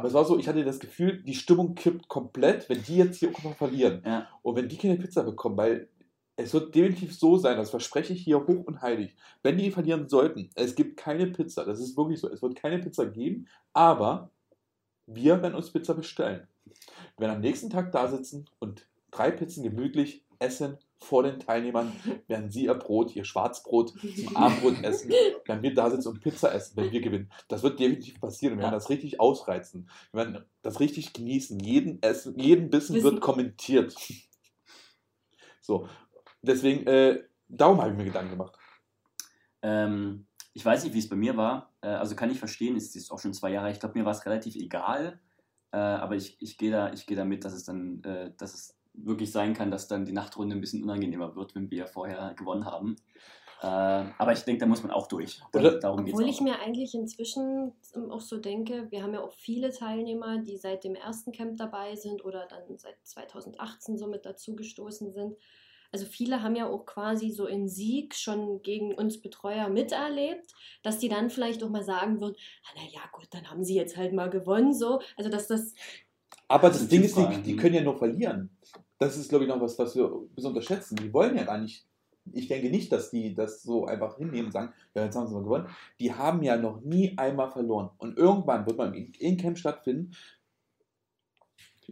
Aber 0.00 0.08
es 0.08 0.14
war 0.14 0.24
so, 0.24 0.38
ich 0.38 0.48
hatte 0.48 0.64
das 0.64 0.80
Gefühl, 0.80 1.22
die 1.22 1.34
Stimmung 1.34 1.74
kippt 1.74 2.08
komplett, 2.08 2.70
wenn 2.70 2.82
die 2.82 2.96
jetzt 2.96 3.18
hier 3.18 3.28
auch 3.28 3.44
noch 3.44 3.54
verlieren. 3.54 4.00
Ja. 4.02 4.26
Und 4.40 4.56
wenn 4.56 4.66
die 4.66 4.78
keine 4.78 4.96
Pizza 4.96 5.22
bekommen, 5.22 5.58
weil 5.58 5.90
es 6.36 6.54
wird 6.54 6.74
definitiv 6.74 7.14
so 7.14 7.36
sein, 7.36 7.58
das 7.58 7.68
verspreche 7.68 8.14
ich 8.14 8.22
hier 8.22 8.46
hoch 8.46 8.64
und 8.64 8.80
heilig. 8.80 9.14
Wenn 9.42 9.58
die 9.58 9.70
verlieren 9.70 10.08
sollten, 10.08 10.48
es 10.54 10.74
gibt 10.74 10.96
keine 10.96 11.26
Pizza. 11.26 11.66
Das 11.66 11.80
ist 11.80 11.98
wirklich 11.98 12.18
so. 12.18 12.30
Es 12.30 12.40
wird 12.40 12.56
keine 12.56 12.78
Pizza 12.78 13.04
geben, 13.04 13.46
aber 13.74 14.30
wir 15.04 15.42
werden 15.42 15.54
uns 15.54 15.70
Pizza 15.70 15.92
bestellen. 15.92 16.48
Wir 16.64 17.26
werden 17.26 17.36
am 17.36 17.42
nächsten 17.42 17.68
Tag 17.68 17.92
da 17.92 18.08
sitzen 18.08 18.46
und 18.58 18.88
drei 19.10 19.30
Pizzen 19.30 19.62
gemütlich 19.64 20.24
essen 20.38 20.78
vor 21.00 21.22
den 21.22 21.40
Teilnehmern, 21.40 21.92
während 22.28 22.52
sie 22.52 22.64
ihr 22.64 22.74
Brot, 22.74 23.16
ihr 23.16 23.24
Schwarzbrot 23.24 23.94
zum 23.98 24.36
Abendbrot 24.36 24.82
essen, 24.84 25.10
während 25.46 25.62
wir 25.62 25.74
da 25.74 25.90
sitzen 25.90 26.08
und 26.08 26.20
Pizza 26.20 26.54
essen, 26.54 26.76
wenn 26.76 26.92
wir 26.92 27.00
gewinnen. 27.00 27.30
Das 27.48 27.62
wird 27.62 27.80
definitiv 27.80 28.20
passieren. 28.20 28.56
Wir 28.56 28.62
werden 28.64 28.74
das 28.74 28.90
richtig 28.90 29.18
ausreizen. 29.18 29.88
Wir 30.12 30.24
werden 30.24 30.44
das 30.62 30.80
richtig 30.80 31.12
genießen. 31.12 31.58
Jeden, 31.60 32.02
Essen, 32.02 32.38
jeden 32.38 32.70
Bissen 32.70 33.02
wird 33.02 33.20
kommentiert. 33.20 33.94
So, 35.60 35.88
deswegen, 36.42 36.86
äh, 36.86 37.22
darum 37.48 37.80
habe 37.80 37.92
ich 37.92 37.96
mir 37.96 38.04
Gedanken 38.04 38.30
gemacht. 38.30 38.56
Ähm, 39.62 40.26
ich 40.52 40.64
weiß 40.64 40.84
nicht, 40.84 40.94
wie 40.94 40.98
es 40.98 41.08
bei 41.08 41.16
mir 41.16 41.36
war. 41.36 41.72
Äh, 41.80 41.88
also 41.88 42.16
kann 42.16 42.30
ich 42.30 42.38
verstehen, 42.38 42.76
es 42.76 42.94
ist 42.96 43.10
auch 43.10 43.18
schon 43.18 43.34
zwei 43.34 43.50
Jahre. 43.50 43.70
Ich 43.70 43.80
glaube, 43.80 43.98
mir 43.98 44.04
war 44.04 44.12
es 44.12 44.26
relativ 44.26 44.56
egal. 44.56 45.20
Äh, 45.72 45.76
aber 45.76 46.16
ich, 46.16 46.40
ich 46.42 46.58
gehe 46.58 46.70
da, 46.70 46.92
ich 46.92 47.06
geh 47.06 47.14
da 47.14 47.24
mit, 47.24 47.44
dass 47.44 47.52
es 47.52 47.64
dann, 47.64 48.02
äh, 48.02 48.32
dass 48.36 48.54
es 48.54 48.79
wirklich 49.04 49.32
sein 49.32 49.54
kann, 49.54 49.70
dass 49.70 49.88
dann 49.88 50.04
die 50.04 50.12
Nachtrunde 50.12 50.56
ein 50.56 50.60
bisschen 50.60 50.82
unangenehmer 50.82 51.34
wird, 51.36 51.54
wenn 51.54 51.70
wir 51.70 51.86
vorher 51.86 52.34
gewonnen 52.36 52.64
haben. 52.64 52.96
Äh, 53.62 53.66
aber 53.66 54.32
ich 54.32 54.40
denke, 54.40 54.60
da 54.60 54.66
muss 54.66 54.82
man 54.82 54.90
auch 54.90 55.06
durch. 55.06 55.40
Oder- 55.54 55.78
darum 55.78 56.04
geht's 56.04 56.14
Obwohl 56.14 56.28
auch. 56.28 56.32
ich 56.32 56.40
mir 56.40 56.58
eigentlich 56.60 56.94
inzwischen 56.94 57.72
auch 58.10 58.20
so 58.20 58.38
denke, 58.38 58.86
wir 58.90 59.02
haben 59.02 59.12
ja 59.12 59.20
auch 59.20 59.34
viele 59.34 59.70
Teilnehmer, 59.70 60.38
die 60.38 60.56
seit 60.56 60.84
dem 60.84 60.94
ersten 60.94 61.32
Camp 61.32 61.58
dabei 61.58 61.94
sind 61.94 62.24
oder 62.24 62.46
dann 62.48 62.78
seit 62.78 62.96
2018 63.02 63.98
so 63.98 64.06
mit 64.06 64.24
dazugestoßen 64.24 65.12
sind. 65.12 65.36
Also 65.92 66.06
viele 66.06 66.42
haben 66.42 66.54
ja 66.56 66.68
auch 66.68 66.86
quasi 66.86 67.30
so 67.32 67.46
in 67.46 67.68
Sieg 67.68 68.14
schon 68.14 68.62
gegen 68.62 68.94
uns 68.94 69.20
Betreuer 69.20 69.68
miterlebt, 69.68 70.54
dass 70.82 70.98
die 70.98 71.08
dann 71.08 71.30
vielleicht 71.30 71.62
auch 71.64 71.68
mal 71.68 71.82
sagen 71.82 72.20
würden, 72.20 72.36
ah, 72.64 72.70
na 72.76 72.82
ja 72.90 73.00
gut, 73.12 73.26
dann 73.30 73.50
haben 73.50 73.64
sie 73.64 73.74
jetzt 73.74 73.96
halt 73.96 74.12
mal 74.12 74.30
gewonnen 74.30 74.72
so. 74.72 75.00
Also 75.16 75.28
dass 75.30 75.48
das, 75.48 75.74
Aber 76.48 76.68
Das 76.68 76.86
Ding 76.88 77.02
ist, 77.02 77.16
die, 77.16 77.42
die 77.42 77.56
können 77.56 77.74
ja 77.74 77.82
nur 77.82 77.98
verlieren. 77.98 78.56
Das 79.00 79.16
ist, 79.16 79.30
glaube 79.30 79.44
ich, 79.44 79.48
noch 79.48 79.60
was, 79.60 79.78
was 79.78 79.96
wir 79.96 80.04
ein 80.04 80.28
bisschen 80.28 80.50
unterschätzen. 80.50 80.94
Die 80.96 81.12
wollen 81.12 81.34
ja 81.34 81.44
gar 81.44 81.58
nicht. 81.58 81.86
Ich 82.32 82.48
denke 82.48 82.68
nicht, 82.68 82.92
dass 82.92 83.10
die 83.10 83.34
das 83.34 83.62
so 83.62 83.86
einfach 83.86 84.18
hinnehmen 84.18 84.46
und 84.46 84.52
sagen, 84.52 84.74
ja, 84.94 85.04
jetzt 85.04 85.16
haben 85.16 85.26
sie 85.26 85.32
mal 85.34 85.42
gewonnen. 85.42 85.68
Die 85.98 86.12
haben 86.12 86.42
ja 86.42 86.58
noch 86.58 86.82
nie 86.82 87.16
einmal 87.16 87.50
verloren. 87.50 87.90
Und 87.96 88.18
irgendwann 88.18 88.66
wird 88.66 88.76
man 88.76 88.92
im 88.92 89.10
In-Camp 89.18 89.56
stattfinden. 89.56 90.14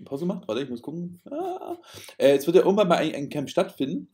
Pause 0.05 0.27
macht? 0.27 0.47
Warte, 0.47 0.63
ich 0.63 0.69
muss 0.71 0.83
gucken. 0.83 1.21
Ah. 1.31 1.77
Äh, 2.19 2.37
es 2.37 2.47
wird 2.47 2.57
ja 2.57 2.63
irgendwann 2.63 2.89
mal 2.89 2.99
ein, 2.99 3.15
ein 3.15 3.29
Camp 3.31 3.49
stattfinden. 3.49 4.11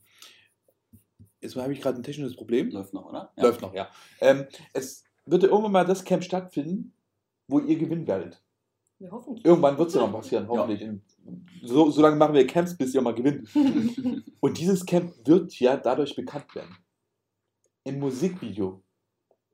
Jetzt 1.40 1.56
habe 1.56 1.72
ich 1.72 1.80
gerade 1.80 1.98
ein 1.98 2.04
technisches 2.04 2.36
Problem. 2.36 2.70
Läuft 2.70 2.94
noch, 2.94 3.06
oder? 3.06 3.32
Läuft 3.36 3.60
noch, 3.60 3.74
ja. 3.74 3.90
Ähm, 4.20 4.46
es 4.72 5.04
wird 5.26 5.42
ja 5.42 5.48
irgendwann 5.48 5.72
mal 5.72 5.84
das 5.84 6.04
Camp 6.04 6.24
stattfinden, 6.24 6.94
wo 7.48 7.58
ihr 7.58 7.76
gewinnen 7.76 8.06
werdet. 8.06 8.40
Wir 8.98 9.10
hoffen 9.10 9.40
Irgendwann 9.42 9.76
wird 9.76 9.88
es 9.88 9.94
ja 9.94 10.00
noch 10.00 10.12
passieren, 10.12 10.46
hoffentlich. 10.48 10.82
In, 10.82 11.02
so, 11.62 11.90
so 11.90 12.00
lange 12.00 12.16
machen 12.16 12.34
wir 12.34 12.46
Camps, 12.46 12.76
bis 12.76 12.94
ihr 12.94 13.02
mal 13.02 13.14
gewinnt. 13.14 13.48
Und 14.40 14.58
dieses 14.58 14.84
Camp 14.86 15.12
wird 15.24 15.58
ja 15.58 15.76
dadurch 15.76 16.14
bekannt 16.14 16.54
werden. 16.54 16.76
Im 17.84 17.98
Musikvideo. 17.98 18.82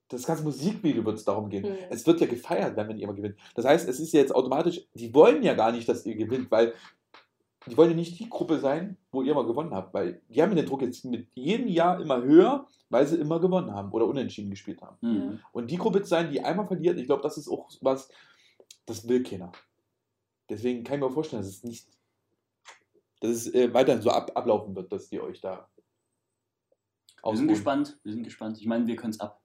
Das 0.09 0.26
ganze 0.26 0.42
Musikvideo 0.42 1.05
wird 1.05 1.18
es 1.18 1.24
darum 1.24 1.48
gehen. 1.48 1.62
Mhm. 1.62 1.76
Es 1.88 2.07
wird 2.07 2.20
ja 2.20 2.26
gefeiert 2.26 2.76
werden, 2.76 2.88
wenn 2.88 2.98
ihr 2.98 3.07
mal 3.07 3.14
gewinnt. 3.14 3.37
Das 3.55 3.64
heißt, 3.64 3.88
es 3.88 4.00
ist 4.00 4.12
ja 4.12 4.20
jetzt 4.20 4.35
automatisch, 4.35 4.87
die 4.94 5.14
wollen 5.14 5.42
ja 5.42 5.55
gar 5.55 5.72
nicht, 5.72 5.88
dass 5.88 6.05
ihr 6.05 6.16
gewinnt, 6.16 6.50
weil 6.50 6.74
die 7.66 7.76
wollen 7.76 7.90
ja 7.90 7.96
nicht 7.96 8.18
die 8.18 8.29
Gruppe 8.29 8.59
sein, 8.59 8.96
wo 9.12 9.22
ihr 9.22 9.35
mal 9.35 9.46
gewonnen 9.46 9.74
habt, 9.74 9.92
weil 9.92 10.22
die 10.29 10.42
haben 10.42 10.50
ja 10.50 10.57
den 10.57 10.66
Druck 10.66 10.83
jetzt 10.83 11.05
mit 11.05 11.29
jedem 11.35 11.68
Jahr 11.68 12.00
immer 12.00 12.22
höher, 12.22 12.66
weil 12.88 13.07
sie 13.07 13.16
immer 13.16 13.38
gewonnen 13.38 13.72
haben 13.72 13.92
oder 13.92 14.07
unentschieden 14.07 14.50
gespielt 14.50 14.81
haben. 14.81 14.96
Mhm. 15.00 15.40
Und 15.53 15.70
die 15.70 15.76
Gruppe 15.76 16.03
zu 16.03 16.09
sein, 16.09 16.31
die 16.31 16.42
einmal 16.42 16.66
verliert, 16.66 16.98
ich 16.98 17.07
glaube, 17.07 17.22
das 17.22 17.37
ist 17.37 17.48
auch 17.48 17.68
was, 17.83 18.09
das 18.90 19.09
will 19.09 19.22
keiner. 19.22 19.53
Deswegen 20.48 20.85
kann 20.85 20.96
ich 20.98 21.00
mir 21.05 21.11
vorstellen, 21.11 21.42
dass 21.42 21.50
es 21.53 21.64
nicht, 21.64 21.87
dass 23.20 23.31
es 23.31 23.55
äh, 23.55 23.72
weiterhin 23.72 24.03
so 24.03 24.11
ab, 24.11 24.31
ablaufen 24.35 24.74
wird, 24.74 24.90
dass 24.92 25.09
die 25.09 25.20
euch 25.20 25.40
da 25.40 25.68
Wir 27.24 27.37
sind 27.37 27.48
gespannt. 27.48 27.98
Wir 28.03 28.12
sind 28.12 28.24
gespannt. 28.24 28.59
Ich 28.59 28.66
meine, 28.66 28.87
wir 28.87 28.96
können 28.96 29.12
es 29.12 29.20
ab. 29.20 29.40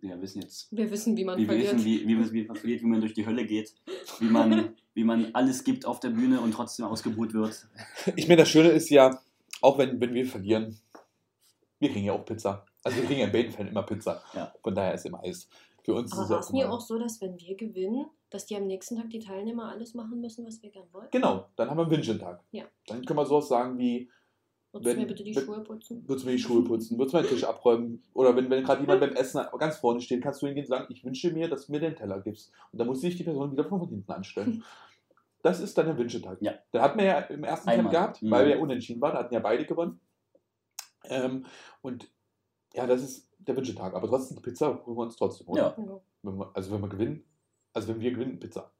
Wir 0.00 0.20
wissen 0.20 0.42
jetzt, 0.42 0.68
Wir 0.70 0.90
wissen, 0.90 1.16
wie 1.16 1.24
man 1.24 1.38
wir 1.38 1.46
verliert. 1.46 1.72
wissen, 1.74 1.84
wie, 1.84 2.06
wie, 2.06 2.14
man- 2.14 2.32
wie 2.32 2.44
man 2.44 2.56
verliert, 2.56 2.82
wie 2.82 2.86
man 2.86 3.00
durch 3.00 3.14
die 3.14 3.24
Hölle 3.26 3.46
geht, 3.46 3.74
wie 4.18 4.26
man, 4.26 4.74
wie 4.94 5.04
man 5.04 5.34
alles 5.34 5.64
gibt 5.64 5.86
auf 5.86 6.00
der 6.00 6.10
Bühne 6.10 6.40
und 6.40 6.52
trotzdem 6.52 6.84
ausgebuht 6.86 7.32
wird. 7.32 7.66
Ich 8.16 8.28
meine, 8.28 8.42
das 8.42 8.48
Schöne 8.50 8.68
ist 8.70 8.90
ja, 8.90 9.18
auch 9.62 9.78
wenn, 9.78 9.98
wenn 10.00 10.12
wir 10.12 10.26
verlieren, 10.26 10.78
wir 11.78 11.90
kriegen 11.90 12.04
ja 12.06 12.12
auch 12.12 12.24
Pizza. 12.24 12.66
Also 12.82 12.98
wir 12.98 13.06
kriegen 13.06 13.20
ja 13.20 13.26
in 13.26 13.32
beiden 13.32 13.52
Fällen 13.52 13.68
immer 13.68 13.82
Pizza. 13.84 14.22
Ja. 14.34 14.52
Von 14.62 14.74
daher 14.74 14.94
ist 14.94 15.06
immer 15.06 15.22
Eis. 15.22 15.48
Für 15.82 15.94
uns 15.94 16.12
Aber 16.12 16.22
ist 16.24 16.30
war 16.30 16.40
es 16.40 16.50
nie 16.50 16.60
immer- 16.62 16.72
auch 16.74 16.80
so, 16.80 16.98
dass 16.98 17.20
wenn 17.22 17.38
wir 17.38 17.56
gewinnen, 17.56 18.06
dass 18.34 18.46
die 18.46 18.56
am 18.56 18.66
nächsten 18.66 18.96
Tag 18.96 19.10
die 19.10 19.20
Teilnehmer 19.20 19.70
alles 19.70 19.94
machen 19.94 20.20
müssen, 20.20 20.44
was 20.44 20.60
wir 20.62 20.70
gern 20.70 20.86
wollen? 20.92 21.08
Genau, 21.12 21.46
dann 21.56 21.70
haben 21.70 21.76
wir 21.78 21.82
einen 21.84 21.92
Wünschentag. 21.92 22.42
Ja. 22.50 22.64
Dann 22.88 23.04
können 23.04 23.18
wir 23.18 23.26
sowas 23.26 23.48
sagen 23.48 23.78
wie, 23.78 24.10
Würdest 24.72 24.96
du 24.96 25.00
mir 25.00 25.06
bitte 25.06 25.22
die 25.22 25.36
wenn- 25.36 25.44
Schuhe 25.44 25.60
putzen? 25.62 26.02
Würdest 26.08 26.24
du 26.24 26.30
mir 26.30 26.36
die 26.36 26.42
Schuhe 26.42 26.64
putzen? 26.64 26.98
Würdest 26.98 27.14
du 27.14 27.18
meinen 27.18 27.28
Tisch 27.28 27.44
abräumen? 27.44 28.02
Oder 28.12 28.34
wenn, 28.34 28.50
wenn 28.50 28.64
gerade 28.64 28.80
jemand 28.80 29.00
beim 29.00 29.12
Essen 29.14 29.40
ganz 29.58 29.76
vorne 29.76 30.00
steht, 30.00 30.20
kannst 30.20 30.42
du 30.42 30.46
hingehen 30.46 30.64
und 30.64 30.68
sagen, 30.68 30.86
ich 30.88 31.04
wünsche 31.04 31.30
mir, 31.32 31.48
dass 31.48 31.66
du 31.66 31.72
mir 31.72 31.78
den 31.78 31.94
Teller 31.94 32.20
gibst. 32.20 32.50
Und 32.72 32.80
dann 32.80 32.88
muss 32.88 33.00
sich 33.00 33.14
die 33.16 33.22
Person 33.22 33.52
wieder 33.52 33.64
von 33.64 33.88
hinten 33.88 34.10
anstellen. 34.10 34.64
Das 35.42 35.60
ist 35.60 35.78
dann 35.78 35.86
der 35.86 35.96
Wünschetag. 35.96 36.38
Ja. 36.40 36.54
Den 36.72 36.80
hatten 36.80 36.98
wir 36.98 37.04
ja 37.06 37.18
im 37.20 37.44
ersten 37.44 37.66
Camp 37.68 37.78
Einmal. 37.78 37.92
gehabt, 37.92 38.20
Mhm. 38.22 38.30
weil 38.32 38.46
wir 38.46 38.56
ja 38.56 38.60
unentschieden 38.62 39.00
waren. 39.00 39.12
Da 39.12 39.18
hatten 39.20 39.34
ja 39.34 39.38
beide 39.40 39.64
gewonnen. 39.64 40.00
Ähm, 41.04 41.44
und 41.82 42.10
ja, 42.72 42.86
das 42.88 43.02
ist 43.02 43.28
der 43.38 43.56
Wünschetag. 43.56 43.94
Aber 43.94 44.08
trotzdem, 44.08 44.36
die 44.38 44.42
Pizza 44.42 44.84
holen 44.84 44.96
wir 44.96 45.02
uns 45.02 45.16
trotzdem, 45.16 45.46
oder? 45.48 45.74
Ja. 45.78 45.84
Ja. 45.84 46.00
Wenn 46.22 46.36
wir, 46.38 46.50
also 46.54 46.72
wenn 46.72 46.80
wir 46.80 46.88
gewinnen, 46.88 47.24
also 47.74 47.88
wenn 47.88 48.00
wir 48.00 48.12
gewinnen, 48.12 48.38
Pizza. 48.38 48.72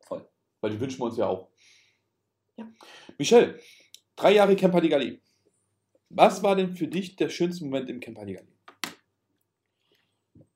Voll. 0.00 0.26
Weil 0.60 0.70
die 0.72 0.80
wünschen 0.80 0.98
wir 0.98 1.04
uns 1.04 1.16
ja 1.16 1.26
auch. 1.26 1.48
Ja. 2.56 2.66
Michelle, 3.18 3.60
drei 4.16 4.34
Jahre 4.34 4.56
Camp 4.56 4.74
Halligalli. 4.74 5.22
Was 6.08 6.42
war 6.42 6.56
denn 6.56 6.74
für 6.74 6.88
dich 6.88 7.14
der 7.16 7.28
schönste 7.28 7.64
Moment 7.64 7.88
im 7.90 8.00
Camp 8.00 8.18
Halligalli? 8.18 8.52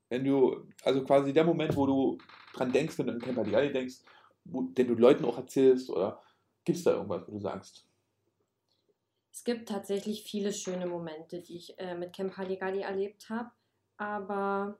Wenn 0.08 0.24
du, 0.24 0.68
also 0.82 1.04
quasi 1.04 1.32
der 1.32 1.44
Moment, 1.44 1.76
wo 1.76 1.86
du 1.86 2.18
dran 2.54 2.72
denkst, 2.72 2.98
wenn 2.98 3.06
du 3.06 3.12
an 3.12 3.20
Camp 3.20 3.38
Halligalli 3.38 3.72
denkst, 3.72 4.00
wo, 4.44 4.62
den 4.62 4.88
du 4.88 4.94
Leuten 4.94 5.24
auch 5.24 5.36
erzählst, 5.36 5.90
oder 5.90 6.20
gibt 6.64 6.78
es 6.78 6.84
da 6.84 6.92
irgendwas, 6.92 7.28
wo 7.28 7.32
du 7.32 7.38
sagst? 7.38 7.86
Es 9.30 9.44
gibt 9.44 9.68
tatsächlich 9.68 10.24
viele 10.24 10.52
schöne 10.52 10.86
Momente, 10.86 11.40
die 11.40 11.56
ich 11.56 11.78
äh, 11.78 11.94
mit 11.94 12.12
Camp 12.12 12.36
Halligalli 12.36 12.80
erlebt 12.80 13.30
habe. 13.30 13.50
Aber 13.96 14.78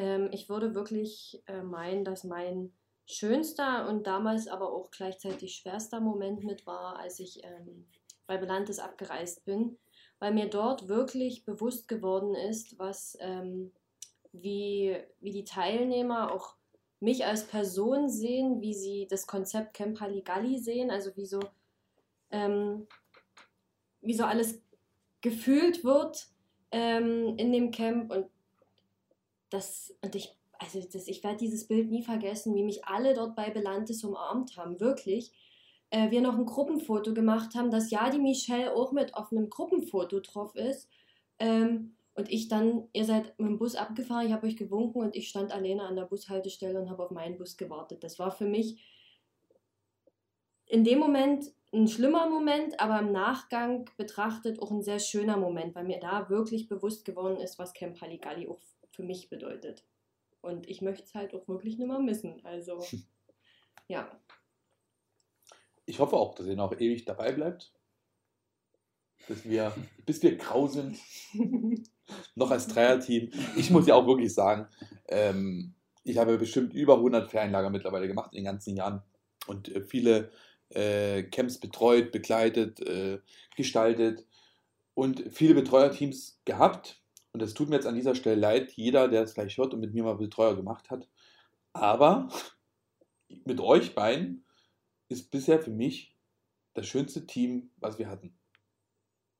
ähm, 0.00 0.30
ich 0.32 0.48
würde 0.48 0.74
wirklich 0.74 1.42
äh, 1.46 1.62
meinen, 1.62 2.04
dass 2.04 2.24
mein 2.24 2.72
schönster 3.04 3.86
und 3.88 4.06
damals 4.06 4.48
aber 4.48 4.72
auch 4.72 4.90
gleichzeitig 4.90 5.56
schwerster 5.56 6.00
Moment 6.00 6.42
mit 6.42 6.66
war, 6.66 6.98
als 6.98 7.20
ich 7.20 7.44
ähm, 7.44 7.86
bei 8.26 8.38
Belantes 8.38 8.78
abgereist 8.78 9.44
bin, 9.44 9.78
weil 10.18 10.32
mir 10.32 10.48
dort 10.48 10.88
wirklich 10.88 11.44
bewusst 11.44 11.86
geworden 11.86 12.34
ist, 12.34 12.78
was 12.78 13.18
ähm, 13.20 13.72
wie, 14.32 14.96
wie 15.20 15.32
die 15.32 15.44
Teilnehmer 15.44 16.32
auch 16.32 16.54
mich 17.00 17.26
als 17.26 17.46
Person 17.46 18.08
sehen, 18.08 18.62
wie 18.62 18.74
sie 18.74 19.06
das 19.10 19.26
Konzept 19.26 19.74
Camp 19.74 20.00
Halligalli 20.00 20.58
sehen, 20.58 20.90
also 20.90 21.14
wie 21.16 21.26
so 21.26 21.40
ähm, 22.30 22.86
wie 24.00 24.14
so 24.14 24.24
alles 24.24 24.62
gefühlt 25.20 25.84
wird 25.84 26.28
ähm, 26.70 27.34
in 27.36 27.52
dem 27.52 27.70
Camp. 27.70 28.10
Und 28.12 28.26
das 29.50 29.94
und 30.02 30.14
ich 30.14 30.36
also 30.60 30.78
das, 30.92 31.08
ich 31.08 31.24
werde 31.24 31.38
dieses 31.38 31.66
Bild 31.66 31.90
nie 31.90 32.02
vergessen, 32.02 32.54
wie 32.54 32.62
mich 32.62 32.84
alle 32.84 33.14
dort 33.14 33.34
bei 33.34 33.50
Belantes 33.50 34.04
umarmt 34.04 34.58
haben, 34.58 34.78
wirklich. 34.78 35.32
Äh, 35.88 36.10
wir 36.10 36.20
noch 36.20 36.36
ein 36.36 36.44
Gruppenfoto 36.44 37.14
gemacht 37.14 37.54
haben, 37.54 37.70
dass 37.70 37.90
ja 37.90 38.10
die 38.10 38.18
Michelle 38.18 38.74
auch 38.74 38.92
mit 38.92 39.14
auf 39.14 39.32
einem 39.32 39.48
Gruppenfoto 39.48 40.20
drauf 40.20 40.54
ist. 40.54 40.88
Ähm, 41.38 41.96
und 42.14 42.30
ich 42.30 42.48
dann, 42.48 42.88
ihr 42.92 43.06
seid 43.06 43.38
mit 43.38 43.48
dem 43.48 43.58
Bus 43.58 43.74
abgefahren, 43.74 44.26
ich 44.26 44.32
habe 44.34 44.46
euch 44.46 44.56
gewunken 44.56 45.00
und 45.00 45.16
ich 45.16 45.30
stand 45.30 45.50
alleine 45.50 45.84
an 45.84 45.96
der 45.96 46.04
Bushaltestelle 46.04 46.78
und 46.78 46.90
habe 46.90 47.04
auf 47.04 47.10
meinen 47.10 47.38
Bus 47.38 47.56
gewartet. 47.56 48.04
Das 48.04 48.18
war 48.18 48.30
für 48.30 48.46
mich 48.46 48.84
in 50.66 50.84
dem 50.84 50.98
Moment 50.98 51.46
ein 51.72 51.88
schlimmer 51.88 52.28
Moment, 52.28 52.78
aber 52.78 52.98
im 52.98 53.12
Nachgang 53.12 53.88
betrachtet 53.96 54.60
auch 54.60 54.70
ein 54.70 54.82
sehr 54.82 54.98
schöner 54.98 55.38
Moment, 55.38 55.74
weil 55.74 55.84
mir 55.84 56.00
da 56.00 56.28
wirklich 56.28 56.68
bewusst 56.68 57.06
geworden 57.06 57.38
ist, 57.38 57.58
was 57.58 57.72
Camp 57.72 57.98
Halligalli 58.00 58.46
auch 58.46 58.60
für 59.00 59.06
mich 59.06 59.30
bedeutet. 59.30 59.84
Und 60.42 60.68
ich 60.68 60.82
möchte 60.82 61.04
es 61.04 61.14
halt 61.14 61.34
auch 61.34 61.48
wirklich 61.48 61.78
nicht 61.78 61.88
mehr 61.88 61.98
missen. 61.98 62.44
Also, 62.44 62.84
ja. 63.88 64.10
Ich 65.86 65.98
hoffe 65.98 66.16
auch, 66.16 66.34
dass 66.34 66.46
ihr 66.46 66.56
noch 66.56 66.78
ewig 66.78 67.04
dabei 67.04 67.32
bleibt. 67.32 67.72
Dass 69.28 69.44
wir, 69.44 69.74
bis 70.06 70.22
wir 70.22 70.36
grau 70.36 70.66
sind, 70.66 70.98
noch 72.34 72.50
als 72.50 72.68
Dreierteam. 72.68 73.30
Ich 73.56 73.70
muss 73.70 73.86
ja 73.86 73.94
auch 73.94 74.06
wirklich 74.06 74.32
sagen, 74.32 74.66
ähm, 75.08 75.74
ich 76.04 76.18
habe 76.18 76.38
bestimmt 76.38 76.72
über 76.74 76.96
100 76.96 77.30
Ferienlager 77.30 77.70
mittlerweile 77.70 78.08
gemacht 78.08 78.32
in 78.32 78.38
den 78.38 78.44
ganzen 78.44 78.76
Jahren. 78.76 79.02
und 79.46 79.68
äh, 79.74 79.82
viele 79.82 80.30
äh, 80.70 81.22
Camps 81.24 81.58
betreut, 81.58 82.12
begleitet, 82.12 82.80
äh, 82.80 83.18
gestaltet 83.56 84.26
und 84.94 85.24
viele 85.30 85.54
Betreuerteams 85.54 86.40
gehabt. 86.44 86.99
Und 87.32 87.42
es 87.42 87.54
tut 87.54 87.68
mir 87.68 87.76
jetzt 87.76 87.86
an 87.86 87.94
dieser 87.94 88.14
Stelle 88.14 88.40
leid, 88.40 88.72
jeder, 88.72 89.08
der 89.08 89.22
es 89.22 89.32
vielleicht 89.32 89.56
hört 89.58 89.72
und 89.72 89.80
mit 89.80 89.94
mir 89.94 90.02
mal 90.02 90.16
Betreuer 90.16 90.56
gemacht 90.56 90.90
hat. 90.90 91.08
Aber 91.72 92.28
mit 93.44 93.60
euch 93.60 93.94
beiden 93.94 94.44
ist 95.08 95.30
bisher 95.30 95.60
für 95.60 95.70
mich 95.70 96.16
das 96.74 96.86
schönste 96.86 97.26
Team, 97.26 97.70
was 97.78 97.98
wir 97.98 98.08
hatten. 98.08 98.36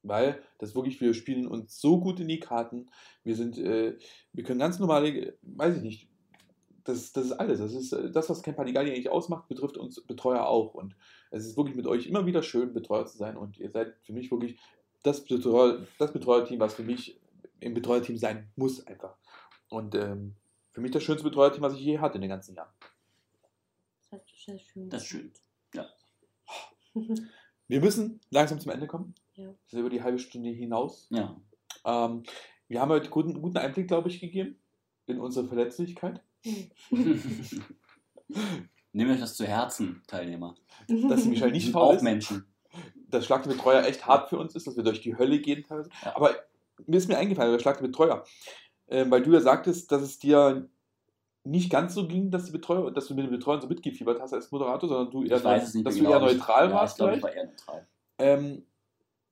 Weil 0.03 0.43
das 0.59 0.75
wirklich, 0.75 1.01
wir 1.01 1.15
spielen 1.15 1.47
uns 1.47 1.81
so 1.81 2.01
gut 2.01 2.21
in 2.21 2.29
die 2.29 2.41
Karten. 2.41 2.91
Wir 3.23 3.37
sind, 3.37 3.59
äh, 3.59 3.99
wir 4.33 4.45
können 4.45 4.61
ganz 4.61 4.79
normale, 4.79 5.37
weiß 5.43 5.77
ich 5.77 5.83
nicht, 5.83 6.09
das, 6.85 7.13
das 7.13 7.27
ist 7.27 7.33
alles. 7.33 7.59
Das 7.59 7.75
ist 7.75 7.93
äh, 7.93 8.11
das, 8.11 8.31
was 8.31 8.43
Camp 8.43 8.57
Panigali 8.57 8.91
eigentlich 8.91 9.11
ausmacht, 9.11 9.49
betrifft 9.49 9.77
uns 9.77 10.01
Betreuer 10.07 10.47
auch. 10.47 10.75
Und 10.75 10.97
es 11.31 11.45
ist 11.45 11.57
wirklich 11.57 11.77
mit 11.77 11.87
euch 11.87 12.07
immer 12.07 12.25
wieder 12.25 12.43
schön, 12.43 12.73
Betreuer 12.73 13.07
zu 13.07 13.19
sein. 13.19 13.37
Und 13.37 13.59
ihr 13.59 13.71
seid 13.71 13.95
für 14.03 14.13
mich 14.13 14.31
wirklich 14.31 14.59
das, 15.03 15.25
Betreuer, 15.25 15.87
das 15.99 16.13
Betreuerteam, 16.13 16.61
was 16.61 16.75
für 16.75 16.83
mich 16.83 17.21
im 17.61 17.75
Betreuerteam 17.75 18.17
sein 18.17 18.51
muss, 18.57 18.87
einfach. 18.87 19.17
Und 19.69 19.95
ähm, 19.95 20.35
für 20.73 20.81
mich 20.81 20.91
das 20.91 21.03
schönste 21.03 21.25
Betreuerteam, 21.25 21.63
was 21.63 21.75
ich 21.75 21.81
je 21.81 21.99
hatte 21.99 22.17
in 22.17 22.23
den 22.23 22.31
ganzen 22.31 22.55
Jahren. 22.55 22.73
Das 24.11 24.21
ist 24.23 24.45
sehr 24.45 24.59
schön. 24.59 24.91
Das 24.91 25.03
ist 25.03 25.09
schön. 25.09 25.33
Ja. 25.75 25.87
Wir 27.69 27.81
müssen 27.81 28.21
langsam 28.31 28.59
zum 28.59 28.73
Ende 28.73 28.89
kommen. 28.89 29.15
Ja. 29.35 29.47
Das 29.47 29.75
ist 29.75 29.79
über 29.79 29.91
die 29.91 30.03
halbe 30.03 30.19
Stunde 30.19 30.51
hinaus. 30.51 31.07
Ja. 31.11 31.41
Ähm, 31.85 32.25
wir 32.67 32.81
haben 32.81 32.91
heute 32.91 33.11
guten, 33.11 33.41
guten 33.41 33.59
Einblick, 33.59 33.87
glaube 33.89 34.09
ich, 34.09 34.21
gegeben 34.21 34.59
in 35.07 35.21
unsere 35.21 35.47
Verletzlichkeit. 35.47 36.21
Nehmt 38.93 39.11
euch 39.13 39.21
das 39.21 39.37
zu 39.37 39.47
Herzen, 39.47 40.03
Teilnehmer. 40.07 40.57
Dass 41.09 41.25
Michelle 41.27 41.53
nicht 41.53 41.71
faul 41.71 41.89
auch 41.89 41.97
ist. 41.97 42.03
Menschen. 42.03 42.45
dass 43.09 43.25
Schlag 43.27 43.45
den 43.45 43.53
Betreuer 43.53 43.85
echt 43.85 44.07
hart 44.07 44.29
für 44.29 44.39
uns 44.39 44.55
ist, 44.57 44.67
dass 44.67 44.77
wir 44.77 44.85
durch 44.85 45.01
die 45.01 45.17
Hölle 45.17 45.41
gehen 45.41 45.63
teilweise. 45.63 45.91
Ja. 46.05 46.17
Aber 46.17 46.35
mir 46.87 46.97
ist 46.97 47.09
mir 47.09 47.19
eingefallen, 47.19 47.53
bei 47.53 47.59
Schlag 47.59 47.79
den 47.79 47.87
Betreuer, 47.87 48.25
ähm, 48.89 49.11
weil 49.11 49.23
du 49.23 49.33
ja 49.33 49.41
sagtest, 49.41 49.91
dass 49.93 50.03
es 50.03 50.19
dir 50.19 50.69
nicht 51.45 51.71
ganz 51.71 51.95
so 51.95 52.07
ging, 52.07 52.31
dass, 52.31 52.45
die 52.45 52.53
Betreuer, 52.53 52.91
dass 52.91 53.07
du 53.07 53.15
mit 53.15 53.25
den 53.25 53.31
Betreuern 53.31 53.61
so 53.61 53.69
mitgefiebert 53.69 54.21
hast 54.21 54.35
als 54.35 54.51
Moderator, 54.51 54.89
sondern 54.89 55.11
du 55.11 55.25
eher, 55.25 55.37
Ich 55.37 55.75
nicht 55.75 55.87
dass 55.87 55.95
du 55.95 56.05
eher 56.05 56.19
genau. 56.19 56.21
neutral 56.21 56.69
ja, 56.69 56.75
warst 56.75 56.95
Ich 56.95 56.97
glaube, 56.99 57.17
ich 57.17 57.23
war 57.23 57.33
eher 57.33 57.47
neutral. 57.47 57.87
Ähm, 58.19 58.67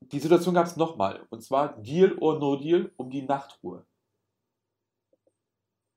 die 0.00 0.20
Situation 0.20 0.54
gab 0.54 0.66
es 0.66 0.76
nochmal. 0.76 1.26
Und 1.28 1.42
zwar 1.42 1.76
Deal 1.82 2.16
or 2.18 2.38
No 2.38 2.56
Deal 2.56 2.90
um 2.96 3.10
die 3.10 3.22
Nachtruhe. 3.22 3.84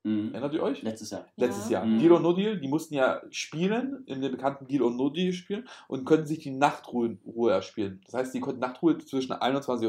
Mhm. 0.04 0.30
Erinnert 0.32 0.52
ihr 0.54 0.62
euch? 0.62 0.82
Letztes 0.82 1.10
Jahr. 1.10 1.26
Letztes 1.36 1.66
Ja. 1.70 1.78
Jahr. 1.78 1.86
Mhm. 1.86 1.98
Deal 2.00 2.12
or 2.12 2.20
No 2.20 2.32
Deal, 2.32 2.58
die 2.58 2.66
mussten 2.68 2.94
ja 2.94 3.22
spielen, 3.30 4.02
in 4.06 4.20
dem 4.20 4.32
bekannten 4.32 4.66
Deal 4.66 4.82
or 4.82 4.90
No 4.90 5.10
Deal 5.10 5.32
spielen 5.32 5.68
und 5.88 6.04
könnten 6.04 6.26
sich 6.26 6.40
die 6.40 6.50
Nachtruhe 6.50 7.18
Ruhe 7.24 7.52
erspielen. 7.52 8.00
Das 8.06 8.14
heißt, 8.14 8.34
die 8.34 8.40
konnten 8.40 8.60
Nachtruhe 8.60 8.98
zwischen 8.98 9.32
21.30 9.32 9.84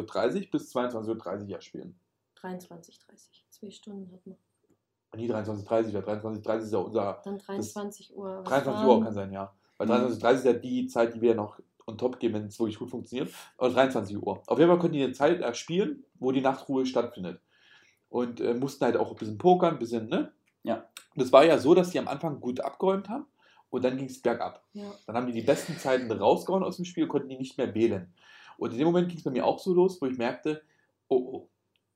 Uhr 0.46 0.52
bis 0.52 0.76
22.30 0.76 1.48
Uhr 1.50 1.56
erspielen. 1.56 1.96
23, 2.36 3.00
30. 3.00 3.46
Zwei 3.50 3.72
Stunden 3.72 4.12
hat 4.12 4.26
man. 4.28 4.36
Nie 5.16 5.30
23.30 5.32 5.94
Uhr, 5.96 6.02
23.30 6.02 6.58
ist 6.64 6.74
ja 6.74 6.80
unser. 6.80 7.22
Dann 7.24 7.38
23 7.38 8.16
Uhr. 8.16 8.40
Was 8.40 8.50
23 8.50 8.88
war- 8.88 8.98
Uhr 8.98 9.04
kann 9.04 9.14
sein, 9.14 9.32
ja. 9.32 9.54
Weil 9.78 9.88
Mhm. 9.88 9.92
23.30 9.94 10.34
ist 10.36 10.46
ja 10.46 10.54
die 10.54 10.88
Zeit, 10.88 11.16
die 11.16 11.22
wir 11.22 11.36
noch 11.36 11.60
on 11.86 11.98
top 11.98 12.20
geben, 12.20 12.36
wenn 12.36 12.46
es 12.46 12.60
wirklich 12.60 12.80
gut 12.80 12.90
funktioniert. 12.90 13.32
Aber 13.58 13.70
23 13.70 14.18
Uhr. 14.22 14.42
Auf 14.48 14.58
jeden 14.60 14.70
Fall 14.70 14.80
konnten 14.80 14.96
die 14.96 15.04
eine 15.04 15.14
Zeit 15.14 15.42
erspielen, 15.42 16.04
wo 16.20 16.32
die 16.32 16.42
Nachtruhe 16.42 16.86
stattfindet. 16.86 17.42
Und 18.14 18.42
äh, 18.42 18.54
mussten 18.54 18.86
halt 18.86 18.96
auch 18.96 19.10
ein 19.10 19.16
bisschen 19.16 19.40
pokern, 19.40 19.74
ein 19.74 19.80
bisschen, 19.80 20.08
ne? 20.08 20.32
Ja. 20.62 20.88
Und 21.16 21.24
es 21.24 21.32
war 21.32 21.46
ja 21.46 21.58
so, 21.58 21.74
dass 21.74 21.90
die 21.90 21.98
am 21.98 22.08
Anfang 22.08 22.40
gut 22.40 22.60
abgeräumt 22.60 23.10
haben 23.10 23.26
und 23.72 23.84
dann 23.84 23.98
ging 23.98 24.06
es 24.06 24.22
bergab. 24.22 24.64
Ja. 24.74 24.84
Dann 25.08 25.16
haben 25.16 25.26
die 25.26 25.34
die 25.34 25.42
besten 25.42 25.76
Zeiten 25.80 26.12
rausgehauen 26.12 26.64
aus 26.64 26.76
dem 26.76 26.86
Spiel, 26.86 27.08
konnten 27.08 27.30
die 27.30 27.40
nicht 27.40 27.58
mehr 27.58 27.74
wählen. 27.74 28.14
Und 28.58 28.72
in 28.72 28.78
dem 28.78 28.86
Moment 28.86 29.10
ging 29.10 29.18
es 29.18 29.24
bei 29.24 29.32
mir 29.32 29.44
auch 29.48 29.58
so 29.58 29.74
los, 29.74 30.00
wo 30.00 30.06
ich 30.06 30.16
merkte, 30.16 30.62
oh, 31.08 31.16
oh, 31.16 31.50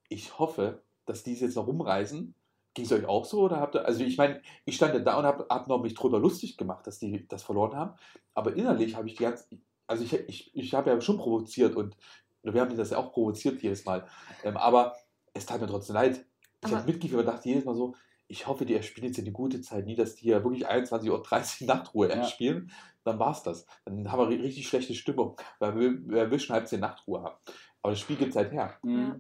ich 0.10 0.40
hoffe, 0.40 0.82
dass 1.06 1.22
die 1.22 1.34
es 1.34 1.42
jetzt 1.42 1.56
noch 1.56 1.68
rumreisen. 1.68 2.34
Ging 2.74 2.86
es 2.86 2.92
euch 2.92 3.06
auch 3.06 3.24
so? 3.24 3.42
Oder 3.42 3.60
habt 3.60 3.76
ihr, 3.76 3.86
also 3.86 4.04
ich 4.04 4.18
meine, 4.18 4.42
ich 4.66 4.76
stand 4.76 4.96
ja 4.96 5.00
da 5.02 5.20
und 5.20 5.26
habe 5.26 5.46
hab 5.52 5.68
noch 5.68 5.84
mich 5.84 5.94
drüber 5.94 6.18
lustig 6.18 6.58
gemacht, 6.58 6.88
dass 6.88 6.98
die 6.98 7.28
das 7.28 7.44
verloren 7.44 7.76
haben. 7.76 7.94
Aber 8.34 8.56
innerlich 8.56 8.96
habe 8.96 9.08
ich 9.08 9.18
die 9.18 9.24
ganze, 9.24 9.46
also 9.86 10.04
ich, 10.04 10.14
ich, 10.14 10.56
ich 10.56 10.74
habe 10.74 10.90
ja 10.90 11.00
schon 11.00 11.20
provoziert 11.20 11.76
und 11.76 11.96
wir 12.42 12.60
haben 12.60 12.76
das 12.76 12.90
ja 12.90 12.98
auch 12.98 13.12
provoziert 13.12 13.62
jedes 13.62 13.86
Mal. 13.86 14.08
Ähm, 14.44 14.58
aber 14.58 14.96
es 15.38 15.46
tat 15.46 15.62
mir 15.62 15.68
trotzdem 15.68 15.96
leid. 15.96 16.26
Ich 16.66 16.72
habe 16.74 16.92
und 16.92 17.26
dachte 17.26 17.48
jedes 17.50 17.66
Mal 17.66 17.76
so, 17.76 17.96
ich 18.28 18.46
hoffe, 18.48 18.66
die 18.66 18.74
erspielen 18.76 19.08
jetzt 19.08 19.20
eine 19.20 19.32
gute 19.32 19.62
Zeit, 19.62 19.86
nie, 19.86 19.96
dass 19.96 20.16
die 20.16 20.28
ja 20.28 20.44
wirklich 20.44 20.68
21.30 20.68 21.62
Uhr 21.62 21.68
Nachtruhe 21.68 22.10
Ja. 22.10 22.16
erspielen. 22.16 22.72
Dann 23.04 23.20
war 23.20 23.32
es 23.32 23.44
das. 23.44 23.66
Dann 23.86 24.12
haben 24.12 24.20
wir 24.30 24.38
ri- 24.38 24.42
richtig 24.44 24.68
schlechte 24.68 24.94
Stimmung, 24.94 25.38
weil 25.60 25.80
wir, 25.80 26.08
wir 26.10 26.20
erwischen 26.24 26.54
halb 26.54 26.68
zehn 26.68 26.82
Nachtruhe 26.82 27.22
haben. 27.24 27.36
Aber 27.82 27.92
das 27.94 28.00
Spiel 28.02 28.18
gibt 28.18 28.32
es 28.32 28.36
halt 28.36 28.52
her. 28.52 28.78
Mhm. 28.84 29.00
Ja. 29.00 29.20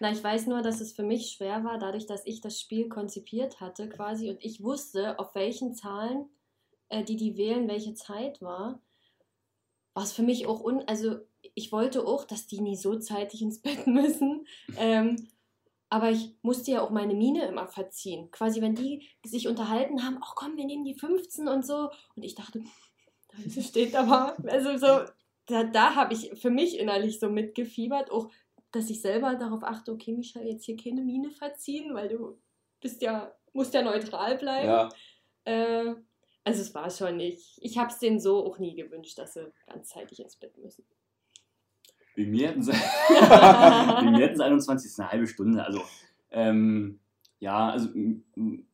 Na, 0.00 0.10
ich 0.10 0.24
weiß 0.24 0.48
nur, 0.48 0.62
dass 0.62 0.80
es 0.80 0.92
für 0.92 1.04
mich 1.04 1.30
schwer 1.30 1.62
war, 1.62 1.78
dadurch, 1.78 2.06
dass 2.06 2.26
ich 2.26 2.40
das 2.40 2.60
Spiel 2.60 2.88
konzipiert 2.88 3.60
hatte 3.60 3.88
quasi 3.88 4.30
und 4.30 4.42
ich 4.44 4.62
wusste, 4.62 5.18
auf 5.20 5.34
welchen 5.36 5.74
Zahlen, 5.74 6.28
äh, 6.88 7.04
die 7.04 7.16
die 7.16 7.36
wählen, 7.36 7.68
welche 7.68 7.94
Zeit 7.94 8.42
war, 8.42 8.80
war 9.94 10.02
es 10.02 10.12
für 10.12 10.22
mich 10.22 10.46
auch 10.46 10.60
un... 10.64 10.82
Also 10.88 11.18
ich 11.54 11.70
wollte 11.70 12.04
auch, 12.06 12.24
dass 12.24 12.46
die 12.48 12.60
nie 12.60 12.76
so 12.76 12.98
zeitig 12.98 13.42
ins 13.42 13.60
Bett 13.60 13.86
müssen. 13.86 14.46
Ähm, 14.76 15.28
aber 15.92 16.10
ich 16.10 16.34
musste 16.40 16.70
ja 16.70 16.80
auch 16.80 16.88
meine 16.88 17.12
Miene 17.12 17.46
immer 17.46 17.66
verziehen. 17.66 18.30
Quasi, 18.30 18.62
wenn 18.62 18.74
die 18.74 19.06
sich 19.26 19.46
unterhalten 19.46 20.02
haben, 20.02 20.16
ach 20.22 20.34
komm, 20.36 20.56
wir 20.56 20.64
nehmen 20.64 20.86
die 20.86 20.94
15 20.94 21.48
und 21.48 21.66
so. 21.66 21.90
Und 22.16 22.22
ich 22.22 22.34
dachte, 22.34 22.62
da 23.28 23.60
steht 23.60 23.94
aber, 23.94 24.34
also 24.46 24.78
so, 24.78 25.04
da, 25.44 25.64
da 25.64 25.94
habe 25.94 26.14
ich 26.14 26.30
für 26.40 26.48
mich 26.48 26.78
innerlich 26.78 27.20
so 27.20 27.28
mitgefiebert, 27.28 28.10
auch 28.10 28.30
dass 28.70 28.88
ich 28.88 29.02
selber 29.02 29.34
darauf 29.34 29.62
achte, 29.64 29.92
okay, 29.92 30.14
Michael, 30.14 30.48
jetzt 30.48 30.64
hier 30.64 30.78
keine 30.78 31.02
Miene 31.02 31.30
verziehen, 31.30 31.92
weil 31.92 32.08
du 32.08 32.40
bist 32.80 33.02
ja, 33.02 33.30
musst 33.52 33.74
ja 33.74 33.82
neutral 33.82 34.38
bleiben. 34.38 34.68
Ja. 34.68 34.88
Äh, 35.44 35.94
also 36.42 36.62
es 36.62 36.74
war 36.74 36.88
schon 36.88 37.18
nicht. 37.18 37.58
Ich 37.60 37.76
habe 37.76 37.92
es 37.92 37.98
denen 37.98 38.18
so 38.18 38.46
auch 38.46 38.58
nie 38.58 38.74
gewünscht, 38.74 39.18
dass 39.18 39.34
sie 39.34 39.52
ganzzeitig 39.66 40.20
ins 40.20 40.36
Bett 40.36 40.56
müssen. 40.56 40.86
Bei 42.16 42.24
mir 42.26 42.48
hätten 42.48 42.62
sie, 42.62 42.72
bei 43.08 44.10
mir 44.10 44.26
hätten 44.26 44.36
sie 44.36 44.44
21 44.44 44.90
ist 44.90 45.00
eine 45.00 45.10
halbe 45.10 45.26
Stunde. 45.26 45.64
Also, 45.64 45.82
ähm, 46.30 46.98
ja, 47.40 47.70
also 47.70 47.88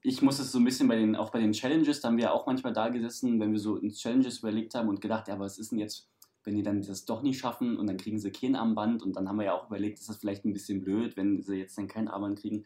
ich 0.02 0.20
muss 0.20 0.38
es 0.38 0.52
so 0.52 0.58
ein 0.58 0.64
bisschen 0.64 0.88
bei 0.88 0.96
den, 0.96 1.16
auch 1.16 1.30
bei 1.30 1.40
den 1.40 1.52
Challenges, 1.52 2.02
da 2.02 2.08
haben 2.08 2.18
wir 2.18 2.24
ja 2.24 2.32
auch 2.32 2.46
manchmal 2.46 2.74
da 2.74 2.90
gesessen, 2.90 3.40
wenn 3.40 3.52
wir 3.52 3.58
so 3.58 3.76
uns 3.76 3.98
Challenges 3.98 4.40
überlegt 4.40 4.74
haben 4.74 4.90
und 4.90 5.00
gedacht, 5.00 5.26
ja, 5.28 5.38
was 5.38 5.58
ist 5.58 5.72
denn 5.72 5.78
jetzt, 5.78 6.06
wenn 6.44 6.54
die 6.54 6.62
dann 6.62 6.82
das 6.82 7.06
doch 7.06 7.22
nicht 7.22 7.38
schaffen 7.38 7.78
und 7.78 7.86
dann 7.86 7.96
kriegen 7.96 8.18
sie 8.18 8.30
kein 8.30 8.56
Armband 8.56 9.02
und 9.02 9.16
dann 9.16 9.26
haben 9.26 9.38
wir 9.38 9.46
ja 9.46 9.54
auch 9.54 9.68
überlegt, 9.68 9.98
ist 9.98 10.10
das 10.10 10.18
vielleicht 10.18 10.44
ein 10.44 10.52
bisschen 10.52 10.82
blöd, 10.82 11.16
wenn 11.16 11.42
sie 11.42 11.56
jetzt 11.56 11.78
dann 11.78 11.88
kein 11.88 12.08
Armband 12.08 12.40
kriegen. 12.40 12.64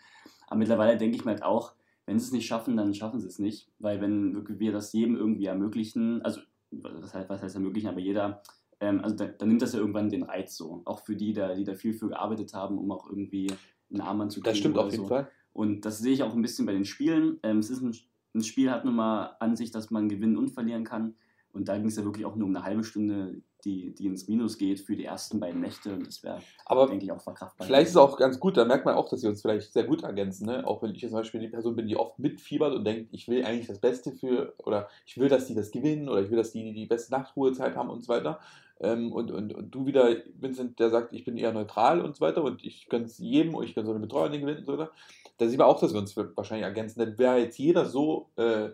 Aber 0.49 0.59
mittlerweile 0.59 0.97
denke 0.99 1.17
ich 1.17 1.25
mir 1.25 1.33
halt 1.33 1.45
auch, 1.45 1.75
wenn 2.05 2.19
sie 2.19 2.27
es 2.27 2.33
nicht 2.33 2.47
schaffen, 2.47 2.77
dann 2.77 2.95
schaffen 2.95 3.21
sie 3.21 3.29
es 3.29 3.39
nicht, 3.39 3.71
weil 3.79 4.01
wenn 4.01 4.45
wir 4.59 4.73
das 4.73 4.93
jedem 4.93 5.15
irgendwie 5.15 5.47
ermöglichen, 5.47 6.21
also 6.23 6.41
was 6.73 7.15
heißt, 7.15 7.29
was 7.29 7.43
heißt 7.43 7.55
ermöglichen, 7.55 7.89
aber 7.89 8.01
jeder 8.01 8.43
ähm, 8.83 9.01
also 9.01 9.15
da, 9.15 9.27
dann 9.27 9.49
nimmt 9.49 9.63
das 9.63 9.73
ja 9.73 9.79
irgendwann 9.79 10.11
den 10.11 10.25
Reiz 10.25 10.57
so. 10.57 10.83
Auch 10.85 10.99
für 10.99 11.15
die, 11.15 11.33
da, 11.33 11.55
die 11.55 11.63
da 11.63 11.75
viel 11.75 11.95
für 11.95 12.09
gearbeitet 12.09 12.53
haben, 12.53 12.79
um 12.79 12.91
auch 12.91 13.09
irgendwie 13.09 13.47
einen 13.91 14.01
Armband 14.01 14.33
zu 14.33 14.41
kriegen. 14.41 14.51
Das 14.51 14.59
stimmt 14.59 14.77
auf 14.77 14.91
jeden 14.91 15.05
so. 15.05 15.09
Fall. 15.09 15.31
Und 15.53 15.83
das 15.83 16.01
sehe 16.01 16.13
ich 16.13 16.25
auch 16.25 16.35
ein 16.35 16.43
bisschen 16.43 16.67
bei 16.67 16.73
den 16.73 16.85
Spielen. 16.85 17.39
Ähm, 17.45 17.59
es 17.59 17.71
ist 17.71 17.81
ein, 17.81 17.97
ein 18.35 18.43
Spiel 18.43 18.73
hat 18.73 18.85
nun 18.85 18.97
mal 18.97 19.37
an 19.39 19.55
sich, 19.55 19.71
dass 19.71 19.93
man 19.93 20.09
gewinnen 20.09 20.37
und 20.37 20.51
verlieren 20.51 20.83
kann. 20.83 21.15
Und 21.53 21.69
da 21.69 21.77
ging 21.77 21.87
es 21.87 21.97
ja 21.97 22.05
wirklich 22.05 22.27
auch 22.27 22.35
nur 22.35 22.49
um 22.49 22.57
eine 22.57 22.65
halbe 22.65 22.83
Stunde, 22.83 23.41
die, 23.65 23.95
die 23.95 24.07
ins 24.07 24.29
Minus 24.29 24.59
geht 24.59 24.81
für 24.81 24.97
die 24.97 25.05
ersten 25.05 25.41
beiden 25.41 25.61
Nächte. 25.61 25.93
Und 25.93 26.07
das 26.07 26.23
wäre, 26.23 26.41
Aber 26.67 26.87
denke 26.87 27.05
ich, 27.05 27.13
auch 27.13 27.21
verkraftbar. 27.21 27.67
Vielleicht 27.67 27.89
ist 27.89 27.93
es 27.93 27.97
auch 27.97 28.17
ganz 28.17 28.41
gut, 28.41 28.57
da 28.57 28.65
merkt 28.65 28.85
man 28.85 28.95
auch, 28.95 29.09
dass 29.09 29.23
wir 29.23 29.31
uns 29.31 29.43
vielleicht 29.43 29.73
sehr 29.73 29.85
gut 29.85 30.03
ergänzen. 30.03 30.47
Ne? 30.47 30.67
Auch 30.67 30.83
wenn 30.83 30.95
ich 30.95 31.03
jetzt 31.03 31.11
zum 31.11 31.21
Beispiel 31.21 31.41
die 31.41 31.49
Person 31.49 31.77
bin, 31.77 31.87
die 31.87 31.97
oft 31.97 32.19
mitfiebert 32.19 32.75
und 32.75 32.85
denkt, 32.85 33.09
ich 33.13 33.29
will 33.29 33.45
eigentlich 33.45 33.67
das 33.67 33.79
Beste 33.79 34.13
für, 34.13 34.55
oder 34.59 34.89
ich 35.07 35.19
will, 35.19 35.29
dass 35.29 35.47
die 35.47 35.55
das 35.55 35.71
gewinnen, 35.71 36.09
oder 36.09 36.23
ich 36.23 36.31
will, 36.31 36.39
dass 36.39 36.53
die 36.53 36.73
die 36.73 36.87
beste 36.87 37.13
Nachtruhezeit 37.13 37.77
haben 37.77 37.91
und 37.91 38.03
so 38.05 38.09
weiter. 38.09 38.41
Ähm, 38.81 39.13
und, 39.13 39.31
und, 39.31 39.55
und 39.55 39.71
du 39.71 39.87
wieder, 39.87 40.17
Vincent, 40.41 40.79
der 40.81 40.91
sagt, 40.91 41.13
ich 41.13 41.25
bin 41.25 41.37
eher 41.37 41.53
neutral 41.53 42.01
und 42.01 42.17
so 42.17 42.21
weiter 42.21 42.43
und 42.43 42.65
ich 42.65 42.89
gönne 42.89 43.05
es 43.05 43.19
jedem 43.19 43.55
und 43.55 43.65
ich 43.65 43.75
gönne 43.75 43.87
so 43.87 43.93
eine 43.93 44.01
Betreuung 44.01 44.33
gewinnen 44.33 44.59
und 44.59 44.67
so 44.67 44.73
weiter. 44.73 44.91
Da 45.39 45.49
sieht 45.49 45.59
man 45.59 45.69
auch, 45.69 45.81
dass 45.81 45.93
wir 45.93 46.01
uns 46.01 46.17
wahrscheinlich 46.17 46.65
ergänzen. 46.65 46.99
Denn 46.99 47.19
wäre 47.19 47.39
jetzt 47.39 47.59
jeder 47.59 47.87
so, 47.87 48.31
äh, 48.37 48.71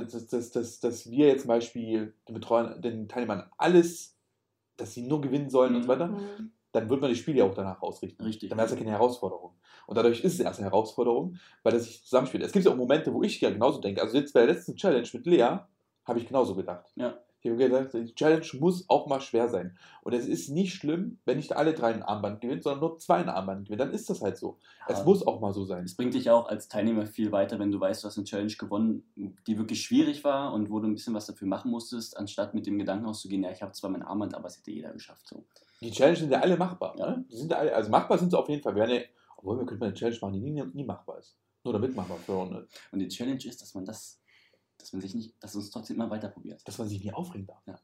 dass, 0.00 0.26
dass, 0.28 0.50
dass, 0.50 0.80
dass 0.80 1.10
wir 1.10 1.26
jetzt 1.28 1.42
zum 1.42 1.48
Beispiel 1.48 2.14
den 2.28 2.34
Betreuern, 2.34 2.80
den 2.82 3.08
Teilnehmern 3.08 3.50
alles, 3.58 4.16
dass 4.76 4.94
sie 4.94 5.02
nur 5.02 5.20
gewinnen 5.20 5.50
sollen 5.50 5.74
und 5.76 5.82
so 5.82 5.86
Mhm. 5.88 5.92
weiter, 5.92 6.08
Mhm. 6.08 6.52
dann 6.72 6.88
wird 6.88 7.00
man 7.00 7.10
die 7.10 7.16
Spiele 7.16 7.38
ja 7.38 7.44
auch 7.44 7.54
danach 7.54 7.82
ausrichten. 7.82 8.22
Richtig. 8.24 8.48
Dann 8.48 8.58
wäre 8.58 8.66
es 8.66 8.72
ja 8.72 8.78
keine 8.78 8.90
Herausforderung. 8.92 9.54
Und 9.86 9.96
dadurch 9.96 10.24
ist 10.24 10.34
es 10.34 10.40
erst 10.40 10.58
eine 10.60 10.70
Herausforderung, 10.70 11.36
weil 11.62 11.72
das 11.72 11.84
sich 11.84 12.02
zusammenspielt. 12.04 12.42
Es 12.44 12.52
gibt 12.52 12.64
ja 12.64 12.70
auch 12.72 12.76
Momente, 12.76 13.12
wo 13.12 13.22
ich 13.22 13.40
ja 13.40 13.50
genauso 13.50 13.80
denke. 13.80 14.00
Also 14.00 14.16
jetzt 14.16 14.32
bei 14.32 14.44
der 14.46 14.54
letzten 14.54 14.76
Challenge 14.76 15.08
mit 15.12 15.26
Lea 15.26 15.58
habe 16.04 16.18
ich 16.18 16.26
genauso 16.26 16.54
gedacht. 16.54 16.86
Ja. 16.96 17.18
Ich 17.42 17.50
habe 17.50 17.58
gedacht, 17.58 17.92
die 17.92 18.14
Challenge 18.14 18.46
muss 18.60 18.88
auch 18.88 19.08
mal 19.08 19.20
schwer 19.20 19.48
sein. 19.48 19.76
Und 20.02 20.12
es 20.12 20.28
ist 20.28 20.48
nicht 20.48 20.74
schlimm, 20.74 21.18
wenn 21.24 21.38
nicht 21.38 21.56
alle 21.56 21.74
drei 21.74 21.92
ein 21.92 22.04
Armband 22.04 22.40
gewinnen, 22.40 22.62
sondern 22.62 22.80
nur 22.80 22.98
zwei 22.98 23.16
ein 23.16 23.28
Armband 23.28 23.64
gewinnen. 23.64 23.80
Dann 23.80 23.90
ist 23.90 24.08
das 24.08 24.22
halt 24.22 24.36
so. 24.36 24.58
Ja. 24.88 24.94
Es 24.94 25.04
muss 25.04 25.26
auch 25.26 25.40
mal 25.40 25.52
so 25.52 25.64
sein. 25.64 25.84
Es 25.84 25.96
bringt 25.96 26.14
dich 26.14 26.30
auch 26.30 26.48
als 26.48 26.68
Teilnehmer 26.68 27.04
viel 27.04 27.32
weiter, 27.32 27.58
wenn 27.58 27.72
du 27.72 27.80
weißt, 27.80 28.04
du 28.04 28.06
hast 28.08 28.16
eine 28.16 28.26
Challenge 28.26 28.52
gewonnen, 28.52 29.02
die 29.16 29.58
wirklich 29.58 29.82
schwierig 29.82 30.22
war 30.22 30.52
und 30.52 30.70
wo 30.70 30.78
du 30.78 30.86
ein 30.86 30.94
bisschen 30.94 31.14
was 31.14 31.26
dafür 31.26 31.48
machen 31.48 31.72
musstest, 31.72 32.16
anstatt 32.16 32.54
mit 32.54 32.64
dem 32.66 32.78
Gedanken 32.78 33.06
auszugehen, 33.06 33.42
ja, 33.42 33.50
ich 33.50 33.60
habe 33.60 33.72
zwar 33.72 33.90
mein 33.90 34.04
Armband, 34.04 34.36
aber 34.36 34.46
es 34.46 34.58
hätte 34.58 34.70
jeder 34.70 34.92
geschafft. 34.92 35.26
So. 35.26 35.44
Die 35.80 35.90
Challenges 35.90 36.20
sind 36.20 36.30
ja 36.30 36.40
alle 36.40 36.56
machbar. 36.56 36.94
Ja. 36.96 37.10
Ne? 37.10 37.24
Die 37.28 37.36
sind 37.36 37.50
ja 37.50 37.58
alle, 37.58 37.74
also 37.74 37.90
machbar 37.90 38.18
sind 38.18 38.30
sie 38.30 38.38
auf 38.38 38.48
jeden 38.48 38.62
Fall. 38.62 38.76
Wir 38.76 38.88
ja, 38.88 39.02
obwohl 39.36 39.58
wir 39.58 39.66
könnten 39.66 39.82
eine 39.82 39.94
Challenge 39.94 40.18
machen, 40.20 40.34
die 40.34 40.40
nie, 40.40 40.62
nie 40.74 40.84
machbar 40.84 41.18
ist. 41.18 41.36
Nur 41.64 41.74
damit 41.74 41.96
machbar 41.96 42.18
für 42.18 42.32
Runde. 42.32 42.68
Und 42.92 43.00
die 43.00 43.08
Challenge 43.08 43.44
ist, 43.44 43.60
dass 43.60 43.74
man 43.74 43.84
das, 43.84 44.21
dass 44.82 44.92
man 44.92 45.00
sich 45.00 45.14
nicht, 45.14 45.34
dass 45.42 45.54
man 45.54 45.62
es 45.62 45.70
trotzdem 45.70 45.96
immer 45.96 46.10
weiter 46.10 46.28
probiert. 46.28 46.66
Dass 46.66 46.78
man 46.78 46.88
sich 46.88 47.02
nie 47.02 47.12
aufregen 47.12 47.46
darf. 47.46 47.62
Ja. 47.66 47.78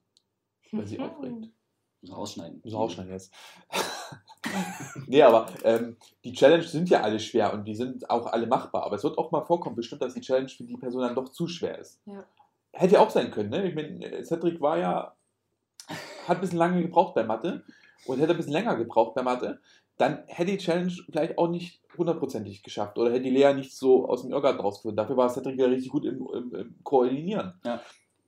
Weil 0.72 0.86
sie 0.86 1.00
aufregt. 1.00 1.48
So 2.00 2.14
rausschneiden. 2.14 2.60
Muss 2.62 2.74
rausschneiden 2.74 3.12
jetzt. 3.12 3.34
nee, 5.08 5.20
aber 5.20 5.48
ähm, 5.64 5.96
die 6.22 6.32
Challenges 6.32 6.70
sind 6.70 6.88
ja 6.88 7.00
alle 7.00 7.18
schwer 7.18 7.52
und 7.52 7.64
die 7.64 7.74
sind 7.74 8.08
auch 8.08 8.26
alle 8.26 8.46
machbar. 8.46 8.84
Aber 8.84 8.94
es 8.94 9.02
wird 9.02 9.18
auch 9.18 9.32
mal 9.32 9.44
vorkommen, 9.44 9.74
bestimmt, 9.74 10.02
dass 10.02 10.14
die 10.14 10.20
Challenge 10.20 10.48
für 10.48 10.62
die 10.62 10.76
Person 10.76 11.02
dann 11.02 11.16
doch 11.16 11.30
zu 11.30 11.48
schwer 11.48 11.76
ist. 11.76 12.00
Ja. 12.06 12.24
Hätte 12.70 12.94
ja 12.94 13.00
auch 13.00 13.10
sein 13.10 13.32
können, 13.32 13.50
ne? 13.50 13.66
Ich 13.66 13.74
meine, 13.74 14.22
Cedric 14.22 14.60
war 14.60 14.78
ja, 14.78 15.16
hat 16.28 16.36
ein 16.36 16.40
bisschen 16.40 16.58
lange 16.58 16.82
gebraucht 16.82 17.16
bei 17.16 17.24
Mathe 17.24 17.64
und 18.06 18.18
hätte 18.18 18.32
ein 18.32 18.36
bisschen 18.36 18.52
länger 18.52 18.76
gebraucht 18.76 19.14
bei 19.14 19.22
Mathe, 19.22 19.60
dann 19.96 20.22
hätte 20.26 20.52
die 20.52 20.58
Challenge 20.58 20.92
vielleicht 21.10 21.36
auch 21.38 21.48
nicht 21.48 21.82
hundertprozentig 21.96 22.62
geschafft 22.62 22.96
oder 22.98 23.10
hätte 23.10 23.24
die 23.24 23.30
Lea 23.30 23.52
nicht 23.54 23.76
so 23.76 24.08
aus 24.08 24.22
dem 24.22 24.30
Irrgarten 24.30 24.60
rausgefunden. 24.60 24.96
Dafür 24.96 25.16
war 25.16 25.28
Cedric 25.28 25.58
ja 25.58 25.66
richtig 25.66 25.90
gut 25.90 26.04
im, 26.04 26.26
im, 26.32 26.54
im 26.54 26.74
Koordinieren. 26.84 27.54
Ja. 27.64 27.82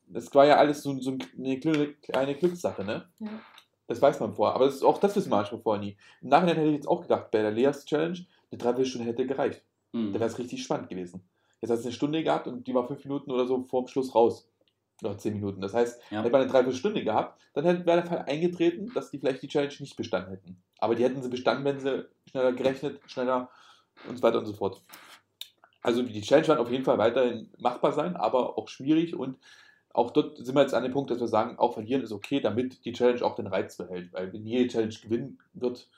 Das 0.08 0.34
war 0.34 0.44
ja 0.44 0.56
alles 0.56 0.82
so, 0.82 1.00
so 1.00 1.16
eine 1.38 1.60
kleine, 1.60 2.34
Glückssache, 2.34 2.84
ne? 2.84 3.08
Ja. 3.20 3.28
Das 3.86 4.02
weiß 4.02 4.18
man 4.20 4.34
vorher. 4.34 4.56
Aber 4.56 4.66
das, 4.66 4.82
auch 4.82 4.98
das 4.98 5.14
wissen 5.14 5.30
wir 5.30 5.36
manchmal 5.36 5.60
vorher 5.60 5.82
nie. 5.82 5.96
Im 6.20 6.28
Nachhinein 6.28 6.56
hätte 6.56 6.68
ich 6.68 6.74
jetzt 6.74 6.88
auch 6.88 7.02
gedacht, 7.02 7.30
bei 7.30 7.42
der 7.42 7.52
Leas 7.52 7.84
Challenge, 7.84 8.18
eine 8.50 8.58
Dreiviertelstunde 8.58 9.06
hätte 9.06 9.26
gereicht. 9.26 9.62
Mhm. 9.92 10.12
Dann 10.12 10.20
wäre 10.20 10.30
es 10.30 10.38
richtig 10.38 10.62
spannend 10.62 10.88
gewesen. 10.88 11.22
Jetzt 11.60 11.70
hat 11.70 11.78
es 11.78 11.84
eine 11.84 11.92
Stunde 11.92 12.24
gehabt 12.24 12.48
und 12.48 12.66
die 12.66 12.74
war 12.74 12.86
fünf 12.86 13.04
Minuten 13.04 13.30
oder 13.30 13.46
so 13.46 13.62
vorm 13.64 13.86
Schluss 13.86 14.14
raus. 14.14 14.49
Oder 15.02 15.16
zehn 15.18 15.34
Minuten. 15.34 15.60
Das 15.60 15.74
heißt, 15.74 16.00
Ja. 16.10 16.20
hätte 16.20 16.30
man 16.30 16.42
eine 16.42 16.50
Dreiviertelstunde 16.50 17.02
gehabt, 17.04 17.40
dann 17.54 17.64
hätte- 17.64 17.86
wäre 17.86 18.02
der 18.02 18.06
Fall 18.06 18.24
eingetreten, 18.26 18.90
dass 18.94 19.10
die 19.10 19.18
vielleicht 19.18 19.42
die 19.42 19.48
Challenge 19.48 19.74
nicht 19.80 19.96
bestanden 19.96 20.30
hätten. 20.30 20.62
Aber 20.78 20.94
die 20.94 21.04
hätten 21.04 21.22
sie 21.22 21.28
bestanden, 21.28 21.64
wenn 21.64 21.80
sie 21.80 22.06
schneller 22.28 22.52
gerechnet, 22.52 23.00
schneller 23.06 23.50
und 24.08 24.16
so 24.16 24.22
weiter 24.22 24.38
und 24.38 24.46
so 24.46 24.52
fort. 24.52 24.82
Also 25.82 26.02
die 26.02 26.20
Challenge 26.20 26.48
wird 26.48 26.58
auf 26.58 26.70
jeden 26.70 26.84
Fall 26.84 26.98
weiterhin 26.98 27.50
machbar 27.58 27.92
sein, 27.92 28.16
aber 28.16 28.58
auch 28.58 28.68
schwierig 28.68 29.14
und 29.16 29.38
auch 29.92 30.10
dort 30.10 30.36
sind 30.36 30.54
wir 30.54 30.62
jetzt 30.62 30.74
an 30.74 30.82
dem 30.84 30.92
Punkt, 30.92 31.10
dass 31.10 31.18
wir 31.20 31.26
sagen, 31.26 31.58
auch 31.58 31.74
verlieren 31.74 32.02
ist 32.02 32.12
okay, 32.12 32.40
damit 32.40 32.84
die 32.84 32.92
Challenge 32.92 33.22
auch 33.24 33.34
den 33.34 33.46
Reiz 33.48 33.76
behält. 33.76 34.12
Weil 34.12 34.32
wenn 34.32 34.46
jede 34.46 34.68
Challenge 34.68 34.94
gewinnen 35.02 35.38
wird. 35.54 35.88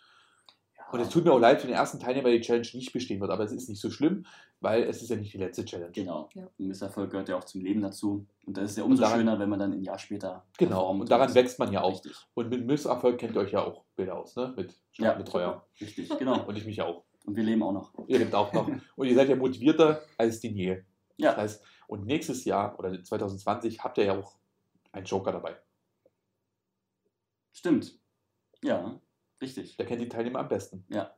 Und 0.93 1.01
es 1.01 1.09
tut 1.09 1.25
mir 1.25 1.33
auch 1.33 1.39
leid 1.41 1.61
für 1.61 1.67
den 1.67 1.75
ersten 1.77 1.99
Teilnehmer, 1.99 2.29
der 2.29 2.39
die 2.39 2.45
Challenge 2.45 2.69
nicht 2.75 2.93
bestehen 2.93 3.21
wird, 3.21 3.31
aber 3.31 3.45
es 3.45 3.53
ist 3.53 3.69
nicht 3.69 3.81
so 3.81 3.91
schlimm, 3.91 4.27
weil 4.61 4.83
es 4.85 5.03
ist 5.03 5.09
ja 5.11 5.17
nicht 5.17 5.33
die 5.33 5.39
letzte 5.39 5.65
Challenge. 5.65 5.91
Genau. 5.93 6.29
Ja. 6.35 6.45
Ein 6.59 6.67
Misserfolg 6.69 7.11
gehört 7.11 7.29
ja 7.29 7.37
auch 7.37 7.45
zum 7.45 7.63
Leben 7.63 7.81
dazu. 7.81 8.27
Und 8.47 8.57
das 8.57 8.71
ist 8.73 8.79
ja 8.79 8.85
umso 8.85 9.03
daran- 9.03 9.19
schöner, 9.19 9.39
wenn 9.39 9.49
man 9.49 9.59
dann 9.59 9.73
ein 9.73 9.83
Jahr 9.83 9.99
später. 9.99 10.45
Genau, 10.59 10.91
und 10.91 11.11
daran 11.11 11.29
und- 11.29 11.35
wächst 11.35 11.59
man 11.59 11.73
ja 11.73 11.83
auch. 11.83 11.95
Richtig. 12.05 12.17
Und 12.35 12.51
mit 12.51 12.65
Misserfolg 12.67 13.19
kennt 13.19 13.35
ihr 13.35 13.41
euch 13.41 13.53
ja 13.53 13.63
auch 13.65 13.85
Bilder 13.97 14.17
aus, 14.19 14.37
ne? 14.37 14.53
Mit 14.57 14.71
Ja, 14.71 15.07
Startbetreuer. 15.07 15.67
Richtig, 15.81 16.09
genau. 16.19 16.45
Und 16.47 16.57
ich 16.57 16.65
mich 16.67 16.81
auch. 16.83 17.05
Und 17.25 17.37
wir 17.37 17.45
leben 17.45 17.63
auch 17.63 17.73
noch. 17.73 17.93
Ihr 18.09 18.19
lebt 18.19 18.35
auch 18.35 18.53
noch. 18.53 18.69
Und 18.97 19.07
ihr 19.07 19.15
seid 19.15 19.29
ja 19.29 19.37
motivierter 19.37 20.03
als 20.19 20.41
die 20.41 20.51
Nähe. 20.53 20.85
Ja. 21.17 21.31
Das 21.33 21.39
heißt, 21.39 21.65
und 21.89 22.07
nächstes 22.07 22.45
Jahr 22.45 22.79
oder 22.79 23.03
2020 23.05 23.83
habt 23.85 23.99
ihr 23.99 24.05
ja 24.05 24.19
auch 24.19 24.37
einen 24.93 25.05
Joker 25.07 25.31
dabei. 25.33 25.57
Stimmt. 27.53 27.99
Ja, 28.63 28.99
richtig. 29.43 29.77
Der 29.77 29.87
kennt 29.87 30.01
die 30.01 30.09
Teilnehmer 30.09 30.39
am 30.39 30.49
besten. 30.49 30.85
Ja. 30.89 31.15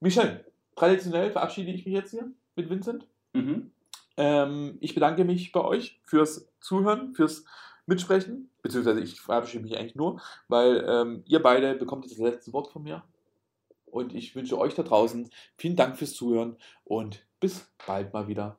Michel, 0.00 0.44
traditionell 0.74 1.30
verabschiede 1.30 1.70
ich 1.70 1.84
mich 1.84 1.94
jetzt 1.94 2.10
hier 2.10 2.30
mit 2.56 2.68
Vincent. 2.68 3.06
Mhm. 3.32 3.70
Ähm, 4.16 4.78
ich 4.80 4.94
bedanke 4.94 5.24
mich 5.24 5.52
bei 5.52 5.62
euch 5.62 6.00
fürs 6.04 6.48
Zuhören, 6.60 7.14
fürs 7.14 7.44
Mitsprechen, 7.86 8.50
beziehungsweise 8.62 9.00
ich 9.00 9.20
verabschiede 9.20 9.62
mich 9.62 9.76
eigentlich 9.78 9.94
nur, 9.94 10.20
weil 10.48 10.84
ähm, 10.88 11.22
ihr 11.26 11.42
beide 11.42 11.74
bekommt 11.74 12.04
jetzt 12.04 12.18
das 12.18 12.20
letzte 12.20 12.52
Wort 12.52 12.68
von 12.68 12.82
mir. 12.82 13.04
Und 13.86 14.14
ich 14.14 14.34
wünsche 14.34 14.58
euch 14.58 14.74
da 14.74 14.82
draußen 14.82 15.30
vielen 15.56 15.76
Dank 15.76 15.96
fürs 15.96 16.14
Zuhören 16.14 16.56
und 16.84 17.24
bis 17.40 17.70
bald 17.86 18.12
mal 18.12 18.26
wieder. 18.26 18.58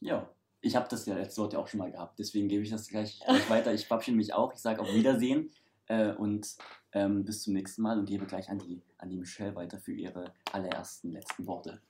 Ja. 0.00 0.28
Ich 0.64 0.76
habe 0.76 0.86
das 0.88 1.06
ja 1.06 1.16
letzte 1.16 1.40
Wort 1.40 1.54
ja 1.54 1.58
auch 1.58 1.66
schon 1.66 1.78
mal 1.78 1.90
gehabt, 1.90 2.20
deswegen 2.20 2.46
gebe 2.46 2.62
ich 2.62 2.70
das 2.70 2.86
gleich, 2.86 3.18
gleich 3.18 3.50
weiter. 3.50 3.74
Ich 3.74 3.88
verabschiede 3.88 4.16
mich 4.16 4.32
auch. 4.32 4.52
Ich 4.52 4.60
sage 4.60 4.80
auf 4.80 4.94
Wiedersehen 4.94 5.50
äh, 5.92 6.12
und 6.12 6.56
ähm, 6.92 7.24
bis 7.24 7.42
zum 7.42 7.52
nächsten 7.54 7.82
Mal 7.82 7.98
und 7.98 8.06
gebe 8.06 8.26
gleich 8.26 8.48
an 8.48 8.58
die, 8.58 8.82
an 8.98 9.10
die 9.10 9.16
Michelle 9.16 9.54
weiter 9.54 9.78
für 9.78 9.92
ihre 9.92 10.32
allerersten 10.52 11.12
letzten 11.12 11.46
Worte. 11.46 11.80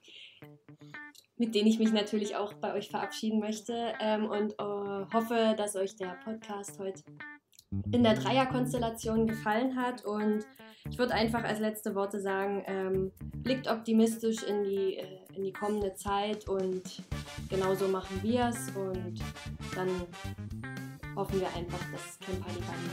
mit 1.36 1.54
denen 1.54 1.66
ich 1.66 1.78
mich 1.78 1.92
natürlich 1.92 2.36
auch 2.36 2.52
bei 2.54 2.74
euch 2.74 2.88
verabschieden 2.88 3.40
möchte 3.40 3.94
ähm, 4.00 4.26
und 4.26 4.52
äh, 4.52 5.12
hoffe, 5.12 5.54
dass 5.56 5.76
euch 5.76 5.96
der 5.96 6.16
Podcast 6.24 6.78
heute 6.78 7.02
in 7.90 8.02
der 8.02 8.14
Dreierkonstellation 8.14 9.26
gefallen 9.26 9.76
hat. 9.76 10.04
Und 10.04 10.44
ich 10.88 10.98
würde 10.98 11.14
einfach 11.14 11.42
als 11.42 11.58
letzte 11.58 11.94
Worte 11.94 12.20
sagen, 12.20 12.62
ähm, 12.66 13.12
blickt 13.42 13.68
optimistisch 13.68 14.42
in 14.42 14.62
die, 14.62 14.96
äh, 14.98 15.18
in 15.34 15.42
die 15.44 15.52
kommende 15.52 15.94
Zeit 15.94 16.48
und 16.48 17.02
genauso 17.48 17.88
machen 17.88 18.22
wir 18.22 18.48
es. 18.48 18.68
Und 18.76 19.20
dann 19.74 19.88
hoffen 21.16 21.40
wir 21.40 21.48
einfach, 21.54 21.80
dass 21.90 22.18
Camp 22.20 22.44
Halligalli 22.44 22.90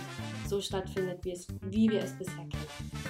so 0.47 0.61
stattfindet, 0.61 1.23
wie, 1.23 1.31
es, 1.31 1.47
wie 1.61 1.89
wir 1.89 2.03
es 2.03 2.17
bisher 2.17 2.35
kennen. 2.35 3.08